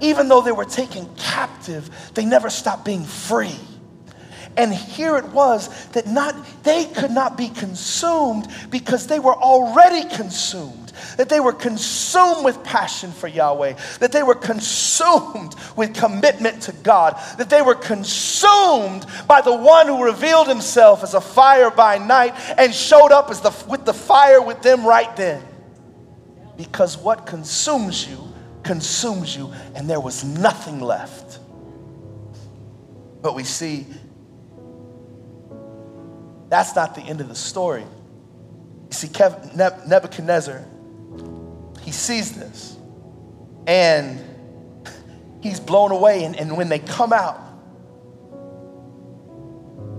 Even 0.00 0.28
though 0.28 0.40
they 0.40 0.52
were 0.52 0.64
taken 0.64 1.08
captive, 1.16 1.90
they 2.14 2.24
never 2.24 2.48
stopped 2.48 2.84
being 2.84 3.04
free. 3.04 3.58
And 4.58 4.74
here 4.74 5.16
it 5.16 5.24
was 5.26 5.86
that 5.90 6.06
not 6.06 6.34
they 6.64 6.84
could 6.84 7.12
not 7.12 7.38
be 7.38 7.48
consumed 7.48 8.48
because 8.70 9.06
they 9.06 9.20
were 9.20 9.34
already 9.34 10.06
consumed. 10.14 10.92
That 11.16 11.28
they 11.28 11.38
were 11.38 11.52
consumed 11.52 12.44
with 12.44 12.62
passion 12.64 13.12
for 13.12 13.28
Yahweh, 13.28 13.74
that 14.00 14.10
they 14.10 14.24
were 14.24 14.34
consumed 14.34 15.54
with 15.76 15.94
commitment 15.94 16.62
to 16.62 16.72
God, 16.72 17.16
that 17.38 17.48
they 17.48 17.62
were 17.62 17.76
consumed 17.76 19.06
by 19.28 19.40
the 19.40 19.54
one 19.54 19.86
who 19.86 20.04
revealed 20.04 20.48
himself 20.48 21.04
as 21.04 21.14
a 21.14 21.20
fire 21.20 21.70
by 21.70 21.98
night 21.98 22.34
and 22.58 22.74
showed 22.74 23.12
up 23.12 23.30
as 23.30 23.40
the, 23.40 23.54
with 23.68 23.84
the 23.84 23.94
fire 23.94 24.42
with 24.42 24.60
them 24.62 24.84
right 24.84 25.14
then. 25.16 25.42
Because 26.56 26.98
what 26.98 27.26
consumes 27.26 28.08
you 28.08 28.28
consumes 28.68 29.34
you, 29.34 29.50
and 29.74 29.88
there 29.88 30.00
was 30.00 30.24
nothing 30.24 30.80
left. 30.80 31.38
But 33.22 33.34
we 33.34 33.44
see 33.44 33.86
that's 36.48 36.74
not 36.74 36.94
the 36.94 37.02
end 37.02 37.20
of 37.20 37.28
the 37.28 37.34
story. 37.34 37.82
You 37.82 38.92
see, 38.92 39.08
Nebuchadnezzar, 39.86 40.64
he 41.82 41.92
sees 41.92 42.32
this 42.32 42.76
and 43.66 44.18
he's 45.42 45.60
blown 45.60 45.90
away. 45.90 46.24
And, 46.24 46.36
and 46.36 46.56
when 46.56 46.68
they 46.68 46.78
come 46.78 47.12
out, 47.12 47.38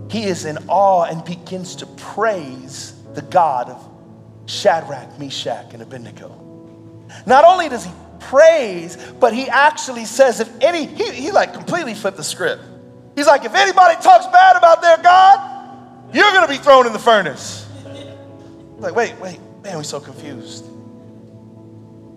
he 0.10 0.24
is 0.24 0.46
in 0.46 0.58
awe 0.68 1.04
and 1.04 1.24
begins 1.24 1.76
to 1.78 1.86
praise 1.86 2.96
the 3.14 3.22
God 3.22 3.70
of 3.70 3.90
Shadrach, 4.48 5.20
Meshach, 5.20 5.74
and 5.74 5.84
Abednego. 5.84 6.30
Not 7.28 7.46
only 7.46 7.70
does 7.70 7.86
he 7.86 7.92
praise, 8.20 8.98
but 9.20 9.34
he 9.34 9.48
actually 9.50 10.06
says, 10.06 10.40
if 10.40 10.50
any, 10.62 10.86
he, 10.86 11.12
he 11.12 11.32
like 11.32 11.54
completely 11.54 11.94
flipped 11.94 12.18
the 12.18 12.24
script. 12.24 12.64
He's 13.16 13.28
like, 13.28 13.46
if 13.46 13.54
anybody 13.54 14.02
talks 14.02 14.26
bad 14.28 14.56
about 14.56 14.82
their 14.82 14.98
God, 14.98 15.49
you're 16.14 16.32
going 16.32 16.48
to 16.48 16.52
be 16.52 16.58
thrown 16.58 16.88
in 16.88 16.94
the 16.94 17.00
furnace. 17.00 17.68
Like, 18.78 18.96
wait, 18.96 19.20
wait, 19.20 19.40
man, 19.64 19.78
we're 19.78 19.84
so 19.84 20.00
confused. 20.00 20.66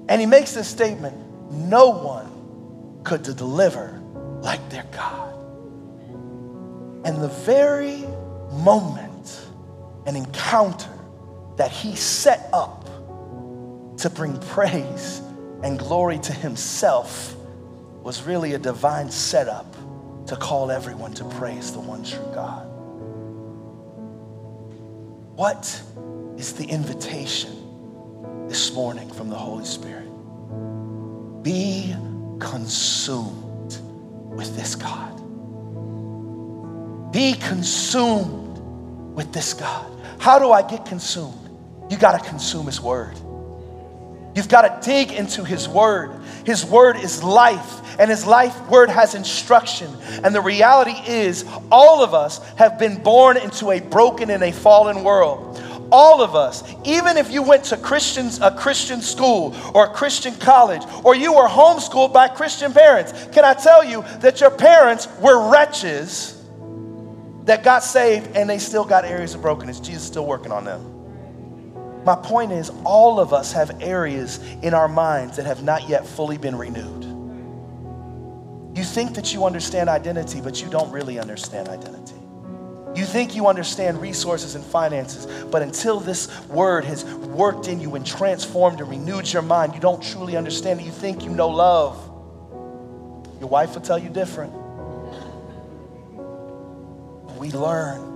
And 0.08 0.20
he 0.20 0.26
makes 0.26 0.52
this 0.52 0.68
statement 0.68 1.16
no 1.50 1.90
one 1.90 3.00
could 3.04 3.22
deliver 3.22 4.00
like 4.42 4.68
their 4.70 4.84
God. 4.92 5.34
And 7.04 7.20
the 7.20 7.28
very 7.28 8.04
moment, 8.52 9.40
an 10.06 10.16
encounter 10.16 10.90
that 11.56 11.70
he 11.70 11.96
set 11.96 12.48
up 12.52 12.84
to 13.98 14.10
bring 14.10 14.38
praise 14.38 15.20
and 15.62 15.78
glory 15.78 16.18
to 16.18 16.32
himself 16.32 17.36
was 18.02 18.22
really 18.22 18.54
a 18.54 18.58
divine 18.58 19.10
setup 19.10 19.76
to 20.26 20.36
call 20.36 20.70
everyone 20.70 21.12
to 21.14 21.24
praise 21.24 21.72
the 21.72 21.80
one 21.80 22.04
true 22.04 22.30
God. 22.34 22.71
What 25.42 25.82
is 26.36 26.52
the 26.52 26.64
invitation 26.66 28.46
this 28.46 28.72
morning 28.74 29.10
from 29.10 29.28
the 29.28 29.34
Holy 29.34 29.64
Spirit? 29.64 30.06
Be 31.42 31.96
consumed 32.38 33.76
with 34.36 34.54
this 34.54 34.76
God. 34.76 35.16
Be 37.10 37.34
consumed 37.34 38.56
with 39.16 39.32
this 39.32 39.52
God. 39.52 39.84
How 40.20 40.38
do 40.38 40.52
I 40.52 40.62
get 40.62 40.86
consumed? 40.86 41.50
You 41.90 41.96
got 41.96 42.22
to 42.22 42.30
consume 42.30 42.66
His 42.66 42.80
Word. 42.80 43.16
You've 44.36 44.48
got 44.48 44.80
to 44.80 44.88
dig 44.88 45.10
into 45.10 45.42
His 45.42 45.68
Word. 45.68 46.20
His 46.46 46.64
Word 46.64 46.98
is 46.98 47.24
life, 47.24 47.80
and 47.98 48.10
His 48.10 48.26
life 48.26 48.68
word 48.68 48.90
has 48.90 49.14
instruction. 49.14 49.94
And 50.24 50.34
the 50.34 50.40
reality 50.40 50.96
is, 51.06 51.44
all 51.70 52.02
of 52.02 52.14
us 52.14 52.38
have 52.54 52.78
been 52.78 53.02
born 53.02 53.36
into 53.36 53.70
a 53.70 53.80
broken 53.80 54.30
and 54.30 54.42
a 54.42 54.52
fallen 54.52 55.04
world. 55.04 55.60
All 55.90 56.22
of 56.22 56.34
us, 56.34 56.64
even 56.84 57.18
if 57.18 57.30
you 57.30 57.42
went 57.42 57.64
to 57.64 57.76
Christians, 57.76 58.40
a 58.40 58.50
Christian 58.50 59.02
school 59.02 59.54
or 59.74 59.86
a 59.86 59.90
Christian 59.90 60.34
college, 60.36 60.82
or 61.04 61.14
you 61.14 61.34
were 61.34 61.46
homeschooled 61.46 62.14
by 62.14 62.28
Christian 62.28 62.72
parents, 62.72 63.12
can 63.30 63.44
I 63.44 63.52
tell 63.52 63.84
you 63.84 64.02
that 64.20 64.40
your 64.40 64.50
parents 64.50 65.06
were 65.20 65.50
wretches 65.50 66.42
that 67.44 67.62
got 67.62 67.84
saved 67.84 68.34
and 68.34 68.48
they 68.48 68.58
still 68.58 68.86
got 68.86 69.04
areas 69.04 69.34
of 69.34 69.42
brokenness? 69.42 69.80
Jesus 69.80 70.04
is 70.04 70.08
still 70.08 70.24
working 70.24 70.50
on 70.50 70.64
them. 70.64 70.92
My 72.04 72.16
point 72.16 72.52
is, 72.52 72.70
all 72.84 73.20
of 73.20 73.32
us 73.34 73.52
have 73.52 73.82
areas 73.82 74.40
in 74.62 74.72
our 74.74 74.88
minds 74.88 75.36
that 75.36 75.46
have 75.46 75.62
not 75.62 75.88
yet 75.88 76.06
fully 76.06 76.38
been 76.38 76.56
renewed. 76.56 77.11
You 78.74 78.84
think 78.84 79.14
that 79.14 79.34
you 79.34 79.44
understand 79.44 79.88
identity, 79.88 80.40
but 80.40 80.62
you 80.62 80.70
don't 80.70 80.90
really 80.90 81.18
understand 81.18 81.68
identity. 81.68 82.14
You 82.94 83.04
think 83.06 83.34
you 83.34 83.46
understand 83.46 84.00
resources 84.00 84.54
and 84.54 84.64
finances, 84.64 85.26
but 85.50 85.62
until 85.62 85.98
this 85.98 86.28
word 86.48 86.84
has 86.84 87.04
worked 87.04 87.66
in 87.68 87.80
you 87.80 87.94
and 87.94 88.06
transformed 88.06 88.80
and 88.80 88.88
renewed 88.88 89.32
your 89.32 89.42
mind, 89.42 89.74
you 89.74 89.80
don't 89.80 90.02
truly 90.02 90.36
understand 90.36 90.80
it. 90.80 90.84
You 90.84 90.92
think 90.92 91.24
you 91.24 91.30
know 91.30 91.48
love. 91.48 91.96
Your 93.40 93.48
wife 93.48 93.74
will 93.74 93.82
tell 93.82 93.98
you 93.98 94.10
different. 94.10 94.52
We 97.38 97.50
learn. 97.50 98.10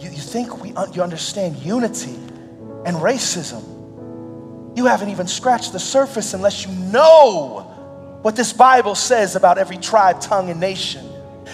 You, 0.00 0.10
think 0.10 0.62
we, 0.62 0.70
you 0.92 1.02
understand 1.02 1.56
unity 1.56 2.14
and 2.84 2.96
racism. 2.96 3.62
You 4.76 4.86
haven't 4.86 5.10
even 5.10 5.26
scratched 5.26 5.72
the 5.72 5.78
surface 5.78 6.34
unless 6.34 6.66
you 6.66 6.72
know 6.72 7.65
what 8.26 8.34
this 8.34 8.52
Bible 8.52 8.96
says 8.96 9.36
about 9.36 9.56
every 9.56 9.76
tribe, 9.76 10.20
tongue, 10.20 10.50
and 10.50 10.58
nation. 10.58 11.08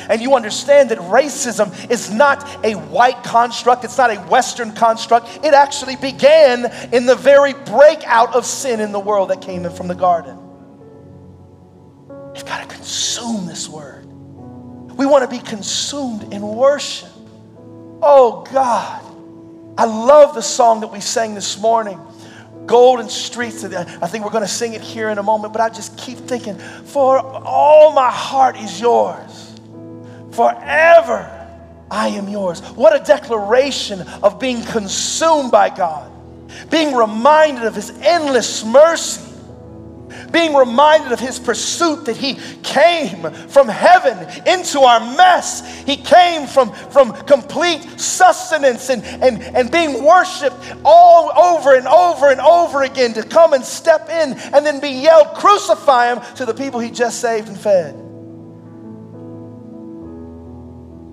And 0.09 0.23
you 0.23 0.35
understand 0.35 0.91
that 0.91 0.97
racism 1.01 1.91
is 1.91 2.11
not 2.11 2.65
a 2.65 2.77
white 2.77 3.23
construct, 3.25 3.85
it's 3.85 3.99
not 3.99 4.11
a 4.11 4.19
Western 4.21 4.73
construct. 4.73 5.45
It 5.45 5.53
actually 5.53 5.97
began 5.97 6.73
in 6.91 7.05
the 7.05 7.15
very 7.15 7.53
breakout 7.53 8.35
of 8.35 8.47
sin 8.47 8.81
in 8.81 8.91
the 8.91 8.99
world 8.99 9.29
that 9.29 9.43
came 9.43 9.67
in 9.67 9.71
from 9.71 9.87
the 9.87 9.95
garden. 9.95 10.39
We've 12.33 12.47
got 12.47 12.67
to 12.67 12.75
consume 12.75 13.45
this 13.45 13.69
word. 13.69 14.07
We 14.07 15.05
want 15.05 15.31
to 15.31 15.37
be 15.37 15.45
consumed 15.45 16.33
in 16.33 16.41
worship. 16.41 17.11
Oh 18.01 18.47
God. 18.51 19.03
I 19.77 19.85
love 19.85 20.35
the 20.35 20.41
song 20.41 20.81
that 20.81 20.89
we 20.89 21.03
sang 21.03 21.35
this 21.35 21.61
morning. 21.61 22.01
Golden 22.67 23.09
streets. 23.09 23.65
I 23.65 24.07
think 24.07 24.25
we're 24.25 24.31
going 24.31 24.45
to 24.45 24.49
sing 24.49 24.75
it 24.75 24.81
here 24.81 25.09
in 25.11 25.19
a 25.19 25.23
moment, 25.23 25.53
but 25.53 25.61
I 25.61 25.69
just 25.69 25.97
keep 25.99 26.19
thinking, 26.19 26.57
for 26.59 27.19
all 27.19 27.93
my 27.93 28.11
heart 28.11 28.57
is 28.57 28.81
yours. 28.81 29.61
Forever 30.33 31.39
I 31.91 32.09
am 32.09 32.29
yours. 32.29 32.61
What 32.61 32.99
a 32.99 33.05
declaration 33.05 34.01
of 34.23 34.39
being 34.39 34.63
consumed 34.65 35.51
by 35.51 35.69
God, 35.69 36.11
being 36.71 36.95
reminded 36.95 37.65
of 37.65 37.75
his 37.75 37.91
endless 38.01 38.65
mercy 38.65 39.32
being 40.33 40.55
reminded 40.55 41.13
of 41.13 41.21
his 41.21 41.39
pursuit 41.39 42.07
that 42.07 42.17
he 42.17 42.35
came 42.63 43.31
from 43.49 43.69
heaven 43.69 44.19
into 44.47 44.81
our 44.81 45.01
mess. 45.01 45.83
He 45.85 45.97
came 45.97 46.47
from, 46.47 46.73
from 46.73 47.13
complete 47.13 47.83
sustenance 48.01 48.89
and, 48.89 49.05
and, 49.05 49.43
and 49.43 49.71
being 49.71 50.03
worshiped 50.05 50.57
all 50.85 51.31
over 51.39 51.75
and 51.77 51.87
over 51.87 52.31
and 52.31 52.41
over 52.41 52.83
again 52.83 53.13
to 53.15 53.23
come 53.23 53.53
and 53.53 53.65
step 53.65 54.09
in 54.09 54.33
and 54.33 54.67
then 54.67 54.81
be 54.81 54.89
yelled, 54.89 55.35
crucify 55.35 56.13
him 56.13 56.35
to 56.37 56.47
the 56.47 56.55
people 56.55 56.81
he 56.81 56.91
just 56.91 57.21
saved 57.21 57.49
and 57.49 57.59
fed. 57.59 57.95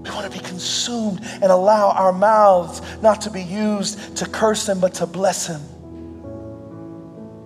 We 0.01 0.09
want 0.15 0.31
to 0.31 0.39
be 0.39 0.43
consumed 0.43 1.19
and 1.23 1.51
allow 1.51 1.91
our 1.91 2.13
mouths 2.13 2.81
not 3.01 3.21
to 3.21 3.29
be 3.29 3.43
used 3.43 4.17
to 4.17 4.25
curse 4.25 4.67
him, 4.67 4.79
but 4.79 4.95
to 4.95 5.05
bless 5.05 5.45
him. 5.45 5.61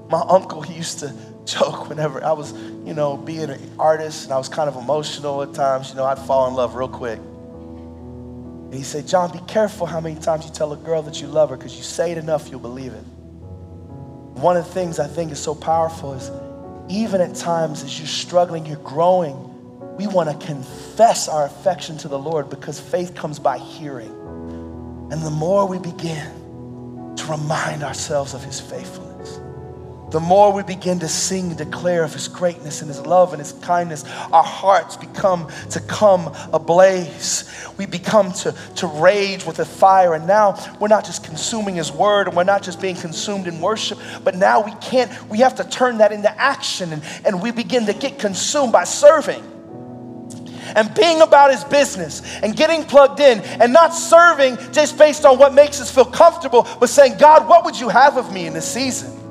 My 0.09 0.23
uncle, 0.29 0.61
he 0.61 0.75
used 0.75 0.99
to 0.99 1.13
joke 1.45 1.89
whenever 1.89 2.23
I 2.23 2.31
was, 2.31 2.53
you 2.53 2.93
know, 2.93 3.17
being 3.17 3.49
an 3.49 3.71
artist 3.77 4.25
and 4.25 4.33
I 4.33 4.37
was 4.37 4.49
kind 4.49 4.69
of 4.69 4.75
emotional 4.75 5.41
at 5.41 5.53
times, 5.53 5.89
you 5.89 5.95
know, 5.95 6.05
I'd 6.05 6.19
fall 6.19 6.47
in 6.47 6.53
love 6.53 6.75
real 6.75 6.87
quick. 6.87 7.19
And 7.19 8.73
he 8.73 8.83
said, 8.83 9.07
John, 9.07 9.31
be 9.31 9.39
careful 9.47 9.85
how 9.85 9.99
many 9.99 10.19
times 10.19 10.45
you 10.45 10.51
tell 10.51 10.73
a 10.73 10.77
girl 10.77 11.01
that 11.03 11.21
you 11.21 11.27
love 11.27 11.49
her 11.49 11.57
because 11.57 11.75
you 11.75 11.83
say 11.83 12.11
it 12.11 12.17
enough, 12.17 12.49
you'll 12.49 12.59
believe 12.59 12.93
it. 12.93 13.03
One 14.33 14.57
of 14.57 14.65
the 14.65 14.71
things 14.71 14.99
I 14.99 15.07
think 15.07 15.31
is 15.31 15.39
so 15.39 15.53
powerful 15.53 16.13
is 16.13 16.31
even 16.89 17.21
at 17.21 17.35
times 17.35 17.83
as 17.83 17.99
you're 17.99 18.07
struggling, 18.07 18.65
you're 18.65 18.77
growing, 18.77 19.49
we 19.97 20.07
want 20.07 20.29
to 20.29 20.45
confess 20.47 21.27
our 21.27 21.45
affection 21.45 21.97
to 21.99 22.07
the 22.07 22.17
Lord 22.17 22.49
because 22.49 22.79
faith 22.79 23.13
comes 23.15 23.37
by 23.39 23.59
hearing. 23.59 24.09
And 25.11 25.21
the 25.21 25.29
more 25.29 25.67
we 25.67 25.77
begin 25.77 27.15
to 27.15 27.25
remind 27.27 27.83
ourselves 27.83 28.33
of 28.33 28.43
his 28.43 28.59
faithfulness, 28.59 29.12
the 30.13 30.19
more 30.19 30.53
we 30.53 30.61
begin 30.61 30.99
to 30.99 31.07
sing 31.07 31.47
and 31.47 31.57
declare 31.57 32.03
of 32.03 32.13
his 32.13 32.27
greatness 32.27 32.81
and 32.81 32.87
his 32.87 32.99
love 32.99 33.33
and 33.33 33.39
his 33.39 33.53
kindness, 33.53 34.05
our 34.31 34.43
hearts 34.43 34.95
become 34.95 35.49
to 35.71 35.79
come 35.79 36.31
ablaze. 36.53 37.51
We 37.79 37.87
become 37.87 38.31
to, 38.33 38.53
to 38.75 38.85
rage 38.85 39.43
with 39.43 39.57
a 39.57 39.65
fire. 39.65 40.13
And 40.13 40.27
now 40.27 40.55
we're 40.79 40.87
not 40.87 41.03
just 41.03 41.23
consuming 41.23 41.73
his 41.73 41.91
word 41.91 42.27
and 42.27 42.37
we're 42.37 42.43
not 42.43 42.61
just 42.61 42.79
being 42.79 42.95
consumed 42.95 43.47
in 43.47 43.59
worship, 43.59 43.97
but 44.23 44.35
now 44.35 44.63
we 44.63 44.71
can't, 44.81 45.11
we 45.31 45.39
have 45.39 45.55
to 45.55 45.63
turn 45.63 45.97
that 45.97 46.11
into 46.11 46.29
action 46.39 46.93
and, 46.93 47.01
and 47.25 47.41
we 47.41 47.49
begin 47.49 47.87
to 47.87 47.93
get 47.93 48.19
consumed 48.19 48.71
by 48.71 48.83
serving 48.83 49.41
and 50.75 50.93
being 50.93 51.23
about 51.23 51.49
his 51.49 51.63
business 51.63 52.21
and 52.43 52.55
getting 52.55 52.83
plugged 52.83 53.19
in 53.19 53.39
and 53.39 53.73
not 53.73 53.95
serving 53.95 54.57
just 54.71 54.95
based 54.95 55.25
on 55.25 55.39
what 55.39 55.55
makes 55.55 55.81
us 55.81 55.89
feel 55.89 56.05
comfortable, 56.05 56.67
but 56.79 56.87
saying, 56.89 57.17
God, 57.17 57.49
what 57.49 57.65
would 57.65 57.79
you 57.79 57.89
have 57.89 58.17
of 58.17 58.31
me 58.31 58.45
in 58.45 58.53
this 58.53 58.71
season? 58.71 59.22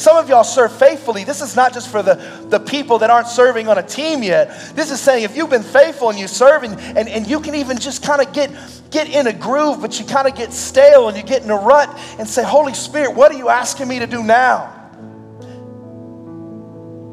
Some 0.00 0.16
of 0.16 0.30
y'all 0.30 0.44
serve 0.44 0.72
faithfully. 0.72 1.24
This 1.24 1.42
is 1.42 1.54
not 1.54 1.74
just 1.74 1.90
for 1.90 2.02
the, 2.02 2.14
the 2.48 2.58
people 2.58 3.00
that 3.00 3.10
aren't 3.10 3.26
serving 3.26 3.68
on 3.68 3.76
a 3.76 3.82
team 3.82 4.22
yet. 4.22 4.74
This 4.74 4.90
is 4.90 4.98
saying 4.98 5.24
if 5.24 5.36
you've 5.36 5.50
been 5.50 5.62
faithful 5.62 6.08
and 6.08 6.18
you 6.18 6.26
serve 6.26 6.62
and, 6.62 6.80
and, 6.96 7.06
and 7.06 7.26
you 7.26 7.38
can 7.38 7.54
even 7.54 7.78
just 7.78 8.02
kind 8.02 8.26
of 8.26 8.32
get, 8.32 8.50
get 8.90 9.10
in 9.10 9.26
a 9.26 9.32
groove, 9.34 9.82
but 9.82 10.00
you 10.00 10.06
kind 10.06 10.26
of 10.26 10.34
get 10.34 10.54
stale 10.54 11.08
and 11.08 11.18
you 11.18 11.22
get 11.22 11.42
in 11.42 11.50
a 11.50 11.54
rut 11.54 11.90
and 12.18 12.26
say, 12.26 12.42
Holy 12.42 12.72
Spirit, 12.72 13.14
what 13.14 13.30
are 13.30 13.36
you 13.36 13.50
asking 13.50 13.88
me 13.88 13.98
to 13.98 14.06
do 14.06 14.22
now? 14.22 14.74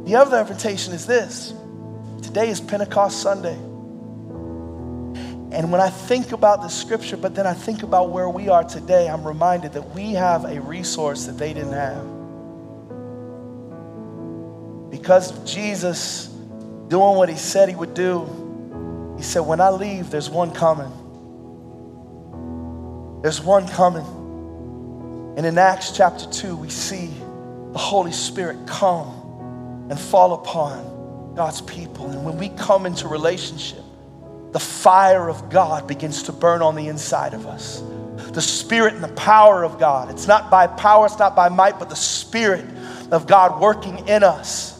The 0.05 0.15
other 0.15 0.39
invitation 0.39 0.93
is 0.93 1.05
this 1.05 1.53
today 2.21 2.49
is 2.49 2.61
Pentecost 2.61 3.21
Sunday. 3.21 3.55
And 5.51 5.73
when 5.73 5.81
I 5.81 5.89
think 5.89 6.31
about 6.31 6.61
the 6.61 6.69
scripture, 6.69 7.17
but 7.17 7.35
then 7.35 7.45
I 7.45 7.53
think 7.53 7.83
about 7.83 8.11
where 8.11 8.29
we 8.29 8.47
are 8.47 8.63
today, 8.63 9.09
I'm 9.09 9.27
reminded 9.27 9.73
that 9.73 9.93
we 9.93 10.13
have 10.13 10.45
a 10.45 10.61
resource 10.61 11.25
that 11.25 11.37
they 11.37 11.53
didn't 11.53 11.73
have. 11.73 12.16
Because 14.89 15.37
of 15.37 15.45
Jesus 15.45 16.27
doing 16.87 17.17
what 17.17 17.29
he 17.29 17.35
said 17.35 17.69
he 17.69 17.75
would 17.75 17.93
do, 17.93 19.13
he 19.17 19.23
said, 19.23 19.41
When 19.41 19.59
I 19.59 19.69
leave, 19.69 20.09
there's 20.09 20.29
one 20.29 20.51
coming. 20.51 20.91
There's 23.21 23.41
one 23.41 23.67
coming. 23.67 24.05
And 25.37 25.45
in 25.45 25.57
Acts 25.57 25.91
chapter 25.91 26.25
2, 26.29 26.55
we 26.55 26.69
see 26.69 27.07
the 27.71 27.77
Holy 27.77 28.11
Spirit 28.11 28.65
come 28.67 29.87
and 29.89 29.99
fall 29.99 30.33
upon 30.33 31.33
God's 31.35 31.61
people. 31.61 32.09
And 32.09 32.25
when 32.25 32.37
we 32.37 32.49
come 32.49 32.85
into 32.85 33.07
relationship, 33.07 33.83
the 34.51 34.59
fire 34.59 35.29
of 35.29 35.49
God 35.49 35.87
begins 35.87 36.23
to 36.23 36.31
burn 36.31 36.61
on 36.61 36.75
the 36.75 36.87
inside 36.87 37.33
of 37.33 37.45
us. 37.45 37.83
The 38.31 38.41
Spirit 38.41 38.95
and 38.95 39.03
the 39.03 39.09
power 39.09 39.63
of 39.63 39.79
God. 39.79 40.09
It's 40.09 40.27
not 40.27 40.49
by 40.49 40.67
power, 40.67 41.05
it's 41.05 41.19
not 41.19 41.35
by 41.35 41.49
might, 41.49 41.77
but 41.77 41.89
the 41.89 41.95
Spirit 41.95 42.65
of 43.11 43.27
God 43.27 43.61
working 43.61 44.07
in 44.07 44.23
us. 44.23 44.76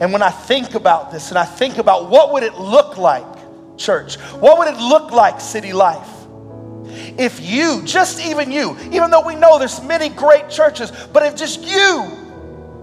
And 0.00 0.14
when 0.14 0.22
I 0.22 0.30
think 0.30 0.74
about 0.74 1.12
this 1.12 1.28
and 1.28 1.38
I 1.38 1.44
think 1.44 1.76
about 1.76 2.08
what 2.08 2.32
would 2.32 2.42
it 2.42 2.54
look 2.54 2.96
like, 2.96 3.26
church, 3.76 4.16
what 4.16 4.58
would 4.58 4.68
it 4.68 4.78
look 4.78 5.12
like, 5.12 5.40
city 5.40 5.74
life? 5.74 6.08
If 7.18 7.40
you, 7.40 7.82
just 7.84 8.18
even 8.26 8.50
you, 8.50 8.78
even 8.90 9.10
though 9.10 9.24
we 9.24 9.34
know 9.34 9.58
there's 9.58 9.82
many 9.82 10.08
great 10.08 10.48
churches, 10.48 10.90
but 11.12 11.22
if 11.22 11.36
just 11.36 11.62
you 11.62 12.10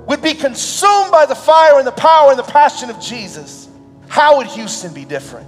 would 0.05 0.21
be 0.21 0.35
consumed 0.35 1.11
by 1.11 1.25
the 1.25 1.35
fire 1.35 1.79
and 1.79 1.87
the 1.87 1.91
power 1.91 2.29
and 2.29 2.39
the 2.39 2.43
passion 2.43 2.91
of 2.91 2.99
Jesus, 2.99 3.67
how 4.07 4.37
would 4.37 4.47
Houston 4.47 4.93
be 4.93 5.03
different? 5.03 5.47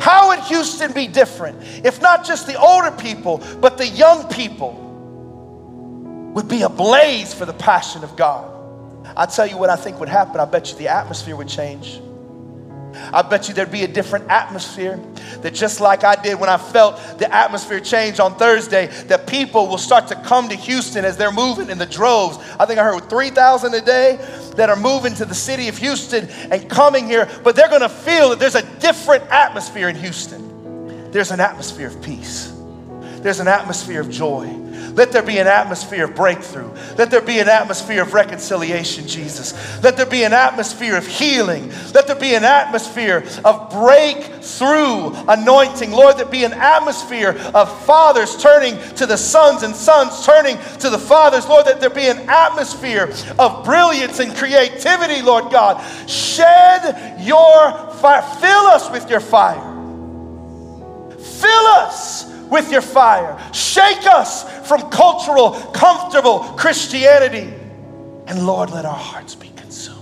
How 0.00 0.28
would 0.28 0.40
Houston 0.44 0.92
be 0.92 1.08
different 1.08 1.58
if 1.84 2.00
not 2.00 2.24
just 2.24 2.46
the 2.46 2.58
older 2.58 2.92
people, 2.92 3.42
but 3.60 3.76
the 3.76 3.86
young 3.86 4.28
people 4.28 4.72
would 6.34 6.48
be 6.48 6.62
ablaze 6.62 7.34
for 7.34 7.44
the 7.44 7.52
passion 7.52 8.04
of 8.04 8.16
God? 8.16 8.53
I'll 9.16 9.26
tell 9.26 9.46
you 9.46 9.56
what 9.56 9.70
I 9.70 9.76
think 9.76 10.00
would 10.00 10.08
happen. 10.08 10.40
I 10.40 10.44
bet 10.44 10.70
you 10.70 10.78
the 10.78 10.88
atmosphere 10.88 11.36
would 11.36 11.48
change. 11.48 12.00
I 13.12 13.22
bet 13.22 13.48
you 13.48 13.54
there'd 13.54 13.70
be 13.70 13.84
a 13.84 13.88
different 13.88 14.30
atmosphere. 14.30 15.00
That 15.42 15.54
just 15.54 15.80
like 15.80 16.04
I 16.04 16.14
did 16.14 16.38
when 16.38 16.48
I 16.48 16.56
felt 16.56 16.96
the 17.18 17.32
atmosphere 17.32 17.80
change 17.80 18.20
on 18.20 18.36
Thursday, 18.36 18.86
that 19.08 19.26
people 19.26 19.66
will 19.66 19.78
start 19.78 20.08
to 20.08 20.14
come 20.14 20.48
to 20.48 20.54
Houston 20.54 21.04
as 21.04 21.16
they're 21.16 21.32
moving 21.32 21.70
in 21.70 21.78
the 21.78 21.86
droves. 21.86 22.38
I 22.58 22.66
think 22.66 22.78
I 22.78 22.84
heard 22.84 23.08
3,000 23.10 23.74
a 23.74 23.80
day 23.80 24.16
that 24.56 24.70
are 24.70 24.76
moving 24.76 25.14
to 25.16 25.24
the 25.24 25.34
city 25.34 25.68
of 25.68 25.76
Houston 25.78 26.28
and 26.50 26.68
coming 26.70 27.06
here, 27.06 27.28
but 27.42 27.56
they're 27.56 27.68
gonna 27.68 27.88
feel 27.88 28.30
that 28.30 28.38
there's 28.38 28.54
a 28.54 28.62
different 28.78 29.24
atmosphere 29.30 29.88
in 29.88 29.96
Houston. 29.96 31.10
There's 31.10 31.30
an 31.30 31.40
atmosphere 31.40 31.88
of 31.88 32.00
peace, 32.02 32.52
there's 33.18 33.40
an 33.40 33.48
atmosphere 33.48 34.00
of 34.00 34.10
joy. 34.10 34.63
Let 34.94 35.10
there 35.10 35.22
be 35.22 35.38
an 35.38 35.48
atmosphere 35.48 36.04
of 36.04 36.14
breakthrough. 36.14 36.70
Let 36.96 37.10
there 37.10 37.20
be 37.20 37.40
an 37.40 37.48
atmosphere 37.48 38.02
of 38.02 38.14
reconciliation, 38.14 39.08
Jesus. 39.08 39.82
Let 39.82 39.96
there 39.96 40.06
be 40.06 40.22
an 40.22 40.32
atmosphere 40.32 40.96
of 40.96 41.06
healing. 41.06 41.72
Let 41.92 42.06
there 42.06 42.18
be 42.18 42.34
an 42.34 42.44
atmosphere 42.44 43.24
of 43.44 43.70
breakthrough 43.70 45.12
anointing. 45.28 45.90
Lord, 45.90 46.16
there 46.16 46.26
be 46.26 46.44
an 46.44 46.52
atmosphere 46.52 47.36
of 47.54 47.84
fathers 47.84 48.36
turning 48.36 48.78
to 48.94 49.06
the 49.06 49.16
sons 49.16 49.64
and 49.64 49.74
sons 49.74 50.24
turning 50.24 50.58
to 50.78 50.90
the 50.90 50.98
fathers. 50.98 51.48
Lord, 51.48 51.66
that 51.66 51.80
there 51.80 51.90
be 51.90 52.06
an 52.06 52.28
atmosphere 52.28 53.12
of 53.38 53.64
brilliance 53.64 54.20
and 54.20 54.34
creativity, 54.36 55.22
Lord 55.22 55.50
God. 55.50 55.82
Shed 56.08 57.20
your 57.20 57.72
fire. 57.94 58.22
Fill 58.40 58.66
us 58.68 58.88
with 58.90 59.10
your 59.10 59.20
fire. 59.20 59.72
Fill 61.18 61.66
us 61.66 62.33
with 62.50 62.70
your 62.70 62.82
fire. 62.82 63.38
Shake 63.52 64.06
us 64.06 64.44
from 64.68 64.90
cultural, 64.90 65.52
comfortable 65.72 66.40
Christianity. 66.56 67.52
And 68.26 68.46
Lord, 68.46 68.70
let 68.70 68.84
our 68.84 68.94
hearts 68.94 69.34
be 69.34 69.48
consumed. 69.56 69.98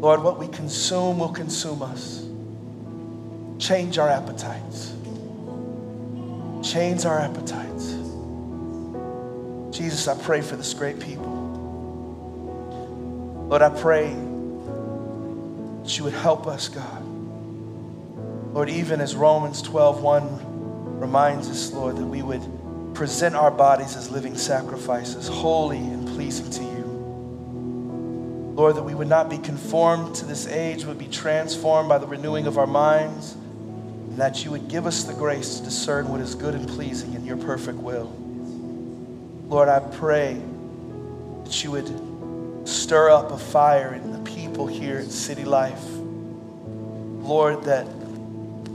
Lord, 0.00 0.22
what 0.22 0.38
we 0.38 0.48
consume 0.48 1.18
will 1.18 1.32
consume 1.32 1.82
us. 1.82 2.24
Change 3.58 3.98
our 3.98 4.08
appetites. 4.08 4.94
Change 6.62 7.04
our 7.04 7.18
appetites. 7.20 7.96
Jesus, 9.76 10.08
I 10.08 10.20
pray 10.22 10.40
for 10.40 10.56
this 10.56 10.74
great 10.74 10.98
people. 11.00 11.38
Lord, 13.48 13.62
I 13.62 13.68
pray 13.68 14.08
that 15.82 15.98
you 15.98 16.04
would 16.04 16.12
help 16.12 16.46
us, 16.46 16.68
God. 16.68 16.99
Lord, 18.52 18.68
even 18.68 19.00
as 19.00 19.14
Romans 19.14 19.62
12 19.62 20.02
1 20.02 21.00
reminds 21.00 21.48
us, 21.48 21.72
Lord, 21.72 21.96
that 21.96 22.06
we 22.06 22.22
would 22.22 22.42
present 22.94 23.34
our 23.34 23.50
bodies 23.50 23.96
as 23.96 24.10
living 24.10 24.36
sacrifices, 24.36 25.28
holy 25.28 25.78
and 25.78 26.06
pleasing 26.08 26.50
to 26.50 26.62
you. 26.62 26.80
Lord, 28.56 28.76
that 28.76 28.82
we 28.82 28.94
would 28.94 29.08
not 29.08 29.30
be 29.30 29.38
conformed 29.38 30.16
to 30.16 30.26
this 30.26 30.48
age, 30.48 30.84
but 30.84 30.98
be 30.98 31.06
transformed 31.06 31.88
by 31.88 31.98
the 31.98 32.06
renewing 32.06 32.46
of 32.46 32.58
our 32.58 32.66
minds, 32.66 33.34
and 33.34 34.18
that 34.18 34.44
you 34.44 34.50
would 34.50 34.68
give 34.68 34.84
us 34.86 35.04
the 35.04 35.14
grace 35.14 35.58
to 35.58 35.64
discern 35.64 36.08
what 36.08 36.20
is 36.20 36.34
good 36.34 36.54
and 36.54 36.68
pleasing 36.68 37.14
in 37.14 37.24
your 37.24 37.36
perfect 37.36 37.78
will. 37.78 38.12
Lord, 39.48 39.68
I 39.68 39.78
pray 39.78 40.40
that 41.44 41.64
you 41.64 41.70
would 41.70 42.68
stir 42.68 43.10
up 43.10 43.30
a 43.30 43.38
fire 43.38 43.94
in 43.94 44.12
the 44.12 44.18
people 44.30 44.66
here 44.66 44.98
at 44.98 45.10
City 45.10 45.44
Life. 45.44 45.84
Lord, 47.22 47.64
that 47.64 47.99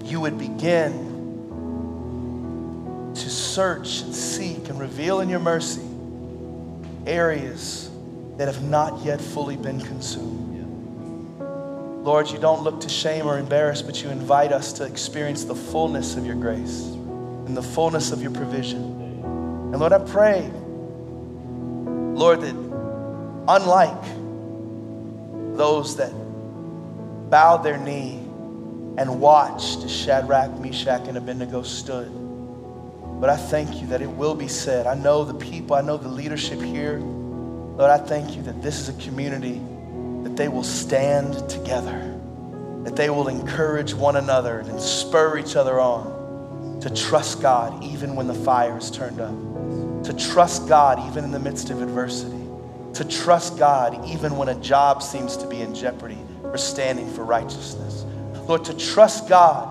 you 0.05 0.21
would 0.21 0.37
begin 0.37 1.13
to 3.15 3.29
search 3.29 4.01
and 4.01 4.13
seek 4.13 4.69
and 4.69 4.79
reveal 4.79 5.19
in 5.21 5.29
your 5.29 5.39
mercy 5.39 5.81
areas 7.07 7.89
that 8.37 8.47
have 8.47 8.61
not 8.63 9.03
yet 9.03 9.19
fully 9.19 9.55
been 9.55 9.79
consumed. 9.79 10.45
Lord, 12.05 12.29
you 12.29 12.37
don't 12.37 12.61
look 12.61 12.81
to 12.81 12.89
shame 12.89 13.25
or 13.25 13.39
embarrass, 13.39 13.81
but 13.81 14.03
you 14.03 14.09
invite 14.09 14.51
us 14.51 14.73
to 14.73 14.83
experience 14.83 15.43
the 15.43 15.55
fullness 15.55 16.15
of 16.15 16.25
your 16.25 16.35
grace 16.35 16.81
and 16.81 17.57
the 17.57 17.63
fullness 17.63 18.11
of 18.11 18.21
your 18.21 18.29
provision. 18.29 18.83
And 18.83 19.79
Lord, 19.79 19.91
I 19.91 19.97
pray, 19.97 20.51
Lord, 22.15 22.41
that 22.41 22.55
unlike 23.47 24.03
those 25.57 25.95
that 25.95 26.11
bowed 27.31 27.63
their 27.63 27.77
knee 27.77 28.24
and 28.97 29.19
watched 29.19 29.83
as 29.83 29.91
Shadrach, 29.91 30.59
Meshach, 30.59 31.07
and 31.07 31.17
Abednego 31.17 31.63
stood. 31.63 32.11
But 33.19 33.29
I 33.29 33.37
thank 33.37 33.81
you 33.81 33.87
that 33.87 34.01
it 34.01 34.09
will 34.09 34.35
be 34.35 34.47
said. 34.47 34.87
I 34.87 34.95
know 34.95 35.23
the 35.23 35.33
people, 35.33 35.75
I 35.75 35.81
know 35.81 35.97
the 35.97 36.09
leadership 36.09 36.61
here. 36.61 36.99
Lord, 36.99 37.91
I 37.91 37.97
thank 37.97 38.35
you 38.35 38.41
that 38.43 38.61
this 38.61 38.79
is 38.79 38.89
a 38.89 39.01
community 39.01 39.61
that 40.23 40.35
they 40.35 40.47
will 40.47 40.63
stand 40.63 41.49
together, 41.49 42.19
that 42.83 42.95
they 42.95 43.09
will 43.09 43.27
encourage 43.27 43.93
one 43.93 44.15
another 44.15 44.59
and 44.59 44.79
spur 44.79 45.37
each 45.37 45.55
other 45.55 45.79
on 45.79 46.79
to 46.81 46.89
trust 46.89 47.41
God 47.41 47.83
even 47.83 48.15
when 48.15 48.27
the 48.27 48.33
fire 48.33 48.77
is 48.77 48.91
turned 48.91 49.19
up, 49.19 49.33
to 50.03 50.13
trust 50.13 50.67
God 50.67 50.99
even 51.09 51.23
in 51.23 51.31
the 51.31 51.39
midst 51.39 51.69
of 51.69 51.81
adversity, 51.81 52.43
to 52.93 53.03
trust 53.05 53.57
God 53.57 54.05
even 54.07 54.37
when 54.37 54.49
a 54.49 54.55
job 54.55 55.01
seems 55.01 55.35
to 55.37 55.47
be 55.47 55.61
in 55.61 55.73
jeopardy 55.73 56.17
for 56.41 56.57
standing 56.57 57.11
for 57.13 57.23
righteousness. 57.25 58.05
Lord, 58.47 58.65
to 58.65 58.77
trust 58.77 59.27
God 59.27 59.67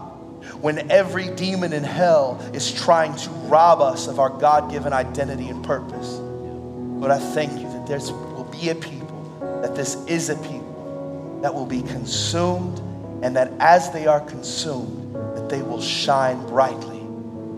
when 0.60 0.90
every 0.90 1.28
demon 1.34 1.72
in 1.72 1.84
hell 1.84 2.40
is 2.52 2.72
trying 2.72 3.14
to 3.16 3.30
rob 3.30 3.80
us 3.80 4.08
of 4.08 4.18
our 4.18 4.30
God 4.30 4.70
given 4.70 4.92
identity 4.92 5.48
and 5.48 5.64
purpose. 5.64 6.18
Lord, 6.18 7.10
I 7.10 7.18
thank 7.18 7.52
you 7.60 7.68
that 7.68 7.86
there 7.86 7.98
will 7.98 8.44
be 8.44 8.68
a 8.70 8.74
people, 8.74 9.60
that 9.62 9.74
this 9.74 9.96
is 10.06 10.30
a 10.30 10.36
people 10.36 11.40
that 11.42 11.52
will 11.54 11.66
be 11.66 11.82
consumed, 11.82 12.78
and 13.22 13.36
that 13.36 13.52
as 13.58 13.90
they 13.90 14.06
are 14.06 14.20
consumed, 14.20 15.14
that 15.36 15.48
they 15.48 15.62
will 15.62 15.80
shine 15.80 16.44
brightly 16.46 17.00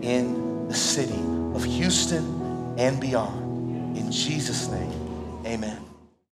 in 0.01 0.67
the 0.67 0.75
city 0.75 1.21
of 1.53 1.63
Houston 1.63 2.75
and 2.77 2.99
beyond. 2.99 3.97
In 3.97 4.11
Jesus' 4.11 4.67
name, 4.67 4.91
amen. 5.45 5.86